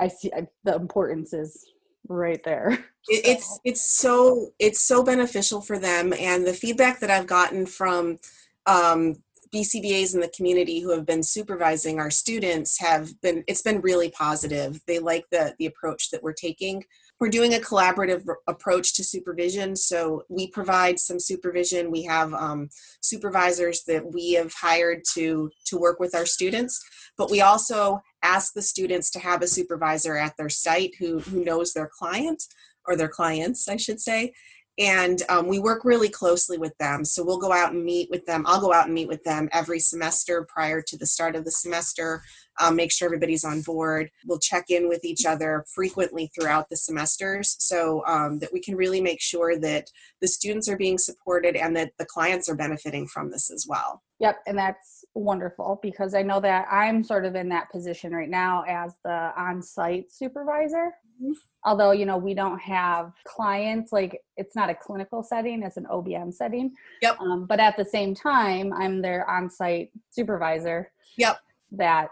i 0.00 0.08
see 0.08 0.30
I, 0.34 0.48
the 0.64 0.74
importance 0.74 1.32
is 1.32 1.64
right 2.08 2.42
there 2.44 2.70
it, 3.08 3.26
it's 3.26 3.60
it's 3.64 3.98
so 3.98 4.48
it's 4.58 4.80
so 4.80 5.02
beneficial 5.02 5.60
for 5.60 5.78
them 5.78 6.12
and 6.18 6.46
the 6.46 6.54
feedback 6.54 7.00
that 7.00 7.10
i've 7.10 7.26
gotten 7.26 7.66
from 7.66 8.18
um, 8.66 9.16
BCBAs 9.54 10.14
in 10.14 10.20
the 10.20 10.30
community 10.34 10.80
who 10.80 10.90
have 10.90 11.04
been 11.04 11.22
supervising 11.22 11.98
our 11.98 12.10
students 12.10 12.78
have 12.78 13.20
been 13.20 13.42
it's 13.48 13.62
been 13.62 13.80
really 13.80 14.10
positive. 14.10 14.80
They 14.86 14.98
like 14.98 15.24
the 15.30 15.54
the 15.58 15.66
approach 15.66 16.10
that 16.10 16.22
we're 16.22 16.32
taking. 16.32 16.84
We're 17.20 17.28
doing 17.28 17.52
a 17.52 17.58
collaborative 17.58 18.24
approach 18.46 18.94
to 18.94 19.04
supervision. 19.04 19.76
So 19.76 20.24
we 20.30 20.48
provide 20.48 20.98
some 20.98 21.20
supervision. 21.20 21.90
We 21.90 22.04
have 22.04 22.32
um, 22.32 22.70
supervisors 23.02 23.82
that 23.84 24.10
we 24.12 24.32
have 24.32 24.54
hired 24.54 25.02
to 25.12 25.50
to 25.66 25.78
work 25.78 26.00
with 26.00 26.14
our 26.14 26.24
students, 26.24 26.82
but 27.18 27.30
we 27.30 27.42
also 27.42 28.00
ask 28.22 28.54
the 28.54 28.62
students 28.62 29.10
to 29.10 29.18
have 29.18 29.42
a 29.42 29.46
supervisor 29.46 30.16
at 30.16 30.36
their 30.38 30.48
site 30.48 30.94
who 30.98 31.20
who 31.20 31.44
knows 31.44 31.74
their 31.74 31.90
client 31.92 32.42
or 32.86 32.96
their 32.96 33.08
clients, 33.08 33.68
I 33.68 33.76
should 33.76 34.00
say, 34.00 34.32
and 34.80 35.22
um, 35.28 35.46
we 35.46 35.58
work 35.58 35.84
really 35.84 36.08
closely 36.08 36.56
with 36.56 36.76
them 36.78 37.04
so 37.04 37.22
we'll 37.22 37.38
go 37.38 37.52
out 37.52 37.72
and 37.72 37.84
meet 37.84 38.08
with 38.10 38.24
them 38.26 38.44
i'll 38.46 38.60
go 38.60 38.72
out 38.72 38.86
and 38.86 38.94
meet 38.94 39.08
with 39.08 39.22
them 39.24 39.48
every 39.52 39.78
semester 39.78 40.46
prior 40.48 40.80
to 40.80 40.96
the 40.96 41.06
start 41.06 41.36
of 41.36 41.44
the 41.44 41.50
semester 41.50 42.22
um, 42.60 42.76
make 42.76 42.92
sure 42.92 43.06
everybody's 43.06 43.44
on 43.44 43.62
board. 43.62 44.10
We'll 44.26 44.38
check 44.38 44.66
in 44.68 44.88
with 44.88 45.04
each 45.04 45.24
other 45.24 45.64
frequently 45.74 46.30
throughout 46.34 46.68
the 46.68 46.76
semesters 46.76 47.56
so 47.58 48.04
um, 48.06 48.38
that 48.40 48.52
we 48.52 48.60
can 48.60 48.76
really 48.76 49.00
make 49.00 49.20
sure 49.20 49.58
that 49.58 49.90
the 50.20 50.28
students 50.28 50.68
are 50.68 50.76
being 50.76 50.98
supported 50.98 51.56
and 51.56 51.74
that 51.76 51.92
the 51.98 52.06
clients 52.06 52.48
are 52.48 52.56
benefiting 52.56 53.06
from 53.06 53.30
this 53.30 53.50
as 53.50 53.66
well. 53.68 54.02
Yep 54.18 54.40
and 54.46 54.58
that's 54.58 55.04
wonderful 55.14 55.78
because 55.82 56.14
i 56.14 56.22
know 56.22 56.40
that 56.40 56.66
i'm 56.70 57.02
sort 57.02 57.24
of 57.24 57.34
in 57.34 57.48
that 57.48 57.70
position 57.70 58.12
right 58.12 58.28
now 58.28 58.64
as 58.68 58.94
the 59.04 59.32
on-site 59.36 60.10
supervisor. 60.10 60.92
Mm-hmm. 61.22 61.32
Although 61.64 61.92
you 61.92 62.06
know 62.06 62.16
we 62.16 62.34
don't 62.34 62.58
have 62.58 63.12
clients 63.26 63.92
like 63.92 64.20
it's 64.36 64.56
not 64.56 64.70
a 64.70 64.74
clinical 64.74 65.22
setting 65.22 65.62
it's 65.62 65.76
an 65.76 65.86
obm 65.90 66.32
setting. 66.32 66.72
Yep. 67.02 67.20
Um, 67.20 67.46
but 67.46 67.60
at 67.60 67.76
the 67.76 67.84
same 67.84 68.14
time 68.14 68.72
i'm 68.72 69.02
their 69.02 69.28
on-site 69.28 69.90
supervisor. 70.10 70.90
Yep. 71.16 71.38
That 71.72 72.10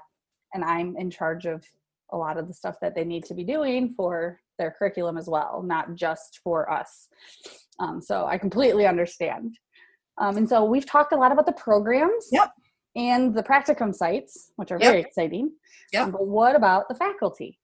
and 0.54 0.64
i'm 0.64 0.96
in 0.96 1.10
charge 1.10 1.46
of 1.46 1.64
a 2.12 2.16
lot 2.16 2.38
of 2.38 2.48
the 2.48 2.54
stuff 2.54 2.76
that 2.80 2.94
they 2.94 3.04
need 3.04 3.24
to 3.24 3.34
be 3.34 3.44
doing 3.44 3.92
for 3.96 4.40
their 4.58 4.74
curriculum 4.78 5.16
as 5.16 5.28
well 5.28 5.62
not 5.64 5.94
just 5.94 6.40
for 6.42 6.70
us 6.70 7.08
um, 7.80 8.00
so 8.00 8.26
i 8.26 8.36
completely 8.38 8.86
understand 8.86 9.56
um, 10.18 10.36
and 10.36 10.48
so 10.48 10.64
we've 10.64 10.86
talked 10.86 11.12
a 11.12 11.16
lot 11.16 11.32
about 11.32 11.46
the 11.46 11.52
programs 11.52 12.28
yep 12.32 12.50
and 12.96 13.34
the 13.34 13.42
practicum 13.42 13.94
sites 13.94 14.52
which 14.56 14.72
are 14.72 14.78
very 14.78 15.00
exciting 15.00 15.52
yep. 15.92 16.06
Um, 16.06 16.10
but 16.12 16.26
what 16.26 16.56
about 16.56 16.88
the 16.88 16.94
faculty 16.94 17.58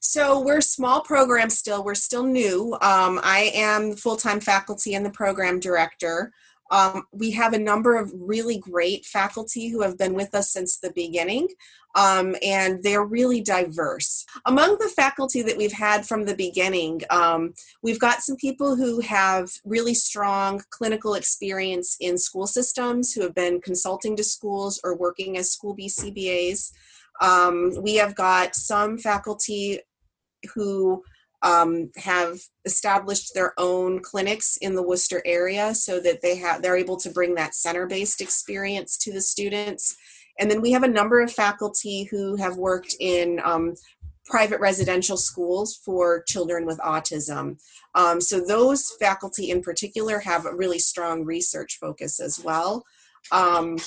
so 0.00 0.40
we're 0.40 0.62
small 0.62 1.02
program 1.02 1.50
still. 1.50 1.84
We're 1.84 1.94
still 1.94 2.24
new. 2.24 2.72
Um, 2.80 3.20
I 3.22 3.52
am 3.54 3.94
full-time 3.94 4.40
faculty 4.40 4.94
and 4.94 5.04
the 5.04 5.10
program 5.10 5.60
director. 5.60 6.32
Um, 6.70 7.04
we 7.12 7.32
have 7.32 7.52
a 7.52 7.58
number 7.58 7.96
of 7.96 8.12
really 8.14 8.58
great 8.58 9.04
faculty 9.04 9.68
who 9.68 9.82
have 9.82 9.98
been 9.98 10.14
with 10.14 10.34
us 10.34 10.52
since 10.52 10.78
the 10.78 10.92
beginning, 10.92 11.48
um, 11.96 12.36
and 12.42 12.82
they're 12.82 13.04
really 13.04 13.40
diverse. 13.40 14.24
Among 14.46 14.78
the 14.78 14.88
faculty 14.88 15.42
that 15.42 15.56
we've 15.56 15.72
had 15.72 16.06
from 16.06 16.24
the 16.24 16.36
beginning, 16.36 17.02
um, 17.10 17.54
we've 17.82 17.98
got 17.98 18.22
some 18.22 18.36
people 18.36 18.76
who 18.76 19.00
have 19.00 19.50
really 19.64 19.94
strong 19.94 20.62
clinical 20.70 21.14
experience 21.14 21.96
in 22.00 22.16
school 22.18 22.46
systems, 22.46 23.12
who 23.12 23.22
have 23.22 23.34
been 23.34 23.60
consulting 23.60 24.16
to 24.16 24.24
schools 24.24 24.80
or 24.84 24.96
working 24.96 25.36
as 25.36 25.50
school 25.50 25.76
BCBAs. 25.76 26.70
Um, 27.20 27.72
we 27.82 27.96
have 27.96 28.14
got 28.14 28.54
some 28.54 28.96
faculty 28.96 29.80
who 30.54 31.02
um, 31.42 31.90
have 31.96 32.38
established 32.64 33.32
their 33.34 33.54
own 33.58 34.00
clinics 34.00 34.56
in 34.58 34.74
the 34.74 34.82
Worcester 34.82 35.22
area 35.24 35.74
so 35.74 36.00
that 36.00 36.20
they 36.22 36.36
have 36.36 36.62
they're 36.62 36.76
able 36.76 36.98
to 36.98 37.10
bring 37.10 37.34
that 37.34 37.54
center-based 37.54 38.20
experience 38.20 38.98
to 38.98 39.12
the 39.12 39.20
students. 39.20 39.96
And 40.38 40.50
then 40.50 40.60
we 40.60 40.72
have 40.72 40.82
a 40.82 40.88
number 40.88 41.20
of 41.20 41.32
faculty 41.32 42.04
who 42.04 42.36
have 42.36 42.56
worked 42.56 42.94
in 43.00 43.40
um, 43.44 43.74
private 44.26 44.60
residential 44.60 45.16
schools 45.16 45.80
for 45.84 46.22
children 46.22 46.64
with 46.64 46.78
autism. 46.78 47.60
Um, 47.94 48.20
so 48.20 48.40
those 48.40 48.92
faculty 49.00 49.50
in 49.50 49.60
particular 49.60 50.20
have 50.20 50.46
a 50.46 50.54
really 50.54 50.78
strong 50.78 51.24
research 51.24 51.78
focus 51.80 52.20
as 52.20 52.38
well. 52.42 52.84
Um, 53.32 53.78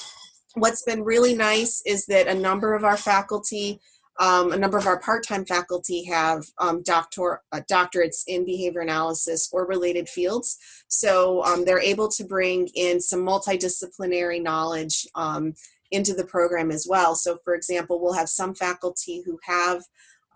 what's 0.56 0.84
been 0.84 1.04
really 1.04 1.34
nice 1.34 1.82
is 1.86 2.06
that 2.08 2.28
a 2.28 2.34
number 2.34 2.74
of 2.74 2.84
our 2.84 2.98
faculty 2.98 3.80
um, 4.20 4.52
a 4.52 4.58
number 4.58 4.78
of 4.78 4.86
our 4.86 5.00
part-time 5.00 5.46
faculty 5.46 6.04
have 6.06 6.46
um, 6.60 6.84
doctor, 6.84 7.42
uh, 7.52 7.62
doctorates 7.70 8.24
in 8.28 8.46
behavior 8.46 8.82
analysis 8.82 9.50
or 9.52 9.66
related 9.66 10.08
fields. 10.08 10.58
So 10.88 11.44
um, 11.44 11.66
they're 11.66 11.80
able 11.80 12.10
to 12.10 12.24
bring 12.24 12.68
in 12.76 13.02
some 13.02 13.22
multidisciplinary 13.22 14.42
knowledge 14.42 15.08
um, 15.16 15.56
into 15.92 16.14
the 16.14 16.26
program 16.26 16.72
as 16.72 16.86
well. 16.88 17.16
So 17.16 17.40
for 17.44 17.56
example, 17.56 18.00
we'll 18.00 18.14
have 18.14 18.30
some 18.30 18.54
faculty 18.54 19.24
who 19.26 19.40
have 19.44 19.82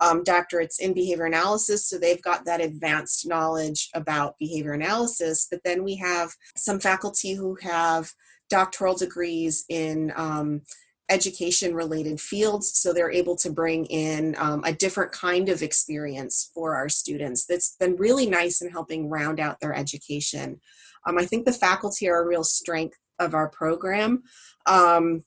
um, 0.00 0.22
doctorates 0.22 0.78
in 0.78 0.92
behavior 0.92 1.26
analysis, 1.26 1.88
so 1.88 1.98
they've 1.98 2.22
got 2.22 2.44
that 2.44 2.60
advanced 2.60 3.26
knowledge 3.26 3.90
about 3.94 4.38
behavior 4.38 4.72
analysis. 4.72 5.48
But 5.50 5.60
then 5.64 5.82
we 5.82 5.96
have 5.96 6.30
some 6.56 6.78
faculty 6.78 7.34
who 7.34 7.56
have 7.62 8.12
doctoral 8.48 8.96
degrees 8.96 9.64
in 9.68 10.12
um, 10.16 10.62
education 11.10 11.74
related 11.74 12.20
fields 12.20 12.78
so 12.78 12.92
they're 12.92 13.10
able 13.10 13.36
to 13.36 13.50
bring 13.50 13.86
in 13.86 14.34
um, 14.38 14.62
a 14.64 14.72
different 14.72 15.10
kind 15.12 15.48
of 15.48 15.62
experience 15.62 16.50
for 16.54 16.76
our 16.76 16.88
students 16.88 17.46
that's 17.46 17.76
been 17.80 17.96
really 17.96 18.26
nice 18.26 18.60
in 18.60 18.70
helping 18.70 19.08
round 19.08 19.40
out 19.40 19.60
their 19.60 19.74
education. 19.74 20.60
Um, 21.06 21.18
i 21.18 21.24
think 21.24 21.44
the 21.44 21.52
faculty 21.52 22.08
are 22.08 22.22
a 22.22 22.26
real 22.26 22.44
strength 22.44 22.98
of 23.18 23.34
our 23.34 23.48
program. 23.48 24.22
Um, 24.66 25.24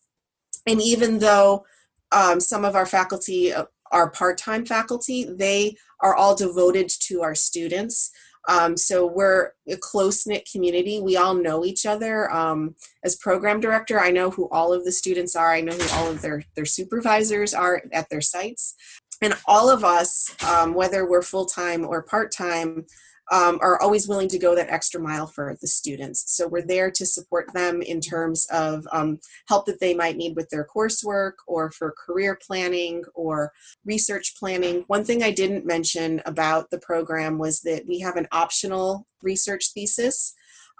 and 0.67 0.82
even 0.82 1.20
though 1.20 1.65
um, 2.12 2.39
some 2.39 2.63
of 2.63 2.76
our 2.76 2.86
faculty 2.86 3.52
uh, 3.54 3.65
are 3.91 4.12
part-time 4.12 4.65
faculty 4.65 5.26
they 5.26 5.76
are 6.02 6.15
all 6.15 6.36
devoted 6.36 6.89
to 6.89 7.22
our 7.22 7.36
students 7.36 8.12
um, 8.47 8.75
so 8.75 9.06
we're 9.06 9.51
a 9.67 9.77
close 9.77 10.25
knit 10.25 10.47
community. 10.51 10.99
We 10.99 11.17
all 11.17 11.36
know 11.36 11.63
each 11.63 11.86
other. 11.86 12.32
Um, 12.32 12.75
as 13.04 13.15
program 13.15 13.60
director, 13.60 13.99
I 13.99 14.12
know 14.12 14.30
who 14.30 14.49
all 14.49 14.73
of 14.73 14.84
the 14.84 14.91
students 14.91 15.36
are. 15.36 15.54
I 15.54 15.62
know 15.62 15.73
who 15.73 15.97
all 15.97 16.10
of 16.10 16.21
their 16.21 16.43
their 16.56 16.65
supervisors 16.65 17.54
are 17.54 17.84
at 17.93 18.10
their 18.10 18.21
sites, 18.21 18.75
and 19.21 19.36
all 19.45 19.69
of 19.69 19.84
us, 19.84 20.36
um, 20.43 20.73
whether 20.73 21.08
we're 21.08 21.21
full 21.21 21.45
time 21.45 21.86
or 21.86 22.01
part 22.01 22.32
time, 22.32 22.86
um, 23.31 23.60
are 23.62 23.81
always 23.81 24.07
willing 24.07 24.27
to 24.29 24.39
go 24.39 24.55
that 24.55 24.69
extra 24.69 24.99
mile 24.99 25.27
for 25.27 25.55
the 25.62 25.67
students. 25.67 26.36
So 26.36 26.47
we're 26.47 26.65
there 26.65 26.91
to 26.91 27.05
support 27.05 27.53
them 27.53 27.81
in 27.81 28.01
terms 28.01 28.47
of 28.51 28.86
um, 28.91 29.19
help 29.47 29.65
that 29.67 29.79
they 29.79 29.93
might 29.93 30.17
need 30.17 30.36
with 30.36 30.49
their 30.49 30.67
coursework 30.73 31.34
or 31.47 31.71
for 31.71 31.93
career 31.97 32.38
planning 32.45 33.03
or 33.13 33.51
research 33.86 34.36
planning. 34.38 34.84
One 34.88 35.03
thing 35.03 35.23
I 35.23 35.31
didn't 35.31 35.65
mention 35.65 36.21
about 36.25 36.69
the 36.71 36.79
program 36.79 37.38
was 37.38 37.62
that 37.62 37.88
we 37.88 37.99
have 37.99 38.17
an 38.17 38.27
optional 38.31 39.07
research 39.21 39.71
thesis. 39.73 40.34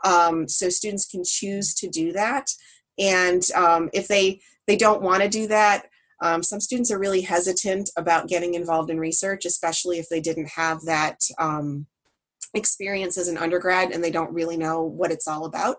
Um, 0.04 0.48
so 0.48 0.70
students 0.70 1.06
can 1.06 1.24
choose 1.24 1.74
to 1.76 1.88
do 1.88 2.12
that. 2.14 2.50
And 2.98 3.44
um, 3.56 3.90
if 3.94 4.08
they, 4.08 4.42
they 4.68 4.76
don't 4.76 5.02
want 5.02 5.22
to 5.22 5.30
do 5.30 5.48
that, 5.48 5.86
um, 6.22 6.44
some 6.44 6.60
students 6.60 6.92
are 6.92 7.00
really 7.00 7.22
hesitant 7.22 7.90
about 7.98 8.28
getting 8.28 8.54
involved 8.54 8.90
in 8.92 9.00
research, 9.00 9.46
especially 9.46 9.98
if 9.98 10.08
they 10.10 10.22
didn't 10.22 10.50
have 10.50 10.82
that 10.86 11.20
um, 11.40 11.88
experience 12.54 13.18
as 13.18 13.28
an 13.28 13.38
undergrad 13.38 13.92
and 13.92 14.04
they 14.04 14.12
don't 14.12 14.34
really 14.34 14.58
know 14.58 14.82
what 14.82 15.12
it's 15.12 15.28
all 15.28 15.46
about, 15.46 15.78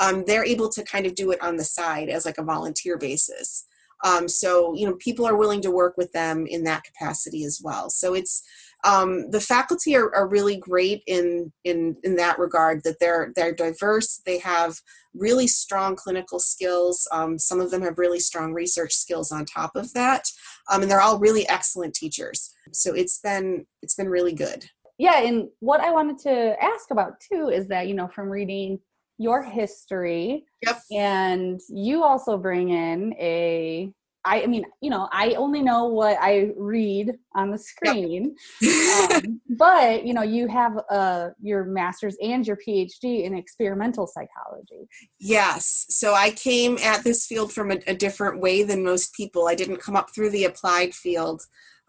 um, 0.00 0.24
they're 0.26 0.44
able 0.44 0.68
to 0.70 0.82
kind 0.84 1.06
of 1.06 1.14
do 1.14 1.30
it 1.30 1.42
on 1.42 1.56
the 1.56 1.64
side 1.64 2.08
as 2.08 2.24
like 2.24 2.38
a 2.38 2.44
volunteer 2.44 2.96
basis. 2.98 3.66
Um, 4.04 4.28
so 4.28 4.74
you 4.74 4.86
know 4.86 4.96
people 4.96 5.26
are 5.26 5.36
willing 5.36 5.62
to 5.62 5.70
work 5.70 5.96
with 5.96 6.12
them 6.12 6.46
in 6.46 6.64
that 6.64 6.84
capacity 6.84 7.44
as 7.44 7.60
well. 7.62 7.90
So 7.90 8.14
it's 8.14 8.42
um, 8.84 9.30
the 9.30 9.40
faculty 9.40 9.96
are, 9.96 10.14
are 10.14 10.28
really 10.28 10.56
great 10.56 11.02
in 11.06 11.52
in 11.64 11.96
in 12.04 12.16
that 12.16 12.38
regard. 12.38 12.82
That 12.84 13.00
they're 13.00 13.32
they're 13.34 13.54
diverse. 13.54 14.20
They 14.26 14.38
have 14.40 14.78
really 15.14 15.46
strong 15.46 15.96
clinical 15.96 16.38
skills. 16.38 17.08
Um, 17.12 17.38
some 17.38 17.60
of 17.60 17.70
them 17.70 17.82
have 17.82 17.98
really 17.98 18.20
strong 18.20 18.52
research 18.52 18.92
skills 18.92 19.32
on 19.32 19.46
top 19.46 19.74
of 19.74 19.92
that, 19.94 20.24
um, 20.70 20.82
and 20.82 20.90
they're 20.90 21.00
all 21.00 21.18
really 21.18 21.48
excellent 21.48 21.94
teachers. 21.94 22.50
So 22.72 22.94
it's 22.94 23.18
been 23.20 23.64
it's 23.80 23.94
been 23.94 24.08
really 24.08 24.34
good 24.34 24.66
yeah, 24.98 25.20
and 25.20 25.48
what 25.60 25.80
I 25.80 25.90
wanted 25.90 26.18
to 26.20 26.62
ask 26.62 26.90
about 26.90 27.20
too 27.20 27.48
is 27.48 27.68
that, 27.68 27.88
you 27.88 27.94
know, 27.94 28.08
from 28.08 28.28
reading 28.28 28.78
your 29.18 29.42
history 29.42 30.44
yep. 30.62 30.80
and 30.90 31.60
you 31.68 32.02
also 32.02 32.36
bring 32.36 32.70
in 32.70 33.14
a 33.14 33.92
I, 34.26 34.44
I 34.44 34.46
mean, 34.46 34.64
you 34.80 34.88
know, 34.88 35.08
I 35.12 35.34
only 35.34 35.60
know 35.60 35.84
what 35.84 36.16
I 36.18 36.52
read 36.56 37.12
on 37.34 37.50
the 37.50 37.58
screen, 37.58 38.34
yep. 38.60 39.10
um, 39.24 39.40
but 39.50 40.06
you 40.06 40.14
know, 40.14 40.22
you 40.22 40.48
have 40.48 40.80
uh, 40.90 41.30
your 41.42 41.64
master's 41.64 42.16
and 42.22 42.46
your 42.46 42.56
PhD 42.56 43.24
in 43.24 43.36
experimental 43.36 44.06
psychology. 44.06 44.88
Yes, 45.20 45.84
so 45.90 46.14
I 46.14 46.30
came 46.30 46.78
at 46.78 47.04
this 47.04 47.26
field 47.26 47.52
from 47.52 47.70
a, 47.70 47.78
a 47.86 47.94
different 47.94 48.40
way 48.40 48.62
than 48.62 48.82
most 48.82 49.12
people. 49.14 49.46
I 49.46 49.54
didn't 49.54 49.82
come 49.82 49.94
up 49.94 50.14
through 50.14 50.30
the 50.30 50.44
applied 50.44 50.94
field. 50.94 51.42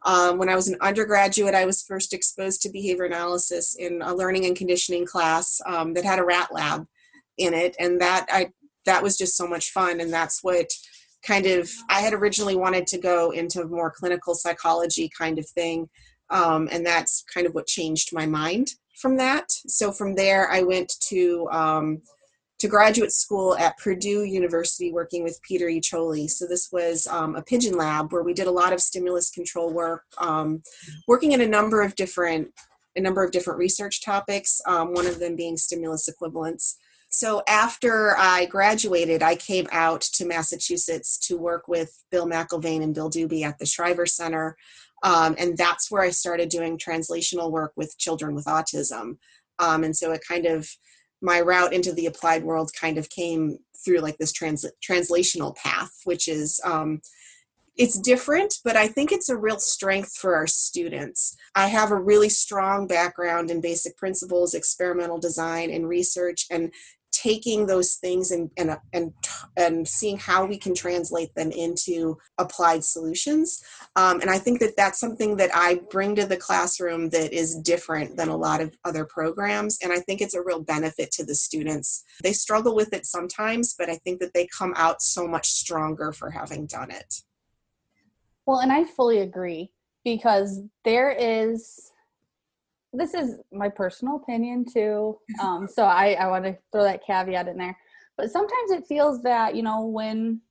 Um, 0.06 0.38
when 0.38 0.50
I 0.50 0.56
was 0.56 0.68
an 0.68 0.78
undergraduate, 0.82 1.56
I 1.56 1.66
was 1.66 1.84
first 1.84 2.14
exposed 2.14 2.62
to 2.62 2.70
behavior 2.70 3.06
analysis 3.06 3.76
in 3.76 4.02
a 4.04 4.14
learning 4.14 4.46
and 4.46 4.56
conditioning 4.56 5.06
class 5.06 5.60
um, 5.66 5.94
that 5.94 6.06
had 6.06 6.20
a 6.20 6.26
rat 6.26 6.54
lab 6.54 6.86
in 7.38 7.54
it, 7.54 7.76
and 7.80 8.00
that 8.00 8.28
I 8.30 8.52
that 8.86 9.02
was 9.02 9.18
just 9.18 9.36
so 9.36 9.48
much 9.48 9.72
fun, 9.72 10.00
and 10.00 10.14
that's 10.14 10.44
what 10.44 10.68
kind 11.26 11.48
of 11.48 11.70
I 11.90 12.02
had 12.02 12.14
originally 12.14 12.56
wanted 12.56 12.86
to 12.88 13.00
go 13.00 13.32
into 13.32 13.66
more 13.66 13.92
clinical 13.92 14.36
psychology 14.36 15.10
kind 15.18 15.40
of 15.40 15.48
thing, 15.50 15.90
um, 16.30 16.70
and 16.72 16.86
that's 16.86 17.24
kind 17.34 17.48
of 17.48 17.56
what 17.56 17.66
changed 17.66 18.10
my 18.14 18.28
mind 18.28 18.70
from 19.02 19.18
that. 19.18 19.52
So 19.68 19.92
from 19.92 20.16
there, 20.16 20.50
I 20.50 20.62
went 20.62 20.94
to 21.10 21.50
um, 21.52 22.02
to 22.60 22.68
graduate 22.68 23.12
school 23.12 23.58
at 23.58 23.78
Purdue 23.78 24.24
University 24.24 24.92
working 24.92 25.24
with 25.24 25.42
Peter 25.42 25.68
Urcuioli. 25.68 26.30
So 26.30 26.48
this 26.48 26.72
was 26.72 27.06
um, 27.08 27.36
a 27.36 27.42
pigeon 27.42 27.78
lab 27.78 28.14
where 28.14 28.24
we 28.24 28.34
did 28.34 28.48
a 28.48 28.52
lot 28.52 28.74
of 28.74 28.82
stimulus 28.82 29.30
control 29.30 29.72
work, 29.74 30.04
um, 30.18 30.64
working 31.08 31.34
in 31.34 31.42
a 31.42 31.48
number 31.48 31.82
of 31.82 31.96
different 31.96 32.52
a 32.98 33.02
number 33.02 33.26
of 33.26 33.32
different 33.32 33.60
research 33.60 34.02
topics. 34.02 34.62
Um, 34.66 34.94
one 34.94 35.06
of 35.06 35.20
them 35.20 35.36
being 35.36 35.58
stimulus 35.58 36.08
equivalence. 36.08 36.78
So 37.10 37.44
after 37.48 38.16
I 38.18 38.46
graduated, 38.46 39.22
I 39.22 39.36
came 39.36 39.68
out 39.72 40.02
to 40.02 40.26
Massachusetts 40.26 41.18
to 41.28 41.38
work 41.38 41.68
with 41.68 42.04
Bill 42.12 42.26
McIlvane 42.26 42.84
and 42.84 42.96
Bill 42.96 43.10
Dube 43.10 43.44
at 43.44 43.60
the 43.60 43.66
Shriver 43.66 44.06
Center. 44.06 44.56
Um, 45.04 45.36
and 45.38 45.58
that's 45.58 45.92
where 45.92 46.02
I 46.02 46.10
started 46.10 46.50
doing 46.50 46.78
translational 46.78 47.52
work 47.52 47.74
with 47.76 47.98
children 47.98 48.34
with 48.34 48.46
autism. 48.46 49.18
Um, 49.60 49.84
and 49.84 49.96
so 49.96 50.12
it 50.12 50.24
kind 50.28 50.46
of 50.46 50.70
my 51.22 51.42
route 51.42 51.74
into 51.74 51.94
the 51.94 52.06
applied 52.06 52.44
world 52.44 52.72
kind 52.80 52.98
of 52.98 53.10
came 53.10 53.58
through 53.84 54.00
like 54.00 54.18
this 54.18 54.32
trans- 54.32 54.66
translational 54.88 55.56
path, 55.56 55.92
which 56.04 56.28
is 56.28 56.60
um, 56.64 57.02
it's 57.78 58.00
different, 58.00 58.60
but 58.64 58.78
I 58.78 58.88
think 58.88 59.12
it's 59.12 59.28
a 59.28 59.38
real 59.38 59.60
strength 59.60 60.16
for 60.16 60.36
our 60.36 60.48
students. 60.48 61.36
I 61.56 61.68
have 61.68 61.92
a 61.92 62.00
really 62.00 62.30
strong 62.30 62.88
background 62.88 63.52
in 63.52 63.60
basic 63.60 63.98
principles, 63.98 64.54
experimental 64.54 65.20
design, 65.20 65.70
and 65.72 65.88
research, 65.88 66.46
and 66.50 66.74
taking 67.26 67.66
those 67.66 67.96
things 67.96 68.30
and 68.30 68.52
and 68.56 68.78
and 68.94 69.14
and 69.58 69.88
seeing 69.88 70.18
how 70.18 70.46
we 70.46 70.58
can 70.58 70.76
translate 70.76 71.34
them 71.34 71.52
into 71.52 72.18
applied 72.38 72.84
solutions. 72.84 73.64
Um, 73.96 74.22
and 74.22 74.30
i 74.30 74.38
think 74.38 74.60
that 74.60 74.78
that's 74.78 75.00
something 75.00 75.38
that 75.38 75.50
i 75.54 75.80
bring 75.90 76.16
to 76.16 76.26
the 76.26 76.38
classroom 76.38 77.10
that 77.10 77.34
is 77.34 77.56
different 77.56 78.18
than 78.18 78.30
a 78.30 78.38
lot 78.38 78.62
of 78.62 78.78
other 78.86 79.06
programs. 79.06 79.80
And 79.82 79.92
i 79.92 80.00
think 80.00 80.22
it's 80.22 80.36
a 80.36 80.44
real 80.44 80.62
benefit 80.62 81.12
to 81.14 81.26
the 81.26 81.36
students. 81.36 82.04
They 82.24 82.34
struggle 82.34 82.76
with 82.76 82.94
it 82.94 83.06
sometimes 83.06 83.74
but 83.78 83.90
i 83.90 83.96
think 84.04 84.20
that 84.20 84.34
they 84.34 84.48
come 84.48 84.74
out 84.76 85.02
so 85.02 85.28
much 85.28 85.48
stronger 85.48 86.12
for 86.12 86.30
having 86.30 86.68
done 86.68 86.92
it. 86.92 87.12
Well 88.46 88.60
and 88.60 88.72
i 88.72 88.84
fully 88.84 89.20
agree 89.20 89.72
because 90.04 90.62
there 90.84 91.12
is 91.12 91.92
this 92.98 93.14
is 93.14 93.40
my 93.52 93.70
personal 93.70 94.18
opinion 94.18 94.66
too. 94.72 95.18
Um, 95.42 95.68
so 95.68 95.84
I, 95.84 96.14
I 96.14 96.28
want 96.28 96.46
to 96.46 96.58
throw 96.72 96.84
that 96.84 97.06
caveat 97.06 97.48
in 97.48 97.58
there. 97.58 97.78
But 98.18 98.32
sometimes 98.32 98.72
it 98.72 98.86
feels 98.88 99.22
that, 99.24 99.56
you 99.56 99.64
know, 99.64 99.86
when, 99.86 100.42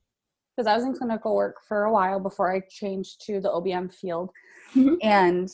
because 0.55 0.67
I 0.67 0.75
was 0.75 0.85
in 0.85 0.95
clinical 0.95 1.35
work 1.35 1.57
for 1.67 1.85
a 1.85 1.91
while 1.91 2.19
before 2.19 2.53
I 2.53 2.61
changed 2.69 3.25
to 3.25 3.41
the 3.41 3.49
OBM 3.49 3.93
field. 3.93 4.29
Mm-hmm. 4.75 4.95
And 5.01 5.49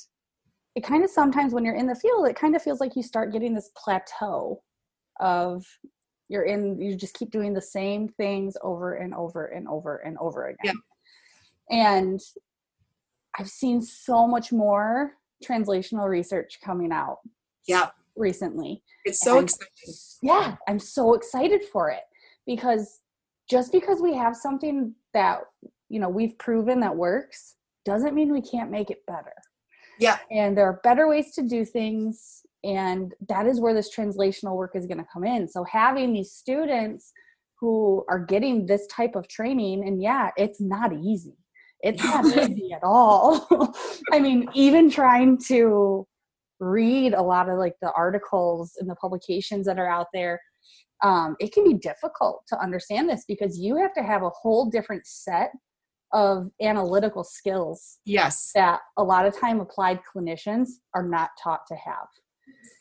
it 0.75 0.83
kind 0.83 1.03
of 1.03 1.09
sometimes 1.09 1.53
when 1.53 1.65
you're 1.65 1.75
in 1.75 1.87
the 1.87 1.95
field, 1.95 2.27
it 2.27 2.35
kind 2.35 2.55
of 2.55 2.61
feels 2.61 2.79
like 2.79 2.95
you 2.95 3.03
start 3.03 3.31
getting 3.31 3.53
this 3.53 3.71
plateau 3.75 4.61
of 5.19 5.65
you're 6.27 6.43
in, 6.43 6.79
you 6.79 6.95
just 6.95 7.15
keep 7.15 7.31
doing 7.31 7.53
the 7.53 7.61
same 7.61 8.07
things 8.07 8.55
over 8.61 8.95
and 8.95 9.13
over 9.13 9.47
and 9.47 9.67
over 9.67 9.97
and 9.97 10.17
over 10.19 10.47
again. 10.47 10.75
Yeah. 11.69 11.97
And 11.99 12.19
I've 13.37 13.49
seen 13.49 13.81
so 13.81 14.27
much 14.27 14.51
more 14.51 15.13
translational 15.41 16.07
research 16.07 16.59
coming 16.63 16.91
out. 16.91 17.19
Yeah. 17.67 17.89
Recently. 18.15 18.83
It's 19.05 19.19
so 19.23 19.39
exciting. 19.39 19.67
Yeah, 20.21 20.55
I'm 20.67 20.79
so 20.79 21.13
excited 21.13 21.63
for 21.71 21.89
it 21.89 22.03
because 22.45 22.99
just 23.49 23.71
because 23.71 24.01
we 24.01 24.15
have 24.15 24.35
something 24.35 24.93
that 25.13 25.41
you 25.89 25.99
know 25.99 26.09
we've 26.09 26.37
proven 26.37 26.79
that 26.81 26.95
works 26.95 27.55
doesn't 27.85 28.13
mean 28.13 28.31
we 28.31 28.41
can't 28.41 28.69
make 28.69 28.91
it 28.91 29.05
better. 29.07 29.33
Yeah. 29.99 30.17
And 30.29 30.57
there 30.57 30.65
are 30.65 30.79
better 30.83 31.07
ways 31.07 31.33
to 31.35 31.43
do 31.43 31.65
things 31.65 32.41
and 32.63 33.13
that 33.27 33.47
is 33.47 33.59
where 33.59 33.73
this 33.73 33.95
translational 33.95 34.55
work 34.55 34.75
is 34.75 34.85
going 34.85 34.99
to 34.99 35.07
come 35.11 35.23
in. 35.23 35.47
So 35.47 35.63
having 35.63 36.13
these 36.13 36.31
students 36.31 37.11
who 37.59 38.05
are 38.09 38.19
getting 38.19 38.65
this 38.65 38.87
type 38.87 39.15
of 39.15 39.27
training 39.27 39.87
and 39.87 40.01
yeah, 40.01 40.29
it's 40.37 40.61
not 40.61 40.93
easy 40.93 41.37
it's 41.83 42.03
not 42.03 42.25
easy 42.25 42.73
at 42.73 42.83
all. 42.83 43.73
I 44.11 44.19
mean, 44.19 44.47
even 44.53 44.89
trying 44.89 45.37
to 45.47 46.05
read 46.59 47.13
a 47.13 47.21
lot 47.21 47.49
of 47.49 47.57
like 47.57 47.75
the 47.81 47.91
articles 47.93 48.73
and 48.79 48.89
the 48.89 48.95
publications 48.95 49.65
that 49.65 49.79
are 49.79 49.89
out 49.89 50.07
there, 50.13 50.39
um, 51.03 51.35
it 51.39 51.51
can 51.53 51.63
be 51.63 51.73
difficult 51.73 52.43
to 52.47 52.59
understand 52.59 53.09
this 53.09 53.25
because 53.27 53.59
you 53.59 53.75
have 53.77 53.93
to 53.93 54.03
have 54.03 54.23
a 54.23 54.29
whole 54.29 54.69
different 54.69 55.05
set 55.05 55.51
of 56.13 56.49
analytical 56.61 57.23
skills 57.23 57.99
yes 58.03 58.51
that 58.53 58.81
a 58.97 59.03
lot 59.03 59.25
of 59.25 59.37
time 59.37 59.61
applied 59.61 59.97
clinicians 60.03 60.67
are 60.93 61.03
not 61.03 61.29
taught 61.41 61.61
to 61.65 61.75
have 61.75 62.07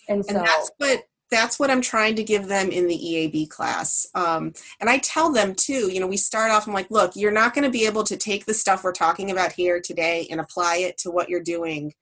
and 0.08 0.24
so 0.24 0.36
and 0.36 0.46
that's 0.46 0.70
what 0.78 1.04
that's 1.30 1.58
what 1.58 1.70
i'm 1.70 1.80
trying 1.80 2.16
to 2.16 2.24
give 2.24 2.46
them 2.48 2.70
in 2.70 2.86
the 2.86 2.96
eab 2.96 3.48
class. 3.48 4.06
Um, 4.14 4.52
and 4.80 4.90
i 4.90 4.98
tell 4.98 5.32
them 5.32 5.54
too 5.54 5.90
you 5.92 6.00
know 6.00 6.06
we 6.06 6.16
start 6.16 6.50
off 6.50 6.66
i'm 6.66 6.74
like 6.74 6.90
look 6.90 7.16
you're 7.16 7.30
not 7.30 7.54
going 7.54 7.64
to 7.64 7.70
be 7.70 7.86
able 7.86 8.04
to 8.04 8.16
take 8.16 8.46
the 8.46 8.54
stuff 8.54 8.84
we're 8.84 8.92
talking 8.92 9.30
about 9.30 9.52
here 9.52 9.80
today 9.80 10.26
and 10.30 10.40
apply 10.40 10.76
it 10.76 10.98
to 10.98 11.10
what 11.10 11.28
you're 11.28 11.42
doing 11.42 11.92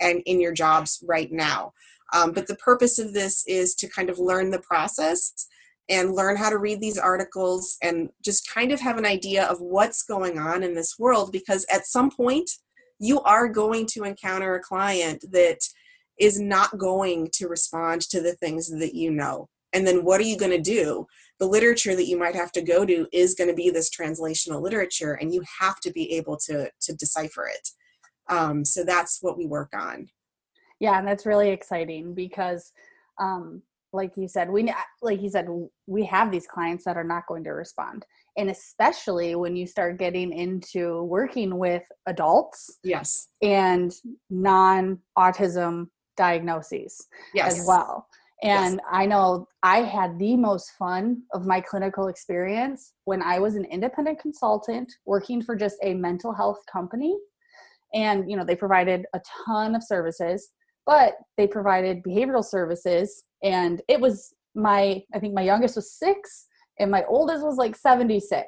and 0.00 0.22
in 0.26 0.40
your 0.40 0.52
jobs 0.52 1.02
right 1.06 1.30
now. 1.32 1.72
Um, 2.12 2.32
but 2.32 2.46
the 2.46 2.56
purpose 2.56 2.98
of 2.98 3.12
this 3.12 3.44
is 3.46 3.74
to 3.76 3.88
kind 3.88 4.10
of 4.10 4.18
learn 4.18 4.50
the 4.50 4.60
process 4.60 5.48
and 5.88 6.14
learn 6.14 6.36
how 6.36 6.48
to 6.48 6.58
read 6.58 6.80
these 6.80 6.98
articles 6.98 7.76
and 7.82 8.10
just 8.24 8.48
kind 8.50 8.72
of 8.72 8.80
have 8.80 8.96
an 8.96 9.06
idea 9.06 9.44
of 9.46 9.60
what's 9.60 10.02
going 10.02 10.38
on 10.38 10.62
in 10.62 10.74
this 10.74 10.98
world 10.98 11.32
because 11.32 11.66
at 11.72 11.86
some 11.86 12.10
point 12.10 12.50
you 12.98 13.20
are 13.22 13.48
going 13.48 13.86
to 13.86 14.04
encounter 14.04 14.54
a 14.54 14.62
client 14.62 15.24
that 15.30 15.58
is 16.18 16.40
not 16.40 16.78
going 16.78 17.28
to 17.34 17.48
respond 17.48 18.02
to 18.02 18.20
the 18.20 18.34
things 18.34 18.70
that 18.70 18.94
you 18.94 19.10
know. 19.10 19.48
And 19.72 19.86
then 19.86 20.04
what 20.04 20.20
are 20.20 20.24
you 20.24 20.38
going 20.38 20.52
to 20.52 20.60
do? 20.60 21.06
The 21.40 21.46
literature 21.46 21.96
that 21.96 22.06
you 22.06 22.16
might 22.16 22.36
have 22.36 22.52
to 22.52 22.62
go 22.62 22.86
to 22.86 23.08
is 23.12 23.34
going 23.34 23.50
to 23.50 23.56
be 23.56 23.70
this 23.70 23.90
translational 23.90 24.62
literature 24.62 25.14
and 25.14 25.34
you 25.34 25.42
have 25.60 25.80
to 25.80 25.90
be 25.90 26.12
able 26.12 26.36
to 26.46 26.70
to 26.82 26.94
decipher 26.94 27.48
it. 27.48 27.68
Um, 28.28 28.64
so 28.64 28.84
that's 28.84 29.18
what 29.20 29.36
we 29.36 29.46
work 29.46 29.72
on. 29.74 30.08
Yeah 30.78 30.98
and 30.98 31.06
that's 31.06 31.26
really 31.26 31.50
exciting 31.50 32.14
because 32.14 32.72
um, 33.20 33.62
like 33.92 34.16
you 34.16 34.28
said 34.28 34.50
we 34.50 34.72
like 35.02 35.20
you 35.22 35.30
said 35.30 35.48
we 35.86 36.04
have 36.04 36.30
these 36.30 36.46
clients 36.46 36.84
that 36.84 36.96
are 36.96 37.04
not 37.04 37.26
going 37.26 37.44
to 37.44 37.50
respond. 37.50 38.06
And 38.36 38.50
especially 38.50 39.34
when 39.34 39.54
you 39.56 39.66
start 39.66 39.98
getting 39.98 40.32
into 40.32 41.04
working 41.04 41.56
with 41.56 41.84
adults 42.06 42.78
yes. 42.82 43.28
and 43.42 43.92
non 44.30 44.98
autism 45.16 45.88
diagnoses 46.16 47.06
yes. 47.34 47.58
as 47.58 47.66
well 47.66 48.06
and 48.42 48.74
yes. 48.74 48.86
i 48.90 49.06
know 49.06 49.46
i 49.62 49.78
had 49.78 50.18
the 50.18 50.36
most 50.36 50.72
fun 50.78 51.22
of 51.32 51.46
my 51.46 51.60
clinical 51.60 52.08
experience 52.08 52.94
when 53.04 53.22
i 53.22 53.38
was 53.38 53.54
an 53.54 53.64
independent 53.66 54.18
consultant 54.18 54.92
working 55.06 55.42
for 55.42 55.54
just 55.56 55.76
a 55.82 55.94
mental 55.94 56.32
health 56.32 56.58
company. 56.70 57.16
And 57.94 58.28
you 58.28 58.36
know 58.36 58.44
they 58.44 58.56
provided 58.56 59.06
a 59.14 59.20
ton 59.46 59.76
of 59.76 59.82
services 59.82 60.50
but 60.86 61.14
they 61.38 61.46
provided 61.46 62.02
behavioral 62.02 62.44
services. 62.44 63.24
And 63.42 63.80
it 63.88 64.00
was 64.00 64.34
my 64.54 65.02
i 65.14 65.18
think 65.18 65.34
my 65.34 65.42
youngest 65.42 65.76
was 65.76 65.92
six 65.92 66.46
and 66.78 66.90
my 66.90 67.04
oldest 67.08 67.44
was 67.44 67.56
like 67.56 67.76
76 67.76 68.46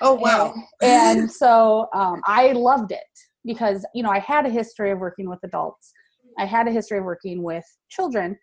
oh 0.00 0.14
wow. 0.14 0.54
And, 0.80 1.20
and 1.20 1.30
so 1.30 1.88
um, 1.92 2.20
i 2.24 2.52
loved 2.52 2.92
it 2.92 3.00
because 3.44 3.84
you 3.94 4.04
know 4.04 4.10
i 4.10 4.20
had 4.20 4.46
a 4.46 4.50
history 4.50 4.92
of 4.92 5.00
working 5.00 5.28
with 5.28 5.40
adults 5.42 5.92
i 6.38 6.44
had 6.44 6.66
a 6.66 6.72
history 6.72 6.98
of 6.98 7.04
working 7.04 7.42
with 7.42 7.64
children 7.88 8.36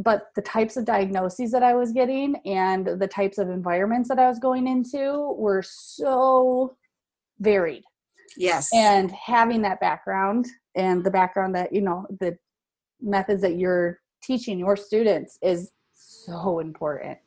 but 0.00 0.26
the 0.36 0.42
types 0.42 0.76
of 0.76 0.84
diagnoses 0.84 1.50
that 1.50 1.62
i 1.62 1.74
was 1.74 1.92
getting 1.92 2.36
and 2.44 2.86
the 2.86 3.08
types 3.08 3.38
of 3.38 3.50
environments 3.50 4.08
that 4.08 4.18
i 4.18 4.28
was 4.28 4.38
going 4.38 4.66
into 4.66 5.34
were 5.36 5.62
so 5.62 6.76
varied. 7.40 7.84
Yes. 8.36 8.70
And 8.74 9.10
having 9.12 9.62
that 9.62 9.80
background 9.80 10.46
and 10.74 11.04
the 11.04 11.10
background 11.10 11.54
that 11.54 11.72
you 11.72 11.80
know 11.80 12.06
the 12.20 12.36
methods 13.00 13.42
that 13.42 13.56
you're 13.56 14.00
teaching 14.22 14.58
your 14.58 14.76
students 14.76 15.38
is 15.42 15.70
so 15.94 16.58
important. 16.58 17.18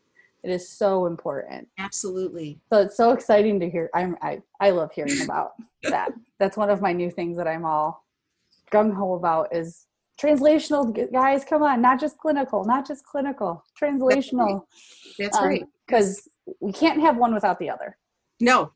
It 0.44 0.52
is 0.52 0.70
so 0.70 1.06
important. 1.06 1.68
Absolutely. 1.78 2.60
So 2.72 2.82
it's 2.82 2.98
so 2.98 3.12
exciting 3.12 3.60
to 3.60 3.70
hear. 3.70 3.90
I'm 3.94 4.16
i, 4.22 4.42
I 4.60 4.72
love 4.72 4.92
hearing 4.94 5.22
about 5.22 5.54
that. 5.84 6.12
That's 6.40 6.58
one 6.58 6.70
of 6.70 6.82
my 6.82 6.94
new 6.94 7.10
things 7.10 7.38
that 7.38 7.48
i'm 7.48 7.66
all 7.66 8.06
gung-ho 8.72 9.16
about 9.16 9.54
is 9.56 9.88
translational 10.22 11.12
guys 11.12 11.44
come 11.44 11.64
on 11.64 11.82
not 11.82 12.00
just 12.00 12.18
clinical 12.18 12.64
not 12.66 12.88
just 12.88 13.06
clinical 13.06 13.64
translational 13.80 14.64
that's 15.20 15.40
right 15.40 15.64
because 15.88 16.28
um, 16.48 16.54
we 16.60 16.72
can't 16.72 17.02
have 17.02 17.18
one 17.18 17.34
without 17.34 17.58
the 17.60 17.70
other 17.70 17.98
no 18.40 18.72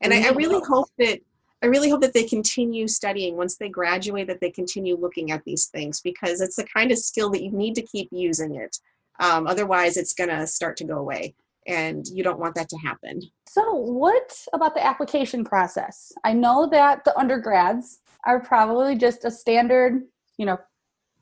and 0.00 0.12
I, 0.12 0.28
I 0.28 0.30
really 0.32 0.62
hope 0.66 0.88
that 0.98 1.20
I 1.64 1.66
really 1.66 1.88
hope 1.88 2.02
that 2.02 2.12
they 2.12 2.24
continue 2.24 2.86
studying 2.86 3.38
once 3.38 3.56
they 3.56 3.70
graduate, 3.70 4.26
that 4.26 4.38
they 4.38 4.50
continue 4.50 4.96
looking 4.96 5.30
at 5.30 5.42
these 5.44 5.68
things 5.68 6.02
because 6.02 6.42
it's 6.42 6.56
the 6.56 6.66
kind 6.66 6.92
of 6.92 6.98
skill 6.98 7.30
that 7.30 7.42
you 7.42 7.50
need 7.52 7.74
to 7.76 7.82
keep 7.82 8.10
using 8.12 8.56
it. 8.56 8.76
Um, 9.18 9.46
otherwise, 9.46 9.96
it's 9.96 10.12
going 10.12 10.28
to 10.28 10.46
start 10.46 10.76
to 10.78 10.84
go 10.84 10.98
away, 10.98 11.34
and 11.66 12.06
you 12.08 12.22
don't 12.22 12.38
want 12.38 12.54
that 12.56 12.68
to 12.68 12.76
happen. 12.76 13.22
So, 13.48 13.72
what 13.72 14.38
about 14.52 14.74
the 14.74 14.84
application 14.84 15.42
process? 15.42 16.12
I 16.22 16.34
know 16.34 16.68
that 16.70 17.02
the 17.04 17.16
undergrads 17.16 18.00
are 18.26 18.40
probably 18.40 18.96
just 18.96 19.24
a 19.24 19.30
standard, 19.30 20.02
you 20.38 20.46
know, 20.46 20.58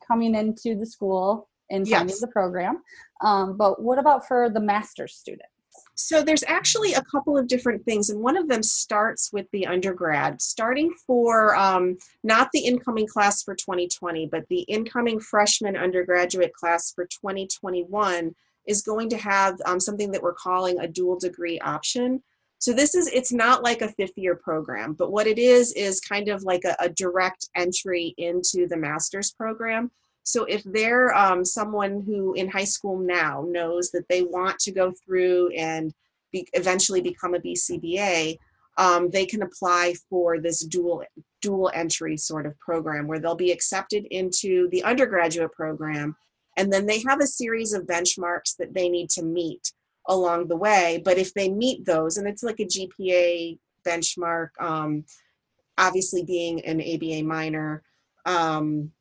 coming 0.06 0.34
into 0.34 0.74
the 0.74 0.86
school 0.86 1.48
and 1.70 1.88
finding 1.88 2.08
yes. 2.08 2.20
the 2.20 2.28
program. 2.28 2.82
Um, 3.22 3.56
but 3.56 3.82
what 3.82 3.98
about 3.98 4.26
for 4.26 4.50
the 4.50 4.60
master's 4.60 5.14
student? 5.14 5.48
So 5.94 6.22
there's 6.22 6.44
actually 6.46 6.94
a 6.94 7.02
couple 7.02 7.38
of 7.38 7.46
different 7.46 7.84
things, 7.84 8.10
and 8.10 8.20
one 8.20 8.36
of 8.36 8.48
them 8.48 8.62
starts 8.62 9.30
with 9.32 9.46
the 9.52 9.66
undergrad, 9.66 10.40
starting 10.40 10.92
for 11.06 11.54
um, 11.56 11.96
not 12.24 12.48
the 12.52 12.60
incoming 12.60 13.06
class 13.06 13.42
for 13.42 13.54
2020, 13.54 14.26
but 14.26 14.44
the 14.48 14.60
incoming 14.62 15.20
freshman 15.20 15.76
undergraduate 15.76 16.52
class 16.54 16.92
for 16.92 17.06
2021 17.06 18.34
is 18.66 18.82
going 18.82 19.08
to 19.10 19.16
have 19.16 19.60
um, 19.64 19.80
something 19.80 20.10
that 20.12 20.22
we're 20.22 20.34
calling 20.34 20.78
a 20.78 20.88
dual 20.88 21.18
degree 21.18 21.58
option. 21.60 22.22
So 22.62 22.72
this 22.72 22.94
is, 22.94 23.08
it's 23.08 23.32
not 23.32 23.64
like 23.64 23.82
a 23.82 23.88
fifth 23.88 24.16
year 24.16 24.36
program, 24.36 24.92
but 24.92 25.10
what 25.10 25.26
it 25.26 25.36
is, 25.36 25.72
is 25.72 25.98
kind 25.98 26.28
of 26.28 26.44
like 26.44 26.62
a, 26.64 26.76
a 26.78 26.88
direct 26.90 27.48
entry 27.56 28.14
into 28.18 28.68
the 28.68 28.76
master's 28.76 29.32
program. 29.32 29.90
So 30.22 30.44
if 30.44 30.62
they're 30.62 31.12
um, 31.12 31.44
someone 31.44 32.02
who 32.02 32.34
in 32.34 32.48
high 32.48 32.62
school 32.62 33.00
now 33.00 33.44
knows 33.48 33.90
that 33.90 34.06
they 34.08 34.22
want 34.22 34.60
to 34.60 34.70
go 34.70 34.92
through 35.04 35.50
and 35.56 35.92
be, 36.30 36.46
eventually 36.52 37.00
become 37.00 37.34
a 37.34 37.40
BCBA, 37.40 38.38
um, 38.78 39.10
they 39.10 39.26
can 39.26 39.42
apply 39.42 39.94
for 40.08 40.38
this 40.38 40.64
dual 40.64 41.02
dual 41.40 41.68
entry 41.74 42.16
sort 42.16 42.46
of 42.46 42.56
program 42.60 43.08
where 43.08 43.18
they'll 43.18 43.34
be 43.34 43.50
accepted 43.50 44.06
into 44.12 44.68
the 44.70 44.84
undergraduate 44.84 45.50
program, 45.50 46.14
and 46.56 46.72
then 46.72 46.86
they 46.86 47.00
have 47.00 47.20
a 47.20 47.26
series 47.26 47.72
of 47.72 47.88
benchmarks 47.88 48.54
that 48.56 48.72
they 48.72 48.88
need 48.88 49.10
to 49.10 49.24
meet 49.24 49.72
along 50.06 50.48
the 50.48 50.56
way. 50.56 51.00
But 51.04 51.18
if 51.18 51.34
they 51.34 51.48
meet 51.48 51.84
those, 51.84 52.16
and 52.16 52.26
it's 52.26 52.42
like 52.42 52.60
a 52.60 52.66
GPA 52.66 53.58
benchmark, 53.86 54.48
um, 54.60 55.04
obviously 55.78 56.24
being 56.24 56.64
an 56.64 56.80
ABA 56.80 57.22
minor. 57.24 57.82
Um, 58.24 58.92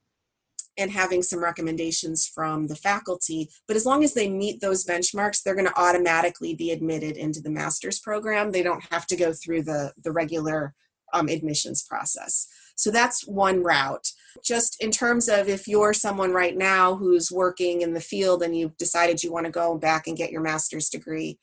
and 0.77 0.91
having 0.91 1.21
some 1.21 1.43
recommendations 1.43 2.25
from 2.25 2.67
the 2.67 2.75
faculty. 2.75 3.49
But 3.67 3.75
as 3.75 3.85
long 3.85 4.03
as 4.03 4.13
they 4.13 4.29
meet 4.29 4.61
those 4.61 4.85
benchmarks, 4.85 5.43
they're 5.43 5.55
going 5.55 5.67
to 5.67 5.79
automatically 5.79 6.55
be 6.55 6.71
admitted 6.71 7.17
into 7.17 7.41
the 7.41 7.49
master's 7.49 7.99
program. 7.99 8.51
They 8.51 8.63
don't 8.63 8.83
have 8.91 9.05
to 9.07 9.15
go 9.15 9.33
through 9.33 9.63
the, 9.63 9.91
the 10.03 10.11
regular 10.11 10.73
um, 11.13 11.27
admissions 11.27 11.83
process. 11.83 12.47
So 12.75 12.89
that's 12.89 13.27
one 13.27 13.63
route. 13.63 14.11
Just 14.43 14.81
in 14.81 14.91
terms 14.91 15.27
of 15.29 15.47
if 15.47 15.67
you're 15.67 15.93
someone 15.93 16.31
right 16.31 16.55
now 16.57 16.95
who's 16.95 17.31
working 17.31 17.81
in 17.81 17.93
the 17.93 18.01
field 18.01 18.43
and 18.43 18.55
you've 18.55 18.77
decided 18.77 19.23
you 19.23 19.31
want 19.31 19.45
to 19.45 19.51
go 19.51 19.77
back 19.77 20.07
and 20.07 20.17
get 20.17 20.31
your 20.31 20.41
master's 20.41 20.89
degree, 20.89 21.37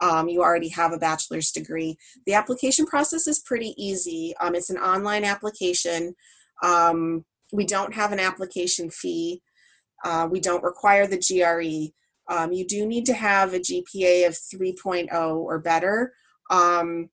um, 0.00 0.28
you 0.28 0.42
already 0.42 0.68
have 0.68 0.92
a 0.92 0.98
bachelor's 0.98 1.50
degree. 1.50 1.96
The 2.26 2.34
application 2.34 2.86
process 2.86 3.26
is 3.26 3.40
pretty 3.40 3.74
easy. 3.82 4.34
Um, 4.40 4.54
it's 4.54 4.70
an 4.70 4.78
online 4.78 5.24
application. 5.24 6.14
Um, 6.62 7.24
we 7.52 7.64
don't 7.64 7.94
have 7.94 8.12
an 8.12 8.20
application 8.20 8.90
fee. 8.90 9.42
Uh, 10.04 10.28
we 10.30 10.40
don't 10.40 10.62
require 10.62 11.06
the 11.06 11.18
GRE. 11.18 11.92
Um, 12.34 12.52
you 12.52 12.66
do 12.66 12.86
need 12.86 13.06
to 13.06 13.14
have 13.14 13.54
a 13.54 13.60
GPA 13.60 14.26
of 14.26 14.34
3.0 14.34 15.36
or 15.36 15.58
better. 15.58 16.12
Um, 16.50 17.10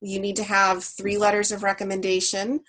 you 0.00 0.20
need 0.20 0.36
to 0.36 0.44
have 0.44 0.84
three 0.84 1.16
letters 1.16 1.50
of 1.50 1.62
recommendation. 1.62 2.60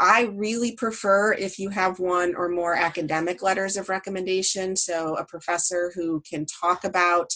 I 0.00 0.30
really 0.32 0.72
prefer 0.72 1.34
if 1.34 1.58
you 1.58 1.68
have 1.68 2.00
one 2.00 2.34
or 2.34 2.48
more 2.48 2.74
academic 2.74 3.42
letters 3.42 3.76
of 3.76 3.90
recommendation. 3.90 4.74
So, 4.74 5.16
a 5.16 5.26
professor 5.26 5.92
who 5.94 6.22
can 6.28 6.46
talk 6.46 6.84
about 6.84 7.30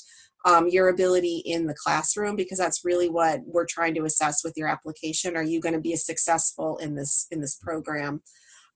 um, 0.46 0.68
your 0.68 0.88
ability 0.88 1.42
in 1.44 1.66
the 1.66 1.74
classroom 1.74 2.36
because 2.36 2.58
that's 2.58 2.84
really 2.84 3.08
what 3.08 3.40
we're 3.46 3.66
trying 3.66 3.94
to 3.94 4.04
assess 4.04 4.42
with 4.44 4.54
your 4.56 4.68
application 4.68 5.36
are 5.36 5.42
you 5.42 5.60
going 5.60 5.74
to 5.74 5.80
be 5.80 5.96
successful 5.96 6.76
in 6.78 6.94
this 6.94 7.26
in 7.30 7.40
this 7.40 7.56
program 7.56 8.20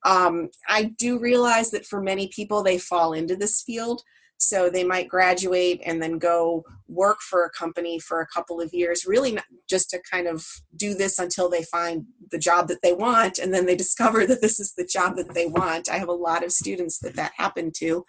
um, 0.07 0.49
i 0.69 0.85
do 0.99 1.19
realize 1.19 1.71
that 1.71 1.85
for 1.85 2.01
many 2.01 2.29
people 2.29 2.63
they 2.63 2.79
fall 2.79 3.13
into 3.13 3.37
this 3.37 3.63
field 3.63 4.03
so 4.39 4.71
they 4.71 4.85
might 4.85 5.09
graduate 5.09 5.81
and 5.85 6.01
then 6.01 6.19
go 6.19 6.65
work 6.87 7.19
for 7.21 7.45
a 7.45 7.51
company 7.51 7.99
for 7.99 8.21
a 8.21 8.27
couple 8.27 8.61
of 8.61 8.73
years 8.73 9.05
really 9.07 9.39
just 9.69 9.91
to 9.91 10.01
kind 10.11 10.27
of 10.27 10.47
do 10.77 10.95
this 10.95 11.19
until 11.19 11.51
they 11.51 11.63
find 11.65 12.05
the 12.31 12.39
job 12.39 12.69
that 12.69 12.81
they 12.83 12.93
want 12.93 13.39
and 13.39 13.53
then 13.53 13.67
they 13.67 13.77
discover 13.77 14.27
that 14.27 14.41
this 14.41 14.59
is 14.59 14.73
the 14.75 14.85
job 14.85 15.17
that 15.17 15.35
they 15.35 15.47
want 15.47 15.91
i 15.91 15.99
have 15.99 16.09
a 16.09 16.13
lot 16.13 16.45
of 16.45 16.53
students 16.53 16.99
that 16.99 17.17
that 17.17 17.33
happened 17.37 17.75
to 17.75 18.05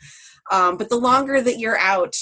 um, 0.51 0.77
but 0.77 0.89
the 0.89 0.97
longer 0.97 1.41
that 1.41 1.59
you're 1.59 1.77
out 1.77 2.15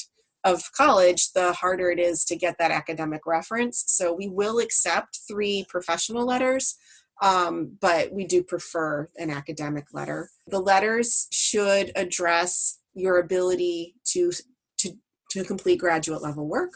of 0.47 0.71
college, 0.71 1.33
the 1.33 1.53
harder 1.53 1.91
it 1.91 1.99
is 1.99 2.23
to 2.25 2.35
get 2.35 2.57
that 2.57 2.71
academic 2.71 3.25
reference. 3.25 3.83
So 3.87 4.13
we 4.13 4.29
will 4.29 4.59
accept 4.59 5.19
three 5.27 5.65
professional 5.67 6.25
letters, 6.25 6.75
um, 7.21 7.77
but 7.81 8.13
we 8.13 8.25
do 8.25 8.43
prefer 8.43 9.09
an 9.17 9.29
academic 9.29 9.87
letter. 9.91 10.29
The 10.47 10.59
letters 10.59 11.27
should 11.31 11.91
address 11.95 12.76
your 12.97 13.19
ability 13.19 13.95
to 14.05 14.31
to 14.79 14.91
to 15.31 15.43
complete 15.43 15.79
graduate 15.79 16.21
level 16.21 16.47
work. 16.47 16.71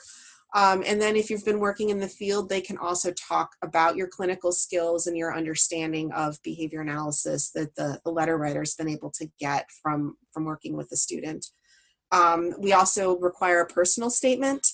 Um, 0.53 0.83
and 0.85 1.01
then 1.01 1.15
if 1.15 1.29
you've 1.29 1.45
been 1.45 1.59
working 1.59 1.89
in 1.89 1.99
the 1.99 2.09
field, 2.09 2.49
they 2.49 2.59
can 2.59 2.77
also 2.77 3.13
talk 3.13 3.51
about 3.61 3.95
your 3.95 4.07
clinical 4.07 4.51
skills 4.51 5.07
and 5.07 5.15
your 5.15 5.33
understanding 5.33 6.11
of 6.11 6.37
behavior 6.43 6.81
analysis 6.81 7.51
that 7.51 7.73
the, 7.75 8.01
the 8.03 8.11
letter 8.11 8.37
writer's 8.37 8.75
been 8.75 8.89
able 8.89 9.11
to 9.11 9.29
get 9.39 9.65
from, 9.81 10.17
from 10.33 10.43
working 10.43 10.75
with 10.75 10.89
the 10.89 10.97
student. 10.97 11.45
Um, 12.11 12.53
we 12.59 12.73
also 12.73 13.17
require 13.19 13.61
a 13.61 13.67
personal 13.67 14.09
statement. 14.09 14.67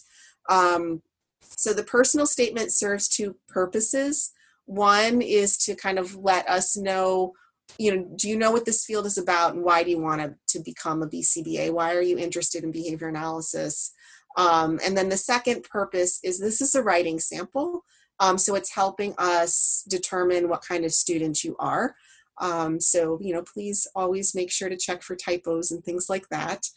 Um, 0.50 1.04
so 1.42 1.74
the 1.74 1.84
personal 1.84 2.26
statement 2.26 2.74
serves 2.74 3.08
two 3.08 3.36
purposes. 3.48 4.32
One 4.66 5.22
is 5.22 5.58
to 5.60 5.76
kind 5.76 6.00
of 6.00 6.16
let 6.16 6.50
us 6.50 6.76
know, 6.76 7.34
you 7.78 7.96
know, 7.96 8.08
do 8.16 8.30
you 8.30 8.38
know 8.38 8.52
what 8.52 8.66
this 8.66 8.86
field 8.86 9.06
is 9.06 9.18
about 9.18 9.54
and 9.54 9.64
why 9.64 9.84
do 9.84 9.90
you 9.90 10.00
want 10.00 10.22
to, 10.22 10.36
to 10.48 10.64
become 10.64 11.04
a 11.04 11.08
BCBA? 11.08 11.72
Why 11.72 11.96
are 11.96 12.02
you 12.02 12.18
interested 12.18 12.64
in 12.64 12.72
behavior 12.72 13.08
analysis? 13.08 13.92
Um, 14.38 14.80
and 14.84 14.98
then 14.98 15.10
the 15.10 15.18
second 15.18 15.64
purpose 15.64 16.20
is 16.24 16.40
this 16.40 16.62
is 16.62 16.76
a 16.76 16.84
writing 16.84 17.20
sample. 17.20 17.84
Um, 18.20 18.38
so 18.38 18.56
it's 18.56 18.74
helping 18.74 19.14
us 19.18 19.84
determine 19.88 20.50
what 20.50 20.64
kind 20.64 20.86
of 20.86 20.94
student 20.94 21.44
you 21.44 21.56
are. 21.60 21.96
Um, 22.40 22.80
so, 22.80 23.20
you 23.22 23.34
know, 23.34 23.44
please 23.44 23.88
always 23.96 24.36
make 24.36 24.52
sure 24.52 24.70
to 24.70 24.78
check 24.78 25.02
for 25.02 25.16
typos 25.16 25.72
and 25.72 25.84
things 25.84 26.08
like 26.10 26.30
that. 26.30 26.68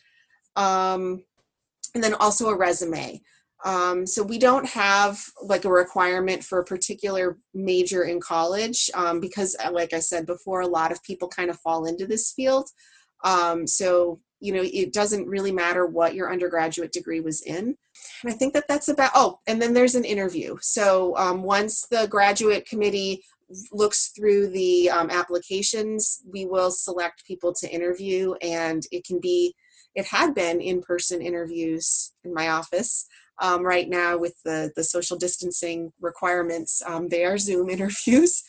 Um, 0.56 1.24
and 1.94 2.02
then 2.02 2.14
also 2.14 2.48
a 2.48 2.56
resume. 2.56 3.22
Um, 3.64 4.06
so 4.06 4.22
we 4.22 4.38
don't 4.38 4.66
have 4.66 5.20
like 5.42 5.64
a 5.64 5.70
requirement 5.70 6.42
for 6.42 6.60
a 6.60 6.64
particular 6.64 7.36
major 7.52 8.04
in 8.04 8.20
college 8.20 8.90
um, 8.94 9.20
because, 9.20 9.56
uh, 9.62 9.70
like 9.70 9.92
I 9.92 9.98
said 9.98 10.24
before, 10.26 10.62
a 10.62 10.66
lot 10.66 10.92
of 10.92 11.02
people 11.02 11.28
kind 11.28 11.50
of 11.50 11.60
fall 11.60 11.84
into 11.84 12.06
this 12.06 12.32
field. 12.32 12.70
Um, 13.22 13.66
so 13.66 14.20
you 14.40 14.52
know 14.52 14.62
it 14.64 14.92
doesn't 14.92 15.28
really 15.28 15.52
matter 15.52 15.86
what 15.86 16.14
your 16.14 16.32
undergraduate 16.32 16.92
degree 16.92 17.20
was 17.20 17.42
in. 17.42 17.76
And 18.22 18.32
i 18.32 18.32
think 18.32 18.54
that 18.54 18.64
that's 18.66 18.88
about 18.88 19.12
oh 19.14 19.38
and 19.46 19.60
then 19.60 19.74
there's 19.74 19.94
an 19.94 20.04
interview. 20.04 20.56
So 20.60 21.16
um, 21.16 21.42
once 21.42 21.86
the 21.90 22.08
graduate 22.08 22.66
committee 22.66 23.22
looks 23.72 24.12
through 24.16 24.48
the 24.48 24.90
um, 24.90 25.10
applications 25.10 26.22
we 26.32 26.46
will 26.46 26.70
select 26.70 27.26
people 27.26 27.52
to 27.52 27.70
interview 27.70 28.34
and 28.42 28.84
it 28.90 29.04
can 29.04 29.20
be 29.20 29.54
it 29.96 30.06
had 30.06 30.34
been 30.34 30.60
in-person 30.60 31.20
interviews 31.20 32.12
in 32.22 32.32
my 32.32 32.48
office 32.48 33.06
um, 33.40 33.64
right 33.64 33.88
now 33.88 34.16
with 34.16 34.34
the 34.44 34.70
the 34.76 34.84
social 34.84 35.16
distancing 35.16 35.92
requirements 36.00 36.82
um, 36.86 37.08
they 37.08 37.24
are 37.24 37.38
zoom 37.38 37.68
interviews. 37.76 38.42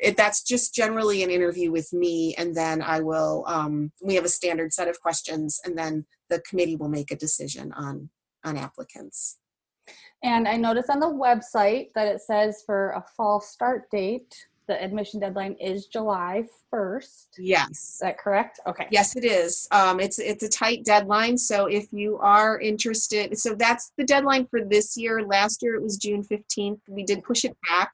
It, 0.00 0.16
that's 0.16 0.42
just 0.42 0.74
generally 0.74 1.24
an 1.24 1.30
interview 1.30 1.72
with 1.72 1.92
me 1.92 2.32
and 2.38 2.54
then 2.54 2.80
i 2.82 3.00
will 3.00 3.44
um, 3.48 3.90
we 4.00 4.14
have 4.14 4.24
a 4.24 4.28
standard 4.28 4.72
set 4.72 4.86
of 4.86 5.00
questions 5.00 5.60
and 5.64 5.76
then 5.76 6.06
the 6.30 6.40
committee 6.40 6.76
will 6.76 6.88
make 6.88 7.10
a 7.10 7.16
decision 7.16 7.72
on 7.72 8.10
on 8.44 8.56
applicants. 8.56 9.38
And 10.22 10.46
i 10.46 10.56
noticed 10.56 10.90
on 10.90 11.00
the 11.00 11.06
website 11.06 11.88
that 11.94 12.06
it 12.06 12.20
says 12.20 12.62
for 12.64 12.90
a 12.90 13.04
fall 13.16 13.40
start 13.40 13.90
date 13.90 14.34
the 14.68 14.82
admission 14.82 15.18
deadline 15.18 15.54
is 15.54 15.86
july 15.86 16.44
1st 16.72 17.26
yes 17.38 17.70
is 17.70 17.98
that 18.00 18.18
correct 18.18 18.60
okay 18.66 18.86
yes 18.90 19.16
it 19.16 19.24
is 19.24 19.66
um, 19.70 19.98
it's 19.98 20.18
it's 20.18 20.44
a 20.44 20.48
tight 20.48 20.84
deadline 20.84 21.36
so 21.36 21.66
if 21.66 21.92
you 21.92 22.18
are 22.18 22.60
interested 22.60 23.36
so 23.38 23.54
that's 23.54 23.92
the 23.96 24.04
deadline 24.04 24.46
for 24.46 24.64
this 24.64 24.96
year 24.96 25.22
last 25.22 25.62
year 25.62 25.74
it 25.74 25.82
was 25.82 25.96
june 25.96 26.22
15th 26.22 26.80
we 26.88 27.02
did 27.02 27.24
push 27.24 27.44
it 27.44 27.56
back 27.68 27.92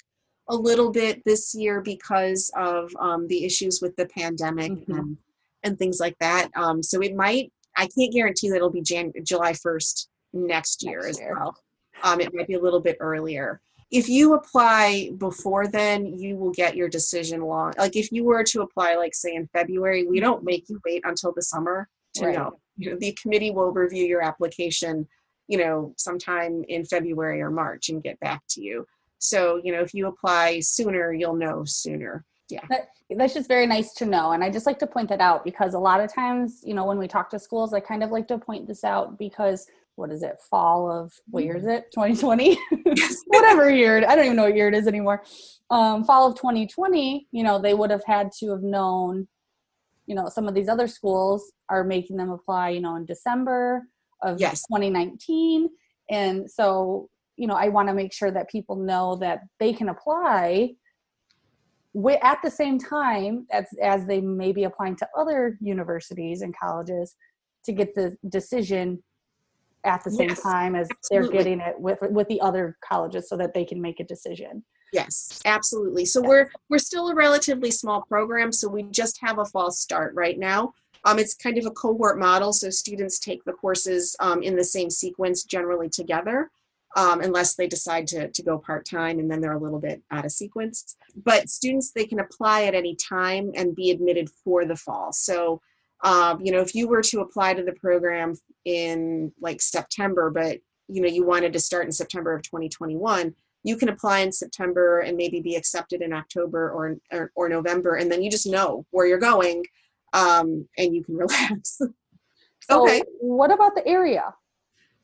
a 0.49 0.57
little 0.57 0.91
bit 0.91 1.23
this 1.25 1.55
year 1.55 1.81
because 1.81 2.51
of 2.57 2.95
um, 2.99 3.27
the 3.29 3.45
issues 3.45 3.81
with 3.81 3.97
the 3.97 4.07
pandemic 4.07 4.73
mm-hmm. 4.73 4.93
and, 4.93 5.17
and 5.63 5.79
things 5.79 6.01
like 6.01 6.17
that. 6.19 6.51
Um, 6.55 6.83
so 6.83 7.01
it 7.01 7.15
might, 7.15 7.53
I 7.77 7.89
can't 7.97 8.13
guarantee 8.13 8.51
that 8.51 8.57
it'll 8.57 8.71
be 8.71 8.83
Jan- 8.83 9.13
July 9.23 9.53
1st 9.53 10.07
next 10.33 10.83
year 10.83 11.01
next 11.01 11.11
as 11.11 11.19
year. 11.21 11.35
well. 11.35 11.57
Um, 12.03 12.21
it 12.21 12.35
might 12.35 12.47
be 12.47 12.55
a 12.55 12.61
little 12.61 12.81
bit 12.81 12.97
earlier. 13.01 13.61
If 13.95 14.09
you 14.09 14.35
apply 14.35 15.13
before 15.19 15.69
then, 15.69 16.19
you 16.19 16.37
will 16.37 16.51
get 16.51 16.75
your 16.75 16.89
decision 16.89 17.43
long. 17.43 17.75
Like 17.79 17.95
if 17.95 18.11
you 18.11 18.25
were 18.25 18.43
to 18.43 18.63
apply, 18.63 18.97
like 18.97 19.15
say 19.15 19.35
in 19.35 19.47
February, 19.53 20.05
we 20.05 20.19
don't 20.19 20.43
make 20.43 20.69
you 20.69 20.81
wait 20.85 21.03
until 21.05 21.33
the 21.33 21.43
summer 21.43 21.89
to 22.15 22.27
right. 22.27 22.35
know. 22.35 22.59
You 22.77 22.91
know. 22.91 22.97
The 22.99 23.17
committee 23.21 23.53
will 23.53 23.71
review 23.71 24.05
your 24.05 24.21
application, 24.21 25.07
you 25.47 25.59
know, 25.59 25.95
sometime 25.97 26.65
in 26.69 26.85
February 26.85 27.41
or 27.41 27.51
March 27.51 27.89
and 27.89 28.03
get 28.03 28.19
back 28.19 28.43
to 28.51 28.61
you. 28.61 28.85
So, 29.21 29.61
you 29.63 29.71
know, 29.71 29.81
if 29.81 29.95
you 29.95 30.09
apply 30.09 30.59
sooner, 30.59 31.13
you'll 31.13 31.37
know 31.37 31.63
sooner. 31.65 32.25
Yeah. 32.51 32.65
That, 32.69 32.89
that's 33.17 33.35
just 33.35 33.49
very 33.49 33.67
nice 33.67 33.95
to 33.95 34.07
know. 34.07 34.33
And 34.33 34.43
I 34.43 34.51
just 34.51 34.67
like 34.67 34.81
to 34.81 34.89
point 34.89 35.09
that 35.11 35.21
out 35.21 35.45
because 35.45 35.75
a 35.75 35.79
lot 35.79 36.01
of 36.01 36.13
times, 36.13 36.63
you 36.65 36.75
know, 36.75 36.85
when 36.85 36.99
we 36.99 37.07
talk 37.07 37.31
to 37.31 37.39
schools, 37.39 37.73
I 37.73 37.81
kind 37.81 38.03
of 38.03 38.11
like 38.11 38.27
to 38.29 38.39
point 38.39 38.67
this 38.67 38.83
out 38.83 39.19
because 39.19 39.67
what 39.97 40.11
is 40.11 40.23
it, 40.23 40.37
fall 40.51 40.91
of 40.91 41.13
what 41.27 41.45
year 41.45 41.57
is 41.57 41.67
it? 41.67 41.91
2020? 41.93 42.59
Whatever 43.27 43.71
year. 43.71 43.99
I 43.99 44.17
don't 44.17 44.25
even 44.25 44.37
know 44.37 44.45
what 44.45 44.57
year 44.57 44.69
it 44.69 44.75
is 44.75 44.87
anymore. 44.87 45.25
Um, 45.71 46.05
fall 46.05 46.29
of 46.29 46.37
2020, 46.37 47.29
you 47.31 47.45
know, 47.45 47.61
they 47.61 47.75
would 47.75 47.91
have 47.91 48.05
had 48.05 48.31
to 48.41 48.51
have 48.51 48.63
known, 48.63 49.29
you 50.07 50.15
know, 50.15 50.29
some 50.29 50.49
of 50.49 50.55
these 50.55 50.69
other 50.69 50.89
schools 50.89 51.53
are 51.69 51.85
making 51.85 52.17
them 52.17 52.31
apply, 52.31 52.71
you 52.71 52.81
know, 52.81 52.97
in 52.97 53.05
December 53.05 53.83
of 54.23 54.41
yes. 54.41 54.63
2019. 54.69 55.69
And 56.11 56.51
so 56.51 57.09
you 57.37 57.47
know 57.47 57.55
i 57.55 57.69
want 57.69 57.89
to 57.89 57.95
make 57.95 58.13
sure 58.13 58.31
that 58.31 58.51
people 58.51 58.77
know 58.77 59.17
that 59.17 59.41
they 59.59 59.73
can 59.73 59.89
apply 59.89 60.71
at 62.23 62.39
the 62.43 62.51
same 62.51 62.79
time 62.79 63.47
as 63.53 63.67
as 63.83 64.07
they 64.07 64.21
may 64.21 64.53
be 64.53 64.65
applying 64.65 64.97
to 64.97 65.09
other 65.17 65.57
universities 65.61 66.43
and 66.43 66.55
colleges 66.59 67.17
to 67.65 67.73
get 67.73 67.95
the 67.95 68.17
decision 68.29 69.03
at 69.85 70.03
the 70.05 70.11
same 70.11 70.31
yes, 70.31 70.43
time 70.43 70.75
as 70.75 70.89
absolutely. 70.91 71.29
they're 71.29 71.45
getting 71.45 71.61
it 71.61 71.79
with 71.79 71.99
with 72.03 72.29
the 72.29 72.41
other 72.41 72.77
colleges 72.85 73.29
so 73.29 73.37
that 73.37 73.55
they 73.55 73.65
can 73.65 73.81
make 73.81 74.01
a 74.01 74.05
decision 74.05 74.63
yes 74.93 75.41
absolutely 75.45 76.05
so 76.05 76.21
we're 76.21 76.51
we're 76.69 76.79
still 76.79 77.09
a 77.09 77.15
relatively 77.15 77.71
small 77.71 78.03
program 78.03 78.51
so 78.53 78.69
we 78.69 78.83
just 78.85 79.19
have 79.21 79.39
a 79.39 79.45
fall 79.45 79.71
start 79.71 80.15
right 80.15 80.39
now 80.39 80.73
um, 81.07 81.19
it's 81.19 81.35
kind 81.35 81.59
of 81.59 81.67
a 81.67 81.71
cohort 81.71 82.19
model 82.19 82.53
so 82.53 82.71
students 82.71 83.19
take 83.19 83.45
the 83.45 83.53
courses 83.53 84.17
um, 84.21 84.43
in 84.43 84.57
the 84.57 84.65
same 84.65 84.91
sequence 84.91 85.45
generally 85.45 85.89
together 85.89 86.51
um, 86.97 87.21
unless 87.21 87.55
they 87.55 87.67
decide 87.67 88.07
to, 88.09 88.29
to 88.31 88.43
go 88.43 88.59
part-time 88.59 89.19
and 89.19 89.31
then 89.31 89.41
they're 89.41 89.53
a 89.53 89.59
little 89.59 89.81
bit 89.81 90.03
out 90.11 90.25
of 90.25 90.33
sequence. 90.33 90.97
But 91.25 91.49
students, 91.49 91.91
they 91.91 92.07
can 92.07 92.21
apply 92.21 92.65
at 92.65 92.75
any 92.75 92.97
time 92.97 93.51
and 93.55 93.75
be 93.75 93.91
admitted 93.91 94.31
for 94.45 94.65
the 94.65 94.77
fall. 94.77 95.13
So, 95.13 95.61
um, 96.05 96.41
you 96.43 96.53
know, 96.53 96.61
if 96.61 96.75
you 96.75 96.87
were 96.87 97.03
to 97.03 97.21
apply 97.21 97.55
to 97.55 97.63
the 97.63 97.73
program 97.73 98.35
in 98.67 99.33
like 99.41 99.61
September, 99.61 100.31
but, 100.31 100.59
you 100.89 101.01
know, 101.01 101.09
you 101.09 101.25
wanted 101.25 101.53
to 101.55 101.59
start 101.59 101.87
in 101.87 101.93
September 101.93 102.35
of 102.35 102.43
2021, 102.43 103.35
you 103.63 103.77
can 103.77 103.89
apply 103.89 104.19
in 104.19 104.31
September 104.31 105.01
and 105.01 105.17
maybe 105.17 105.41
be 105.41 105.57
accepted 105.57 106.03
in 106.03 106.13
October 106.13 106.71
or, 106.71 106.97
or, 107.11 107.33
or 107.35 107.49
November. 107.49 107.97
And 107.97 108.13
then 108.13 108.23
you 108.23 108.31
just 108.31 108.47
know 108.47 108.85
where 108.91 109.07
you're 109.07 109.19
going 109.19 109.65
um, 110.13 110.69
and 110.77 110.95
you 110.95 111.03
can 111.03 111.17
relax. 111.17 111.81
so 112.61 112.85
okay. 112.85 113.03
What 113.19 113.51
about 113.51 113.75
the 113.75 113.87
area? 113.87 114.35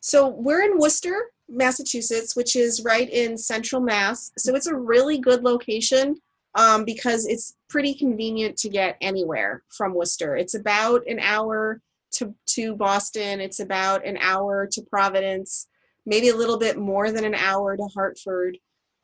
So 0.00 0.28
we're 0.28 0.62
in 0.62 0.78
Worcester, 0.78 1.30
Massachusetts, 1.48 2.36
which 2.36 2.56
is 2.56 2.84
right 2.84 3.08
in 3.08 3.38
central 3.38 3.80
Mass. 3.80 4.32
So 4.36 4.54
it's 4.54 4.66
a 4.66 4.76
really 4.76 5.16
good 5.16 5.42
location 5.44 6.16
um, 6.54 6.84
because 6.84 7.26
it's 7.26 7.56
pretty 7.68 7.94
convenient 7.94 8.56
to 8.58 8.68
get 8.68 8.96
anywhere 9.00 9.62
from 9.76 9.94
Worcester. 9.94 10.36
It's 10.36 10.54
about 10.54 11.06
an 11.06 11.18
hour 11.20 11.80
to, 12.12 12.34
to 12.46 12.74
Boston, 12.74 13.40
it's 13.40 13.60
about 13.60 14.04
an 14.04 14.16
hour 14.20 14.68
to 14.72 14.82
Providence, 14.82 15.68
maybe 16.06 16.28
a 16.28 16.36
little 16.36 16.58
bit 16.58 16.76
more 16.76 17.10
than 17.12 17.24
an 17.24 17.34
hour 17.34 17.76
to 17.76 17.88
Hartford. 17.94 18.58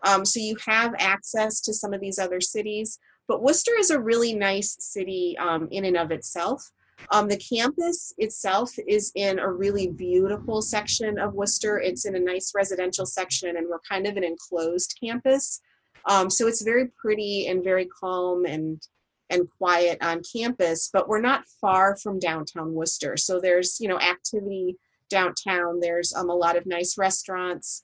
Um, 0.04 0.24
so 0.24 0.40
you 0.40 0.56
have 0.66 0.94
access 0.98 1.60
to 1.62 1.72
some 1.72 1.92
of 1.92 2.00
these 2.00 2.18
other 2.18 2.40
cities. 2.40 2.98
But 3.28 3.42
Worcester 3.42 3.72
is 3.78 3.90
a 3.90 4.00
really 4.00 4.34
nice 4.34 4.76
city 4.78 5.36
um, 5.38 5.68
in 5.70 5.84
and 5.84 5.96
of 5.96 6.10
itself. 6.10 6.70
Um, 7.10 7.28
the 7.28 7.38
campus 7.38 8.12
itself 8.18 8.72
is 8.86 9.12
in 9.14 9.38
a 9.38 9.50
really 9.50 9.88
beautiful 9.88 10.62
section 10.62 11.18
of 11.18 11.34
Worcester. 11.34 11.78
It's 11.78 12.06
in 12.06 12.16
a 12.16 12.20
nice 12.20 12.52
residential 12.54 13.04
section, 13.04 13.56
and 13.56 13.66
we're 13.68 13.80
kind 13.88 14.06
of 14.06 14.16
an 14.16 14.24
enclosed 14.24 14.96
campus. 15.02 15.60
Um, 16.06 16.30
so 16.30 16.46
it's 16.46 16.62
very 16.62 16.88
pretty 16.88 17.48
and 17.48 17.64
very 17.64 17.86
calm 17.86 18.44
and 18.44 18.80
and 19.28 19.48
quiet 19.58 19.98
on 20.02 20.22
campus, 20.22 20.88
but 20.92 21.08
we're 21.08 21.20
not 21.20 21.44
far 21.60 21.96
from 21.96 22.20
downtown 22.20 22.72
Worcester. 22.72 23.16
So 23.16 23.40
there's 23.40 23.80
you 23.80 23.88
know 23.88 23.98
activity 23.98 24.76
downtown. 25.10 25.80
There's 25.80 26.14
um, 26.14 26.30
a 26.30 26.34
lot 26.34 26.56
of 26.56 26.66
nice 26.66 26.96
restaurants 26.98 27.82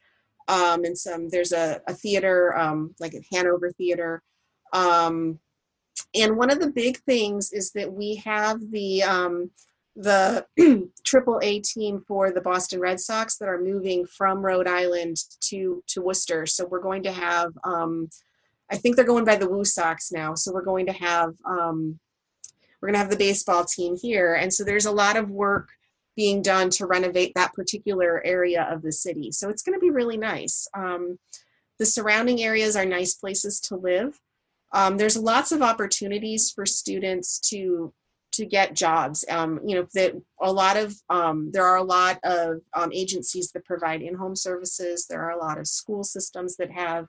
um, 0.48 0.84
and 0.84 0.96
some. 0.96 1.28
There's 1.28 1.52
a, 1.52 1.80
a 1.86 1.94
theater 1.94 2.56
um, 2.56 2.94
like 3.00 3.14
at 3.14 3.22
Hanover 3.32 3.72
Theater. 3.72 4.22
Um, 4.72 5.38
and 6.14 6.36
one 6.36 6.50
of 6.50 6.60
the 6.60 6.70
big 6.70 6.98
things 6.98 7.52
is 7.52 7.72
that 7.72 7.92
we 7.92 8.16
have 8.16 8.58
the 8.70 9.02
um, 9.02 9.50
the 9.96 10.46
triple 11.04 11.40
A 11.42 11.60
team 11.60 12.02
for 12.06 12.30
the 12.30 12.40
Boston 12.40 12.80
Red 12.80 13.00
Sox 13.00 13.36
that 13.38 13.48
are 13.48 13.60
moving 13.60 14.06
from 14.06 14.44
Rhode 14.44 14.68
Island 14.68 15.16
to 15.48 15.82
to 15.88 16.02
Worcester. 16.02 16.46
So 16.46 16.66
we're 16.66 16.80
going 16.80 17.02
to 17.04 17.12
have, 17.12 17.52
um, 17.64 18.08
I 18.70 18.76
think 18.76 18.96
they're 18.96 19.04
going 19.04 19.24
by 19.24 19.36
the 19.36 19.48
Woo 19.48 19.64
Sox 19.64 20.10
now. 20.12 20.34
So 20.34 20.52
we're 20.52 20.64
going 20.64 20.86
to 20.86 20.92
have, 20.92 21.34
um, 21.44 21.98
we're 22.80 22.88
going 22.88 22.94
to 22.94 23.00
have 23.00 23.10
the 23.10 23.16
baseball 23.16 23.64
team 23.64 23.96
here, 23.96 24.34
and 24.34 24.52
so 24.52 24.64
there's 24.64 24.86
a 24.86 24.92
lot 24.92 25.16
of 25.16 25.30
work 25.30 25.68
being 26.16 26.42
done 26.42 26.68
to 26.68 26.86
renovate 26.86 27.32
that 27.34 27.54
particular 27.54 28.22
area 28.24 28.68
of 28.70 28.82
the 28.82 28.92
city. 28.92 29.30
So 29.32 29.48
it's 29.48 29.62
going 29.62 29.78
to 29.78 29.80
be 29.80 29.90
really 29.90 30.18
nice. 30.18 30.68
Um, 30.74 31.18
the 31.78 31.86
surrounding 31.86 32.42
areas 32.42 32.76
are 32.76 32.84
nice 32.84 33.14
places 33.14 33.60
to 33.60 33.76
live. 33.76 34.20
Um, 34.72 34.96
there's 34.96 35.16
lots 35.16 35.52
of 35.52 35.62
opportunities 35.62 36.50
for 36.50 36.66
students 36.66 37.38
to 37.50 37.92
to 38.32 38.46
get 38.46 38.74
jobs. 38.74 39.24
Um, 39.28 39.60
you 39.64 39.76
know 39.76 39.86
that 39.94 40.14
a 40.40 40.52
lot 40.52 40.76
of 40.76 40.94
um, 41.08 41.50
there 41.52 41.64
are 41.64 41.76
a 41.76 41.82
lot 41.82 42.18
of 42.24 42.60
um, 42.74 42.90
agencies 42.92 43.50
that 43.52 43.64
provide 43.64 44.02
in-home 44.02 44.36
services. 44.36 45.06
There 45.06 45.22
are 45.22 45.32
a 45.32 45.38
lot 45.38 45.58
of 45.58 45.66
school 45.66 46.04
systems 46.04 46.56
that 46.56 46.70
have 46.70 47.06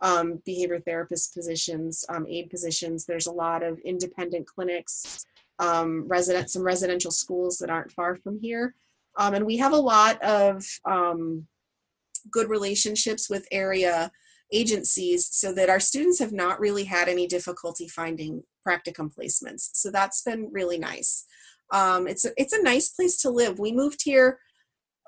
um, 0.00 0.40
behavior 0.44 0.80
therapist 0.80 1.34
positions, 1.34 2.04
um, 2.08 2.26
aid 2.28 2.50
positions. 2.50 3.04
There's 3.04 3.26
a 3.26 3.32
lot 3.32 3.62
of 3.62 3.78
independent 3.80 4.46
clinics, 4.46 5.24
um, 5.58 6.06
resident 6.06 6.50
some 6.50 6.62
residential 6.62 7.10
schools 7.10 7.58
that 7.58 7.70
aren't 7.70 7.92
far 7.92 8.16
from 8.16 8.38
here, 8.40 8.74
and 9.18 9.44
we 9.44 9.56
have 9.56 9.72
a 9.72 9.76
lot 9.76 10.22
of 10.22 10.64
good 12.30 12.48
relationships 12.48 13.30
with 13.30 13.46
area 13.50 14.10
agencies 14.52 15.28
so 15.30 15.52
that 15.52 15.68
our 15.68 15.80
students 15.80 16.18
have 16.18 16.32
not 16.32 16.60
really 16.60 16.84
had 16.84 17.08
any 17.08 17.26
difficulty 17.26 17.86
finding 17.86 18.42
practicum 18.68 19.14
placements. 19.14 19.70
So 19.72 19.90
that's 19.90 20.22
been 20.22 20.50
really 20.52 20.78
nice. 20.78 21.24
Um, 21.70 22.06
it's, 22.06 22.24
a, 22.24 22.30
it's 22.36 22.52
a 22.52 22.62
nice 22.62 22.88
place 22.88 23.20
to 23.22 23.30
live. 23.30 23.58
We 23.58 23.72
moved 23.72 24.02
here 24.04 24.38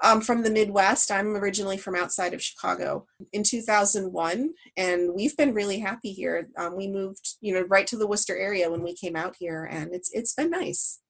um, 0.02 0.20
from 0.20 0.42
the 0.42 0.50
Midwest. 0.50 1.10
I'm 1.10 1.36
originally 1.36 1.76
from 1.76 1.94
outside 1.94 2.34
of 2.34 2.42
Chicago 2.42 3.06
in 3.32 3.42
2001, 3.42 4.50
and 4.76 5.14
we've 5.14 5.36
been 5.36 5.54
really 5.54 5.78
happy 5.78 6.12
here. 6.12 6.48
Um, 6.56 6.76
we 6.76 6.88
moved, 6.88 7.36
you 7.40 7.54
know, 7.54 7.62
right 7.62 7.86
to 7.88 7.96
the 7.96 8.06
Worcester 8.06 8.36
area 8.36 8.70
when 8.70 8.82
we 8.82 8.94
came 8.94 9.16
out 9.16 9.36
here, 9.38 9.64
and 9.64 9.94
it's 9.94 10.10
it's 10.12 10.34
been 10.34 10.50
nice. 10.50 11.00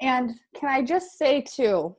And 0.00 0.32
can 0.54 0.68
I 0.68 0.82
just 0.82 1.18
say 1.18 1.42
too, 1.42 1.96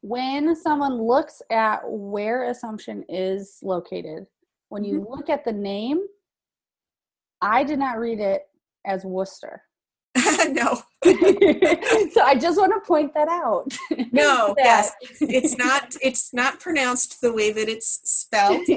when 0.00 0.54
someone 0.56 1.00
looks 1.00 1.42
at 1.50 1.80
where 1.84 2.50
Assumption 2.50 3.04
is 3.08 3.58
located, 3.62 4.26
when 4.68 4.84
you 4.84 5.00
mm-hmm. 5.00 5.12
look 5.12 5.28
at 5.28 5.44
the 5.44 5.52
name, 5.52 6.00
I 7.42 7.64
did 7.64 7.78
not 7.78 7.98
read 7.98 8.20
it 8.20 8.42
as 8.86 9.04
Worcester. 9.04 9.62
no. 10.16 10.80
so 11.04 12.22
I 12.22 12.36
just 12.40 12.58
want 12.58 12.72
to 12.72 12.80
point 12.86 13.12
that 13.14 13.28
out. 13.28 13.72
No, 14.12 14.54
that. 14.58 14.64
yes, 14.64 14.92
it's 15.22 15.56
not. 15.56 15.96
It's 16.02 16.34
not 16.34 16.60
pronounced 16.60 17.22
the 17.22 17.32
way 17.32 17.50
that 17.50 17.66
it's 17.66 18.00
spelled, 18.04 18.68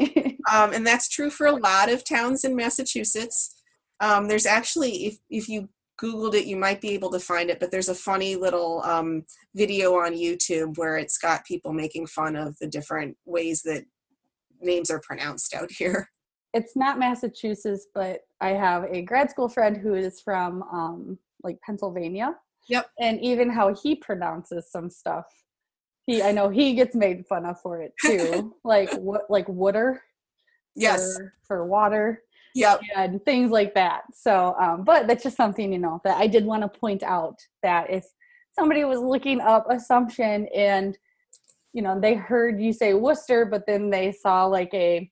um, 0.50 0.72
and 0.72 0.88
that's 0.88 1.10
true 1.10 1.30
for 1.30 1.46
a 1.46 1.56
lot 1.56 1.92
of 1.92 2.06
towns 2.06 2.46
in 2.46 2.56
Massachusetts. 2.56 3.54
Um, 4.00 4.30
there's 4.30 4.46
actually, 4.46 5.08
if 5.08 5.18
if 5.30 5.50
you 5.50 5.68
googled 6.02 6.34
it 6.34 6.46
you 6.46 6.58
might 6.58 6.82
be 6.82 6.90
able 6.90 7.10
to 7.10 7.20
find 7.20 7.50
it 7.50 7.60
but 7.60 7.72
there's 7.72 7.88
a 7.88 7.96
funny 7.96 8.36
little 8.36 8.82
um, 8.84 9.24
video 9.56 9.96
on 9.96 10.14
youtube 10.14 10.78
where 10.78 10.98
it's 10.98 11.18
got 11.18 11.46
people 11.46 11.72
making 11.72 12.06
fun 12.06 12.36
of 12.36 12.54
the 12.60 12.68
different 12.68 13.16
ways 13.26 13.62
that 13.64 13.86
names 14.62 14.90
are 14.90 15.00
pronounced 15.00 15.54
out 15.54 15.72
here 15.72 16.10
it's 16.56 16.76
not 16.76 16.98
massachusetts 16.98 17.88
but 17.94 18.22
i 18.42 18.50
have 18.50 18.86
a 18.92 19.02
grad 19.02 19.30
school 19.30 19.50
friend 19.50 19.78
who 19.78 19.94
is 19.94 20.22
from 20.22 20.64
um, 20.64 21.18
like 21.44 21.60
pennsylvania 21.66 22.36
yep 22.70 22.90
and 23.00 23.20
even 23.22 23.50
how 23.50 23.74
he 23.74 23.96
pronounces 23.96 24.72
some 24.72 24.90
stuff 24.90 25.26
he 26.08 26.24
i 26.24 26.32
know 26.32 26.50
he 26.50 26.74
gets 26.74 26.96
made 26.96 27.26
fun 27.28 27.46
of 27.46 27.60
for 27.62 27.82
it 27.82 27.94
too 28.04 28.56
like 28.64 28.92
what 28.96 29.22
like 29.30 29.48
water 29.48 30.02
yes 30.76 31.18
for, 31.18 31.34
for 31.48 31.66
water 31.66 32.22
yep. 32.56 32.80
and 32.96 33.24
things 33.26 33.52
like 33.52 33.76
that. 33.76 34.04
So, 34.14 34.56
um, 34.60 34.84
but 34.84 35.08
that's 35.08 35.24
just 35.24 35.38
something, 35.38 35.72
you 35.72 35.78
know, 35.78 36.02
that 36.04 36.18
I 36.18 36.26
did 36.26 36.46
want 36.46 36.64
to 36.64 36.80
point 36.80 37.04
out 37.04 37.38
that 37.62 37.92
if 37.92 38.06
somebody 38.58 38.84
was 38.86 39.00
looking 39.00 39.42
up 39.42 39.68
assumption 39.70 40.48
and, 40.56 40.98
you 41.74 41.82
know, 41.82 42.00
they 42.00 42.16
heard 42.16 42.60
you 42.60 42.74
say 42.74 42.94
Worcester, 42.94 43.46
but 43.46 43.68
then 43.68 43.90
they 43.90 44.12
saw 44.12 44.46
like 44.46 44.74
a 44.74 45.12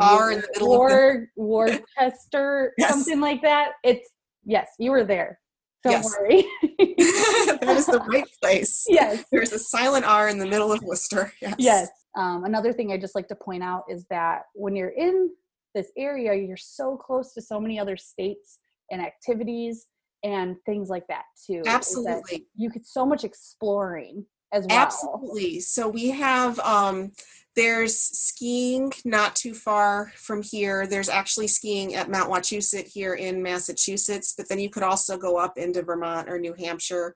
R 0.00 0.32
in 0.32 0.40
the 0.40 0.48
middle 0.54 0.68
Ward, 0.68 1.28
Worcester, 1.36 2.72
yes. 2.78 2.90
something 2.90 3.20
like 3.20 3.42
that. 3.42 3.72
It's, 3.84 4.08
yes, 4.44 4.68
you 4.78 4.90
were 4.90 5.04
there. 5.04 5.38
Don't 5.84 5.92
yes. 5.92 6.16
worry. 6.18 6.44
that 6.62 7.74
is 7.76 7.86
the 7.86 8.04
right 8.08 8.24
place. 8.40 8.84
Yes. 8.88 9.24
There's 9.32 9.52
a 9.52 9.58
silent 9.58 10.04
R 10.04 10.28
in 10.28 10.38
the 10.38 10.46
middle 10.46 10.72
of 10.72 10.82
Worcester. 10.82 11.32
Yes. 11.42 11.54
Yes. 11.58 11.88
Um, 12.16 12.44
another 12.44 12.72
thing 12.72 12.92
I 12.92 12.98
just 12.98 13.14
like 13.14 13.28
to 13.28 13.34
point 13.34 13.62
out 13.62 13.84
is 13.88 14.06
that 14.10 14.42
when 14.54 14.76
you're 14.76 14.90
in 14.90 15.30
this 15.74 15.90
area 15.96 16.34
you're 16.34 16.56
so 16.56 16.96
close 16.96 17.32
to 17.34 17.42
so 17.42 17.60
many 17.60 17.78
other 17.78 17.96
states 17.96 18.58
and 18.90 19.00
activities 19.00 19.86
and 20.24 20.56
things 20.66 20.88
like 20.88 21.06
that 21.08 21.24
too 21.46 21.62
absolutely 21.66 22.38
that 22.38 22.42
you 22.56 22.70
could 22.70 22.86
so 22.86 23.04
much 23.04 23.24
exploring 23.24 24.24
as 24.52 24.66
well 24.68 24.78
absolutely 24.78 25.60
so 25.60 25.88
we 25.88 26.10
have 26.10 26.58
um 26.60 27.12
there's 27.54 27.98
skiing 27.98 28.90
not 29.04 29.36
too 29.36 29.54
far 29.54 30.12
from 30.16 30.42
here 30.42 30.86
there's 30.86 31.08
actually 31.08 31.46
skiing 31.46 31.94
at 31.94 32.10
mount 32.10 32.30
wachusett 32.30 32.86
here 32.86 33.14
in 33.14 33.42
massachusetts 33.42 34.34
but 34.36 34.48
then 34.48 34.58
you 34.58 34.70
could 34.70 34.82
also 34.82 35.16
go 35.16 35.36
up 35.36 35.58
into 35.58 35.82
vermont 35.82 36.28
or 36.28 36.38
new 36.38 36.54
hampshire 36.54 37.14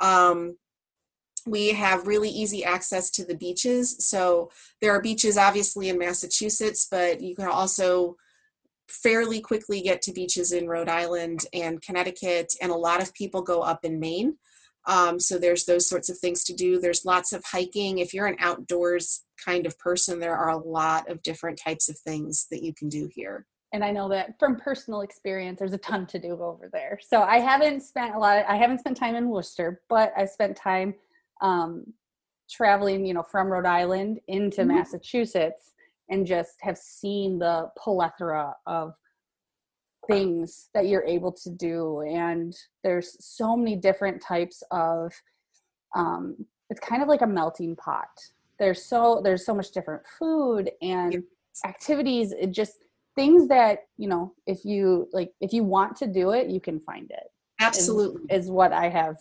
um, 0.00 0.56
we 1.46 1.68
have 1.68 2.06
really 2.06 2.28
easy 2.28 2.64
access 2.64 3.10
to 3.10 3.24
the 3.24 3.34
beaches. 3.34 4.06
So 4.06 4.50
there 4.80 4.92
are 4.92 5.00
beaches 5.00 5.36
obviously 5.36 5.88
in 5.88 5.98
Massachusetts, 5.98 6.86
but 6.90 7.20
you 7.20 7.34
can 7.34 7.48
also 7.48 8.16
fairly 8.88 9.40
quickly 9.40 9.80
get 9.80 10.02
to 10.02 10.12
beaches 10.12 10.52
in 10.52 10.68
Rhode 10.68 10.88
Island 10.88 11.46
and 11.52 11.80
Connecticut, 11.80 12.52
and 12.60 12.70
a 12.70 12.76
lot 12.76 13.02
of 13.02 13.14
people 13.14 13.42
go 13.42 13.62
up 13.62 13.84
in 13.84 13.98
Maine. 13.98 14.36
Um, 14.86 15.20
so 15.20 15.38
there's 15.38 15.64
those 15.64 15.88
sorts 15.88 16.08
of 16.08 16.18
things 16.18 16.44
to 16.44 16.54
do. 16.54 16.80
There's 16.80 17.04
lots 17.04 17.32
of 17.32 17.44
hiking. 17.44 17.98
If 17.98 18.12
you're 18.12 18.26
an 18.26 18.36
outdoors 18.40 19.24
kind 19.44 19.66
of 19.66 19.78
person, 19.78 20.18
there 20.18 20.36
are 20.36 20.50
a 20.50 20.56
lot 20.56 21.08
of 21.10 21.22
different 21.22 21.58
types 21.58 21.88
of 21.88 21.98
things 21.98 22.46
that 22.50 22.62
you 22.62 22.74
can 22.74 22.88
do 22.88 23.08
here. 23.12 23.46
And 23.72 23.82
I 23.82 23.90
know 23.90 24.08
that 24.10 24.38
from 24.38 24.56
personal 24.56 25.00
experience, 25.00 25.58
there's 25.58 25.72
a 25.72 25.78
ton 25.78 26.06
to 26.06 26.18
do 26.18 26.32
over 26.42 26.68
there. 26.72 26.98
So 27.02 27.22
I 27.22 27.38
haven't 27.38 27.82
spent 27.82 28.14
a 28.14 28.18
lot. 28.18 28.38
Of, 28.38 28.44
I 28.46 28.56
haven't 28.56 28.80
spent 28.80 28.96
time 28.96 29.14
in 29.14 29.28
Worcester, 29.28 29.80
but 29.88 30.12
I 30.16 30.26
spent 30.26 30.56
time 30.56 30.94
um, 31.40 31.84
traveling, 32.50 33.06
you 33.06 33.14
know, 33.14 33.22
from 33.22 33.48
Rhode 33.48 33.66
Island 33.66 34.20
into 34.28 34.60
mm-hmm. 34.60 34.76
Massachusetts 34.76 35.72
and 36.10 36.26
just 36.26 36.56
have 36.60 36.76
seen 36.76 37.38
the 37.38 37.70
plethora 37.78 38.54
of 38.66 38.92
things 40.08 40.68
that 40.74 40.86
you're 40.86 41.04
able 41.04 41.32
to 41.32 41.50
do. 41.50 42.02
And 42.02 42.54
there's 42.82 43.16
so 43.24 43.56
many 43.56 43.76
different 43.76 44.22
types 44.22 44.62
of, 44.70 45.12
um, 45.94 46.36
it's 46.70 46.80
kind 46.80 47.02
of 47.02 47.08
like 47.08 47.22
a 47.22 47.26
melting 47.26 47.76
pot. 47.76 48.08
There's 48.58 48.84
so 48.84 49.20
there's 49.24 49.44
so 49.44 49.54
much 49.54 49.72
different 49.72 50.02
food 50.18 50.70
and 50.80 51.22
activities. 51.66 52.32
It 52.32 52.52
just 52.52 52.84
things 53.14 53.48
that 53.48 53.80
you 53.98 54.08
know 54.08 54.32
if 54.46 54.64
you 54.64 55.08
like 55.12 55.32
if 55.40 55.52
you 55.52 55.64
want 55.64 55.96
to 55.96 56.06
do 56.06 56.30
it, 56.30 56.48
you 56.48 56.60
can 56.60 56.78
find 56.80 57.10
it. 57.10 57.24
Absolutely, 57.60 58.22
is, 58.30 58.44
is 58.44 58.50
what 58.50 58.72
I 58.72 58.88
have 58.88 59.16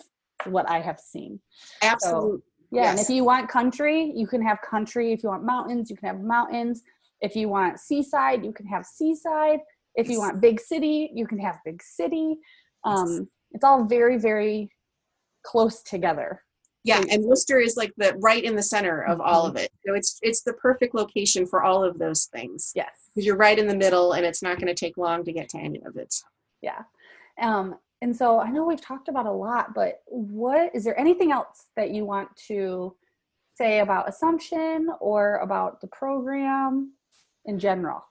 what 0.45 0.69
I 0.69 0.79
have 0.79 0.99
seen. 0.99 1.39
Absolutely. 1.81 2.37
So, 2.37 2.43
yeah, 2.71 2.83
yes. 2.83 2.91
and 2.91 2.99
if 2.99 3.09
you 3.09 3.23
want 3.23 3.49
country, 3.49 4.13
you 4.15 4.27
can 4.27 4.41
have 4.41 4.59
country. 4.61 5.11
If 5.11 5.23
you 5.23 5.29
want 5.29 5.43
mountains, 5.43 5.89
you 5.89 5.97
can 5.97 6.07
have 6.07 6.21
mountains. 6.21 6.83
If 7.19 7.35
you 7.35 7.49
want 7.49 7.79
seaside, 7.79 8.45
you 8.45 8.53
can 8.53 8.65
have 8.67 8.85
seaside. 8.85 9.59
If 9.95 10.09
you 10.09 10.19
want 10.19 10.41
big 10.41 10.59
city, 10.59 11.11
you 11.13 11.27
can 11.27 11.39
have 11.39 11.59
big 11.65 11.81
city. 11.83 12.37
Um, 12.83 13.29
it's 13.51 13.63
all 13.63 13.85
very, 13.85 14.17
very 14.17 14.69
close 15.43 15.81
together. 15.83 16.43
Yeah, 16.83 17.03
and 17.11 17.23
Worcester 17.23 17.59
is 17.59 17.77
like 17.77 17.91
the 17.97 18.15
right 18.19 18.43
in 18.43 18.55
the 18.55 18.63
center 18.63 19.03
of 19.03 19.21
all 19.21 19.45
of 19.45 19.53
mm-hmm. 19.53 19.65
it. 19.65 19.71
So 19.85 19.93
it's 19.93 20.17
it's 20.23 20.41
the 20.41 20.53
perfect 20.53 20.95
location 20.95 21.45
for 21.45 21.61
all 21.61 21.83
of 21.83 21.99
those 21.99 22.25
things. 22.33 22.71
Yes, 22.75 22.89
because 23.13 23.25
you're 23.25 23.37
right 23.37 23.59
in 23.59 23.67
the 23.67 23.75
middle, 23.75 24.13
and 24.13 24.25
it's 24.25 24.41
not 24.41 24.57
going 24.57 24.67
to 24.67 24.73
take 24.73 24.97
long 24.97 25.23
to 25.25 25.31
get 25.31 25.49
to 25.49 25.59
any 25.59 25.81
of 25.85 25.95
it. 25.97 26.13
Yeah, 26.61 26.81
um, 27.39 27.75
and 28.01 28.15
so 28.15 28.39
I 28.39 28.49
know 28.49 28.65
we've 28.65 28.81
talked 28.81 29.09
about 29.09 29.27
a 29.27 29.31
lot, 29.31 29.75
but 29.75 30.01
what 30.07 30.71
is 30.73 30.83
there 30.83 30.99
anything 30.99 31.31
else 31.31 31.67
that 31.75 31.91
you 31.91 32.03
want 32.03 32.35
to 32.47 32.95
say 33.55 33.79
about 33.79 34.09
Assumption 34.09 34.89
or 34.99 35.37
about 35.37 35.81
the 35.81 35.87
program 35.87 36.93
in 37.45 37.59
general? 37.59 38.03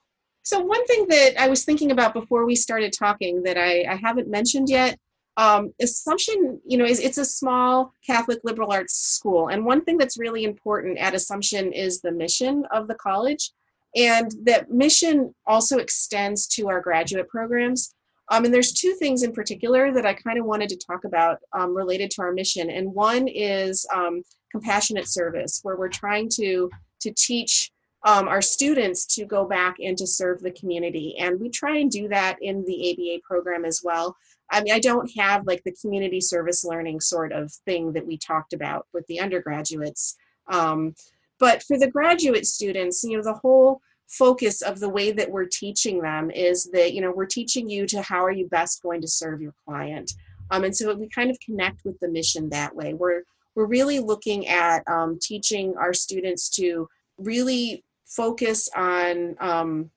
So 0.43 0.59
one 0.59 0.85
thing 0.87 1.07
that 1.09 1.39
I 1.39 1.47
was 1.47 1.65
thinking 1.65 1.91
about 1.91 2.13
before 2.13 2.45
we 2.45 2.55
started 2.55 2.93
talking 2.97 3.43
that 3.43 3.57
I, 3.57 3.85
I 3.89 3.95
haven't 3.95 4.27
mentioned 4.27 4.69
yet, 4.69 4.97
um, 5.37 5.73
Assumption, 5.81 6.59
you 6.65 6.77
know, 6.77 6.85
is 6.85 6.99
it's 6.99 7.17
a 7.17 7.25
small 7.25 7.93
Catholic 8.05 8.39
liberal 8.43 8.71
arts 8.71 8.95
school, 8.95 9.47
and 9.47 9.65
one 9.65 9.83
thing 9.83 9.97
that's 9.97 10.19
really 10.19 10.43
important 10.43 10.97
at 10.97 11.13
Assumption 11.13 11.71
is 11.71 12.01
the 12.01 12.11
mission 12.11 12.65
of 12.71 12.87
the 12.87 12.95
college, 12.95 13.51
and 13.95 14.31
that 14.43 14.71
mission 14.71 15.33
also 15.45 15.77
extends 15.77 16.47
to 16.47 16.69
our 16.69 16.81
graduate 16.81 17.29
programs. 17.29 17.95
Um, 18.29 18.45
and 18.45 18.53
there's 18.53 18.71
two 18.71 18.93
things 18.93 19.23
in 19.23 19.33
particular 19.33 19.91
that 19.93 20.05
I 20.05 20.13
kind 20.13 20.39
of 20.39 20.45
wanted 20.45 20.69
to 20.69 20.77
talk 20.77 21.03
about 21.03 21.39
um, 21.53 21.75
related 21.75 22.11
to 22.11 22.21
our 22.21 22.31
mission. 22.31 22.69
And 22.69 22.93
one 22.93 23.27
is 23.27 23.85
um, 23.93 24.23
compassionate 24.51 25.07
service, 25.07 25.59
where 25.63 25.75
we're 25.77 25.89
trying 25.89 26.29
to 26.35 26.69
to 27.01 27.13
teach 27.17 27.71
um, 28.03 28.27
our 28.27 28.41
students 28.41 29.05
to 29.15 29.25
go 29.25 29.45
back 29.45 29.75
and 29.79 29.97
to 29.97 30.07
serve 30.07 30.41
the 30.41 30.51
community. 30.51 31.15
And 31.19 31.39
we 31.39 31.49
try 31.49 31.77
and 31.77 31.91
do 31.91 32.07
that 32.07 32.37
in 32.41 32.63
the 32.65 32.91
ABA 32.91 33.21
program 33.23 33.63
as 33.63 33.81
well. 33.83 34.15
I 34.49 34.61
mean, 34.61 34.73
I 34.73 34.79
don't 34.79 35.09
have 35.17 35.45
like 35.45 35.63
the 35.63 35.75
community 35.79 36.19
service 36.19 36.65
learning 36.65 36.99
sort 36.99 37.31
of 37.31 37.51
thing 37.65 37.93
that 37.93 38.05
we 38.05 38.17
talked 38.17 38.53
about 38.53 38.87
with 38.93 39.05
the 39.07 39.19
undergraduates. 39.19 40.17
Um, 40.47 40.95
but 41.39 41.63
for 41.63 41.77
the 41.77 41.89
graduate 41.89 42.45
students, 42.45 43.03
you 43.03 43.17
know, 43.17 43.23
the 43.23 43.33
whole 43.33 43.81
focus 44.07 44.61
of 44.61 44.79
the 44.79 44.89
way 44.89 45.11
that 45.11 45.29
we're 45.29 45.45
teaching 45.45 46.01
them 46.01 46.29
is 46.31 46.69
that, 46.73 46.93
you 46.93 47.01
know, 47.01 47.11
we're 47.11 47.25
teaching 47.25 47.69
you 47.69 47.87
to 47.87 48.01
how 48.01 48.23
are 48.25 48.31
you 48.31 48.47
best 48.49 48.83
going 48.83 49.01
to 49.01 49.07
serve 49.07 49.41
your 49.41 49.53
client. 49.65 50.11
Um, 50.49 50.65
and 50.65 50.75
so 50.75 50.93
we 50.93 51.07
kind 51.07 51.31
of 51.31 51.39
connect 51.39 51.85
with 51.85 51.97
the 51.99 52.09
mission 52.09 52.49
that 52.49 52.75
way. 52.75 52.93
We're, 52.93 53.23
we're 53.55 53.67
really 53.67 53.99
looking 53.99 54.47
at 54.47 54.83
um, 54.87 55.17
teaching 55.21 55.75
our 55.77 55.93
students 55.93 56.49
to 56.57 56.89
really 57.17 57.83
focus 58.11 58.69
on 58.75 59.35
um, 59.39 59.89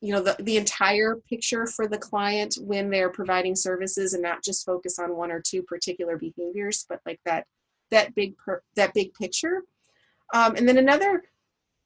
you 0.00 0.12
know 0.12 0.22
the, 0.22 0.36
the 0.40 0.56
entire 0.56 1.16
picture 1.28 1.66
for 1.66 1.88
the 1.88 1.98
client 1.98 2.56
when 2.60 2.90
they're 2.90 3.10
providing 3.10 3.56
services 3.56 4.12
and 4.12 4.22
not 4.22 4.44
just 4.44 4.66
focus 4.66 4.98
on 4.98 5.16
one 5.16 5.32
or 5.32 5.40
two 5.40 5.62
particular 5.62 6.18
behaviors 6.18 6.84
but 6.88 7.00
like 7.06 7.18
that 7.24 7.46
that 7.90 8.14
big 8.14 8.36
per, 8.36 8.62
that 8.74 8.92
big 8.94 9.14
picture. 9.14 9.62
Um, 10.34 10.56
and 10.56 10.68
then 10.68 10.78
another 10.78 11.22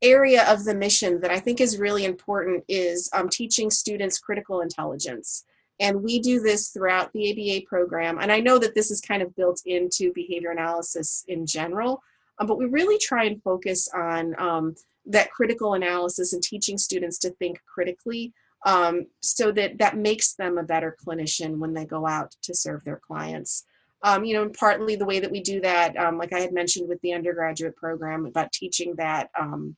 area 0.02 0.50
of 0.50 0.64
the 0.64 0.74
mission 0.74 1.20
that 1.20 1.30
i 1.30 1.38
think 1.38 1.60
is 1.60 1.78
really 1.78 2.06
important 2.06 2.64
is 2.68 3.10
um, 3.12 3.28
teaching 3.28 3.70
students 3.70 4.18
critical 4.18 4.62
intelligence. 4.62 5.44
And 5.78 6.02
we 6.02 6.20
do 6.20 6.40
this 6.40 6.70
throughout 6.70 7.12
the 7.12 7.30
aba 7.30 7.66
program. 7.66 8.18
And 8.18 8.32
i 8.32 8.40
know 8.40 8.58
that 8.58 8.74
this 8.74 8.90
is 8.90 9.00
kind 9.02 9.22
of 9.22 9.36
built 9.36 9.60
into 9.66 10.12
behavior 10.14 10.52
analysis 10.52 11.24
in 11.28 11.46
general 11.46 12.02
um, 12.40 12.46
but 12.46 12.58
we 12.58 12.64
really 12.64 12.98
try 12.98 13.24
and 13.24 13.42
focus 13.42 13.88
on 13.94 14.34
um, 14.38 14.74
that 15.06 15.30
critical 15.30 15.74
analysis 15.74 16.32
and 16.32 16.42
teaching 16.42 16.78
students 16.78 17.18
to 17.18 17.30
think 17.30 17.58
critically 17.72 18.32
um, 18.66 19.06
so 19.20 19.52
that 19.52 19.78
that 19.78 19.96
makes 19.96 20.34
them 20.34 20.58
a 20.58 20.62
better 20.62 20.96
clinician 21.04 21.58
when 21.58 21.72
they 21.72 21.84
go 21.84 22.06
out 22.06 22.34
to 22.42 22.54
serve 22.54 22.84
their 22.84 23.00
clients. 23.06 23.64
Um, 24.02 24.24
you 24.24 24.34
know, 24.34 24.42
and 24.42 24.54
partly 24.54 24.96
the 24.96 25.04
way 25.04 25.20
that 25.20 25.30
we 25.30 25.40
do 25.40 25.60
that, 25.60 25.96
um, 25.96 26.16
like 26.16 26.32
I 26.32 26.40
had 26.40 26.52
mentioned 26.52 26.88
with 26.88 27.00
the 27.02 27.12
undergraduate 27.12 27.76
program 27.76 28.24
about 28.24 28.52
teaching 28.52 28.94
that 28.96 29.28
um, 29.38 29.76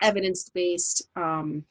evidence-based, 0.00 1.02
um, 1.16 1.64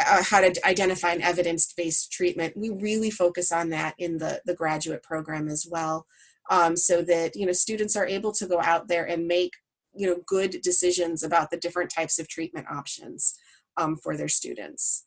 uh, 0.00 0.24
how 0.24 0.40
to 0.40 0.52
identify 0.66 1.12
an 1.12 1.22
evidence-based 1.22 2.10
treatment. 2.10 2.56
We 2.56 2.70
really 2.70 3.10
focus 3.10 3.52
on 3.52 3.70
that 3.70 3.94
in 3.98 4.18
the, 4.18 4.42
the 4.44 4.54
graduate 4.54 5.04
program 5.04 5.48
as 5.48 5.66
well. 5.70 6.06
Um, 6.48 6.76
so 6.76 7.02
that 7.02 7.34
you 7.34 7.44
know 7.44 7.52
students 7.52 7.96
are 7.96 8.06
able 8.06 8.30
to 8.32 8.46
go 8.46 8.60
out 8.60 8.86
there 8.86 9.04
and 9.04 9.26
make 9.26 9.54
you 9.96 10.06
know 10.06 10.20
good 10.26 10.60
decisions 10.62 11.22
about 11.22 11.50
the 11.50 11.56
different 11.56 11.90
types 11.90 12.18
of 12.18 12.28
treatment 12.28 12.66
options 12.70 13.34
um, 13.76 13.96
for 13.96 14.16
their 14.16 14.28
students 14.28 15.06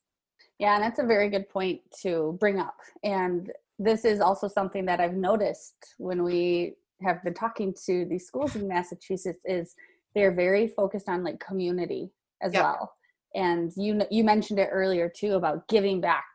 yeah 0.57 0.75
and 0.75 0.83
that's 0.83 0.99
a 0.99 1.05
very 1.05 1.29
good 1.29 1.47
point 1.49 1.79
to 2.01 2.37
bring 2.39 2.59
up 2.59 2.75
and 3.03 3.51
this 3.77 4.05
is 4.05 4.19
also 4.19 4.47
something 4.47 4.85
that 4.85 4.99
i've 4.99 5.15
noticed 5.15 5.95
when 5.97 6.23
we 6.23 6.75
have 7.01 7.23
been 7.23 7.33
talking 7.33 7.73
to 7.85 8.05
these 8.05 8.25
schools 8.25 8.55
in 8.55 8.67
massachusetts 8.67 9.41
is 9.45 9.75
they're 10.15 10.33
very 10.33 10.67
focused 10.67 11.07
on 11.07 11.23
like 11.23 11.39
community 11.39 12.11
as 12.41 12.53
yep. 12.53 12.63
well 12.63 12.93
and 13.35 13.71
you 13.75 14.01
you 14.09 14.23
mentioned 14.23 14.59
it 14.59 14.69
earlier 14.71 15.09
too 15.09 15.33
about 15.33 15.67
giving 15.67 16.01
back 16.01 16.25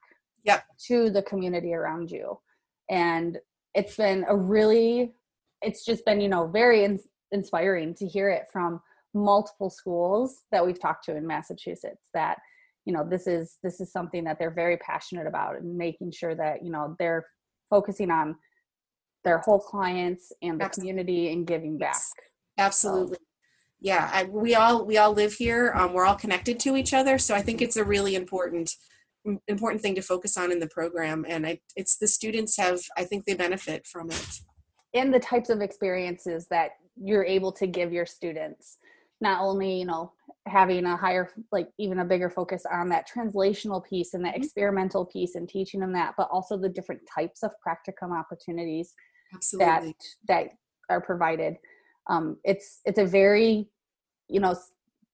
yep. 0.45 0.65
to 0.79 1.11
the 1.11 1.23
community 1.23 1.75
around 1.75 2.11
you 2.11 2.39
and 2.91 3.39
it's 3.75 3.97
been 3.97 4.25
a 4.29 4.37
really 4.37 5.13
it's 5.63 5.85
just 5.85 6.05
been 6.05 6.21
you 6.21 6.29
know 6.29 6.47
very 6.47 6.85
inspiring 7.35 7.95
to 7.97 8.07
hear 8.07 8.31
it 8.31 8.45
from 8.51 8.81
multiple 9.13 9.69
schools 9.69 10.43
that 10.51 10.65
we've 10.65 10.81
talked 10.81 11.05
to 11.05 11.17
in 11.17 11.27
Massachusetts 11.27 12.09
that 12.15 12.39
you 12.87 12.93
know 12.93 13.07
this 13.09 13.27
is 13.27 13.59
this 13.63 13.81
is 13.81 13.93
something 13.93 14.25
that 14.25 14.39
they're 14.39 14.51
very 14.51 14.77
passionate 14.79 15.27
about 15.27 15.57
and 15.57 15.77
making 15.77 16.11
sure 16.11 16.35
that 16.35 16.65
you 16.65 16.71
know 16.71 16.97
they're 16.99 17.27
focusing 17.71 18.11
on 18.11 18.37
their 19.25 19.39
whole 19.39 19.59
clients 19.59 20.33
and 20.43 20.61
the 20.61 20.65
Absolutely. 20.65 20.91
community 20.91 21.33
and 21.33 21.47
giving 21.47 21.79
back 21.79 21.97
Absolutely. 22.59 23.17
So. 23.17 23.21
Yeah, 23.81 24.11
I, 24.13 24.25
we 24.25 24.55
all 24.55 24.85
we 24.87 24.97
all 24.97 25.13
live 25.13 25.35
here. 25.35 25.73
Um, 25.75 25.93
we're 25.93 26.07
all 26.07 26.15
connected 26.15 26.59
to 26.61 26.77
each 26.77 26.95
other, 26.95 27.19
so 27.19 27.35
I 27.35 27.43
think 27.43 27.61
it's 27.61 27.77
a 27.77 27.85
really 27.85 28.15
important 28.15 28.71
important 29.49 29.83
thing 29.83 29.95
to 29.95 30.03
focus 30.03 30.37
on 30.37 30.53
in 30.53 30.59
the 30.59 30.69
program. 30.69 31.25
And 31.29 31.47
I, 31.47 31.61
it's 31.77 31.97
the 31.97 32.07
students 32.07 32.57
have 32.57 32.81
I 32.97 33.05
think 33.05 33.25
they 33.25 33.35
benefit 33.35 33.87
from 33.87 34.11
it. 34.11 34.41
And 34.95 35.13
the 35.13 35.21
types 35.21 35.51
of 35.51 35.61
experiences 35.61 36.47
that 36.51 36.71
you're 36.97 37.25
able 37.25 37.53
to 37.53 37.67
give 37.67 37.93
your 37.93 38.07
students 38.07 38.79
not 39.21 39.41
only 39.41 39.79
you 39.79 39.87
know 39.87 40.13
having 40.47 40.85
a 40.85 40.97
higher 40.97 41.31
like 41.51 41.69
even 41.79 42.01
a 42.01 42.05
bigger 42.05 42.29
focus 42.29 42.65
on 42.71 42.89
that 42.89 43.09
translational 43.09 43.83
piece 43.85 44.15
and 44.15 44.25
that 44.25 44.35
mm-hmm. 44.35 44.43
experimental 44.43 45.05
piece 45.07 45.35
and 45.35 45.49
teaching 45.49 45.81
them 45.81 45.93
that 45.93 46.15
but 46.17 46.29
also 46.31 46.57
the 46.57 46.69
different 46.69 47.01
types 47.13 47.43
of 47.43 47.51
practicum 47.67 48.17
opportunities 48.17 48.95
Absolutely. 49.35 49.67
that 49.67 49.95
that 50.29 50.47
are 50.91 51.01
provided 51.01 51.57
um, 52.09 52.37
it's 52.45 52.81
it's 52.85 52.99
a 52.99 53.07
very 53.07 53.67
you 54.29 54.41
know 54.41 54.55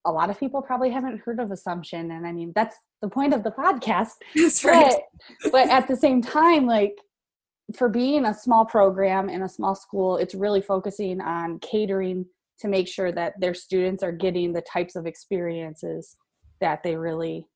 a 0.05 0.11
lot 0.11 0.31
of 0.31 0.41
people 0.41 0.63
probably 0.63 0.91
haven't 0.91 1.21
heard 1.21 1.39
of 1.39 1.51
assumption 1.51 2.11
and 2.11 2.27
i 2.27 2.33
mean 2.33 2.53
that's 2.55 2.77
the 3.03 3.09
point 3.09 3.35
of 3.35 3.45
the 3.45 3.51
podcast 3.51 4.15
that's 4.35 4.65
right 4.65 5.03
but, 5.43 5.53
but 5.53 5.69
at 5.69 5.87
the 5.87 5.97
same 5.97 6.21
time 6.21 6.67
like 6.67 6.97
for 7.77 7.89
being 7.89 8.25
a 8.25 8.35
small 8.35 8.65
program 8.65 9.29
in 9.29 9.43
a 9.43 9.49
small 9.49 9.75
school, 9.75 10.17
it's 10.17 10.35
really 10.35 10.61
focusing 10.61 11.21
on 11.21 11.59
catering 11.61 12.27
to 12.59 12.69
make 12.69 12.89
sure 12.89 13.11
that 13.13 13.39
their 13.41 13.55
students 13.55 14.03
are 14.03 14.13
getting 14.13 14.53
the 14.53 14.63
types 14.63 14.97
of 14.97 15.07
experiences 15.07 16.17
that 16.61 16.83
they 16.83 16.97
really 16.97 17.47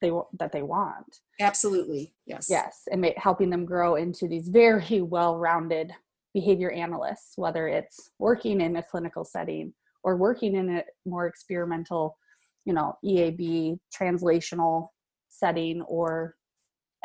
they 0.00 0.10
that 0.38 0.52
they 0.52 0.62
want. 0.62 1.20
Absolutely, 1.40 2.14
yes. 2.26 2.46
Yes, 2.48 2.82
and 2.90 3.04
helping 3.16 3.50
them 3.50 3.64
grow 3.64 3.96
into 3.96 4.28
these 4.28 4.48
very 4.48 5.02
well-rounded 5.02 5.92
behavior 6.34 6.70
analysts, 6.70 7.32
whether 7.36 7.68
it's 7.68 8.10
working 8.18 8.60
in 8.60 8.76
a 8.76 8.82
clinical 8.82 9.24
setting 9.24 9.72
or 10.02 10.16
working 10.16 10.54
in 10.54 10.76
a 10.76 10.84
more 11.04 11.26
experimental, 11.26 12.16
you 12.64 12.72
know, 12.72 12.96
EAB 13.04 13.78
translational 13.96 14.88
setting 15.28 15.82
or 15.82 16.36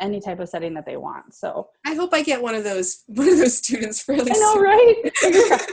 any 0.00 0.20
type 0.20 0.40
of 0.40 0.48
setting 0.48 0.74
that 0.74 0.86
they 0.86 0.96
want. 0.96 1.34
So 1.34 1.68
I 1.86 1.94
hope 1.94 2.12
I 2.12 2.22
get 2.22 2.42
one 2.42 2.54
of 2.54 2.64
those 2.64 3.04
one 3.06 3.28
of 3.28 3.38
those 3.38 3.58
students 3.58 4.02
fairly 4.02 4.30
I 4.30 4.34
know, 4.34 4.54
soon. 4.54 4.62
right? 4.62 5.02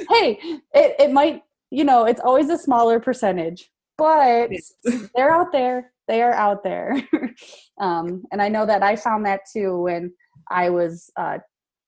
hey, 0.10 0.40
it, 0.74 0.96
it 1.00 1.12
might, 1.12 1.44
you 1.70 1.84
know, 1.84 2.06
it's 2.06 2.22
always 2.22 2.50
a 2.50 2.58
smaller 2.58 3.00
percentage, 3.00 3.70
but 3.98 4.50
they're 5.16 5.32
out 5.32 5.52
there. 5.52 5.92
They 6.08 6.22
are 6.22 6.34
out 6.34 6.64
there. 6.64 7.02
um, 7.80 8.24
and 8.32 8.42
I 8.42 8.50
know 8.50 8.66
that 8.66 8.84
I 8.84 8.96
found 8.96 9.26
that 9.26 9.42
too 9.52 9.82
when 9.82 10.14
I 10.50 10.70
was 10.70 11.10
uh, 11.16 11.38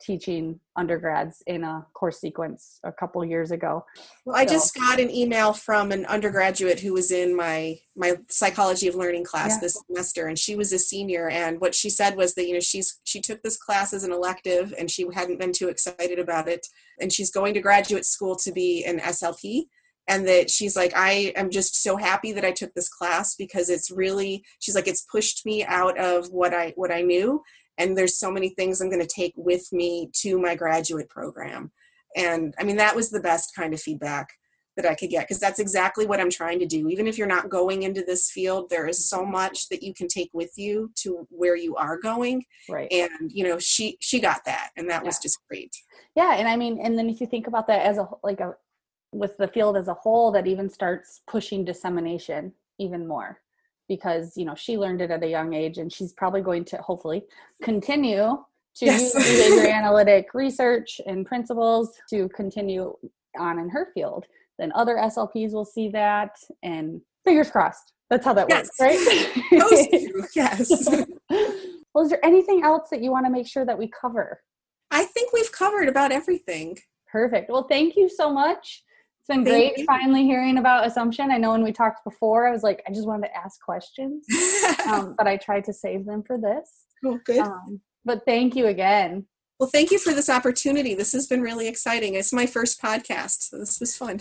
teaching 0.04 0.60
undergrads 0.76 1.42
in 1.48 1.64
a 1.64 1.86
course 1.94 2.20
sequence 2.20 2.80
a 2.84 2.92
couple 2.92 3.24
years 3.24 3.52
ago. 3.52 3.86
Well, 4.26 4.36
I 4.36 4.46
so. 4.46 4.54
just 4.54 4.76
got 4.76 5.00
an 5.00 5.10
email 5.10 5.54
from 5.54 5.92
an 5.92 6.06
undergraduate 6.06 6.80
who 6.80 6.94
was 6.94 7.12
in 7.12 7.36
my 7.36 7.80
my 7.96 8.18
psychology 8.30 8.88
of 8.88 8.96
learning 8.96 9.24
class 9.24 9.52
yeah. 9.52 9.60
this 9.62 9.82
semester 9.88 10.28
and 10.28 10.38
she 10.38 10.56
was 10.56 10.74
a 10.74 10.80
senior 10.80 11.30
and 11.30 11.62
what 11.62 11.76
she 11.76 11.90
said 11.90 12.18
was 12.18 12.34
that 12.34 12.48
you 12.48 12.54
know 12.54 12.60
she's 12.60 13.00
she 13.04 13.22
took 13.22 13.42
this 13.44 13.58
class 13.58 13.94
as 13.94 14.04
an 14.04 14.12
elective 14.12 14.74
and 14.78 14.90
she 14.90 15.06
hadn't 15.14 15.40
been 15.40 15.54
too 15.54 15.70
excited 15.70 16.18
about 16.20 16.48
it 16.48 16.66
and 17.00 17.14
she's 17.14 17.32
going 17.32 17.54
to 17.54 17.62
graduate 17.62 18.06
school 18.06 18.36
to 18.36 18.52
be 18.52 18.84
an 18.84 19.00
SLP 19.00 19.66
and 20.08 20.28
that 20.28 20.50
she's 20.50 20.76
like 20.76 20.92
i 20.96 21.32
am 21.36 21.50
just 21.50 21.82
so 21.82 21.96
happy 21.96 22.32
that 22.32 22.46
i 22.46 22.52
took 22.52 22.74
this 22.74 22.90
class 22.90 23.36
because 23.36 23.70
it's 23.70 23.90
really 23.90 24.44
she's 24.60 24.76
like 24.76 24.88
it's 24.88 25.06
pushed 25.10 25.46
me 25.46 25.64
out 25.64 25.98
of 25.98 26.28
what 26.28 26.54
i 26.54 26.74
what 26.76 26.92
i 26.92 27.02
knew 27.02 27.42
and 27.78 27.98
there's 27.98 28.18
so 28.18 28.32
many 28.32 28.50
things 28.50 28.82
i'm 28.82 28.90
going 28.90 29.02
to 29.02 29.08
take 29.08 29.34
with 29.36 29.72
me 29.72 30.10
to 30.14 30.40
my 30.40 30.56
graduate 30.56 31.10
program. 31.10 31.72
And 32.16 32.54
i 32.60 32.64
mean 32.64 32.78
that 32.78 32.96
was 32.96 33.10
the 33.10 33.20
best 33.20 33.56
kind 33.56 33.74
of 33.74 33.82
feedback 33.82 34.30
that 34.76 34.86
i 34.88 34.96
could 34.96 35.10
get 35.10 35.24
because 35.28 35.40
that's 35.40 35.60
exactly 35.60 36.06
what 36.06 36.20
i'm 36.20 36.30
trying 36.30 36.60
to 36.60 36.66
do. 36.66 36.88
Even 36.90 37.08
if 37.08 37.18
you're 37.18 37.28
not 37.28 37.50
going 37.50 37.84
into 37.84 38.04
this 38.04 38.32
field 38.32 38.70
there 38.70 38.88
is 38.88 39.10
so 39.10 39.26
much 39.26 39.70
that 39.70 39.84
you 39.84 39.94
can 39.94 40.08
take 40.08 40.30
with 40.34 40.52
you 40.58 40.92
to 40.96 41.28
where 41.30 41.56
you 41.56 41.76
are 41.76 41.98
going. 41.98 42.44
Right. 42.70 42.92
And 42.92 43.32
you 43.32 43.44
know 43.44 43.60
she 43.60 43.98
she 44.00 44.20
got 44.20 44.46
that 44.46 44.70
and 44.78 44.90
that 44.90 45.02
yeah. 45.02 45.08
was 45.08 45.20
just 45.20 45.40
great. 45.50 45.76
Yeah 46.16 46.36
and 46.36 46.48
i 46.48 46.56
mean 46.56 46.80
and 46.82 46.98
then 46.98 47.10
if 47.10 47.22
you 47.22 47.28
think 47.28 47.48
about 47.48 47.68
that 47.68 47.86
as 47.86 47.98
a 47.98 48.08
like 48.24 48.40
a 48.40 48.56
with 49.14 49.38
the 49.38 49.48
field 49.48 49.78
as 49.78 49.88
a 49.88 49.94
whole 49.94 50.32
that 50.32 50.48
even 50.48 50.70
starts 50.70 51.22
pushing 51.28 51.64
dissemination 51.64 52.52
even 52.80 53.08
more 53.08 53.40
because 53.96 54.36
you 54.38 54.46
know 54.46 54.56
she 54.56 54.78
learned 54.78 55.02
it 55.02 55.12
at 55.12 55.24
a 55.24 55.28
young 55.28 55.54
age 55.54 55.78
and 55.78 55.92
she's 55.92 56.14
probably 56.14 56.42
going 56.42 56.66
to 56.66 56.78
hopefully 56.78 57.24
continue 57.62 58.38
to 58.76 58.86
yes. 58.86 59.02
use 59.02 59.14
behavior 59.14 59.72
analytic 59.72 60.34
research 60.34 61.00
and 61.06 61.26
principles 61.26 61.92
to 62.10 62.30
continue 62.30 62.96
on 63.40 63.60
in 63.60 63.70
her 63.70 63.90
field 63.94 64.26
then 64.60 64.72
other 64.76 64.96
slps 64.96 65.54
will 65.54 65.66
see 65.66 65.90
that 65.90 66.36
and 66.62 67.02
fingers 67.26 67.50
crossed 67.50 67.94
that's 68.10 68.26
how 68.26 68.34
that 68.34 68.48
yes. 68.50 68.70
works 68.80 69.06
right 69.52 70.28
yes 70.36 71.06
Well, 71.94 72.04
is 72.04 72.10
there 72.10 72.26
anything 72.26 72.64
else 72.64 72.90
that 72.90 73.04
you 73.04 73.12
want 73.12 73.26
to 73.26 73.32
make 73.32 73.48
sure 73.48 73.66
that 73.66 73.78
we 73.78 73.88
cover? 73.88 74.42
I 74.92 75.06
think 75.06 75.32
we've 75.32 75.52
covered 75.52 75.88
about 75.88 76.12
everything. 76.12 76.78
Perfect. 77.12 77.50
Well, 77.50 77.68
thank 77.70 77.96
you 77.96 78.10
so 78.10 78.32
much. 78.32 78.84
It's 79.24 79.30
been 79.30 79.46
Thank 79.46 79.76
great 79.76 79.78
you. 79.78 79.86
finally 79.86 80.26
hearing 80.26 80.58
about 80.58 80.86
Assumption. 80.86 81.32
I 81.32 81.38
know 81.38 81.52
when 81.52 81.64
we 81.64 81.72
talked 81.72 82.04
before, 82.04 82.46
I 82.46 82.52
was 82.52 82.62
like, 82.62 82.84
I 82.86 82.92
just 82.92 83.08
wanted 83.08 83.28
to 83.28 83.38
ask 83.38 83.58
questions, 83.62 84.26
um, 84.86 85.16
but 85.18 85.28
I 85.28 85.38
tried 85.38 85.64
to 85.64 85.74
save 85.74 86.06
them 86.06 86.24
for 86.28 86.38
this. 86.38 86.88
oh, 87.06 87.18
good. 87.24 87.40
Um, 87.40 87.80
but 88.04 88.24
thank 88.26 88.54
you 88.54 88.66
again. 88.66 89.26
Well, 89.62 89.70
thank 89.70 89.92
you 89.92 89.98
for 89.98 90.12
this 90.12 90.30
opportunity. 90.30 90.94
This 90.94 91.14
has 91.14 91.26
been 91.26 91.42
really 91.42 91.70
exciting. 91.70 92.16
It's 92.16 92.34
my 92.34 92.46
first 92.46 92.82
podcast, 92.82 93.44
so 93.44 93.60
this 93.60 93.80
was 93.80 93.96
fun. 93.96 94.20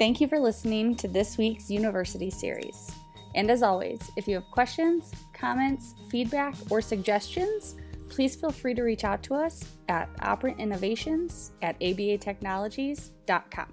Thank 0.00 0.20
you 0.20 0.26
for 0.26 0.40
listening 0.40 0.96
to 0.96 1.06
this 1.06 1.38
week's 1.38 1.70
University 1.70 2.28
series. 2.28 2.90
And 3.36 3.52
as 3.52 3.62
always, 3.62 4.00
if 4.16 4.26
you 4.26 4.34
have 4.34 4.50
questions, 4.50 5.12
comments, 5.32 5.94
feedback, 6.10 6.56
or 6.70 6.80
suggestions, 6.80 7.76
please 8.08 8.36
feel 8.36 8.50
free 8.50 8.74
to 8.74 8.82
reach 8.82 9.04
out 9.04 9.22
to 9.24 9.34
us 9.34 9.64
at 9.88 10.14
operainnovations 10.18 11.50
at 11.62 11.78
abatechnologies.com. 11.80 13.72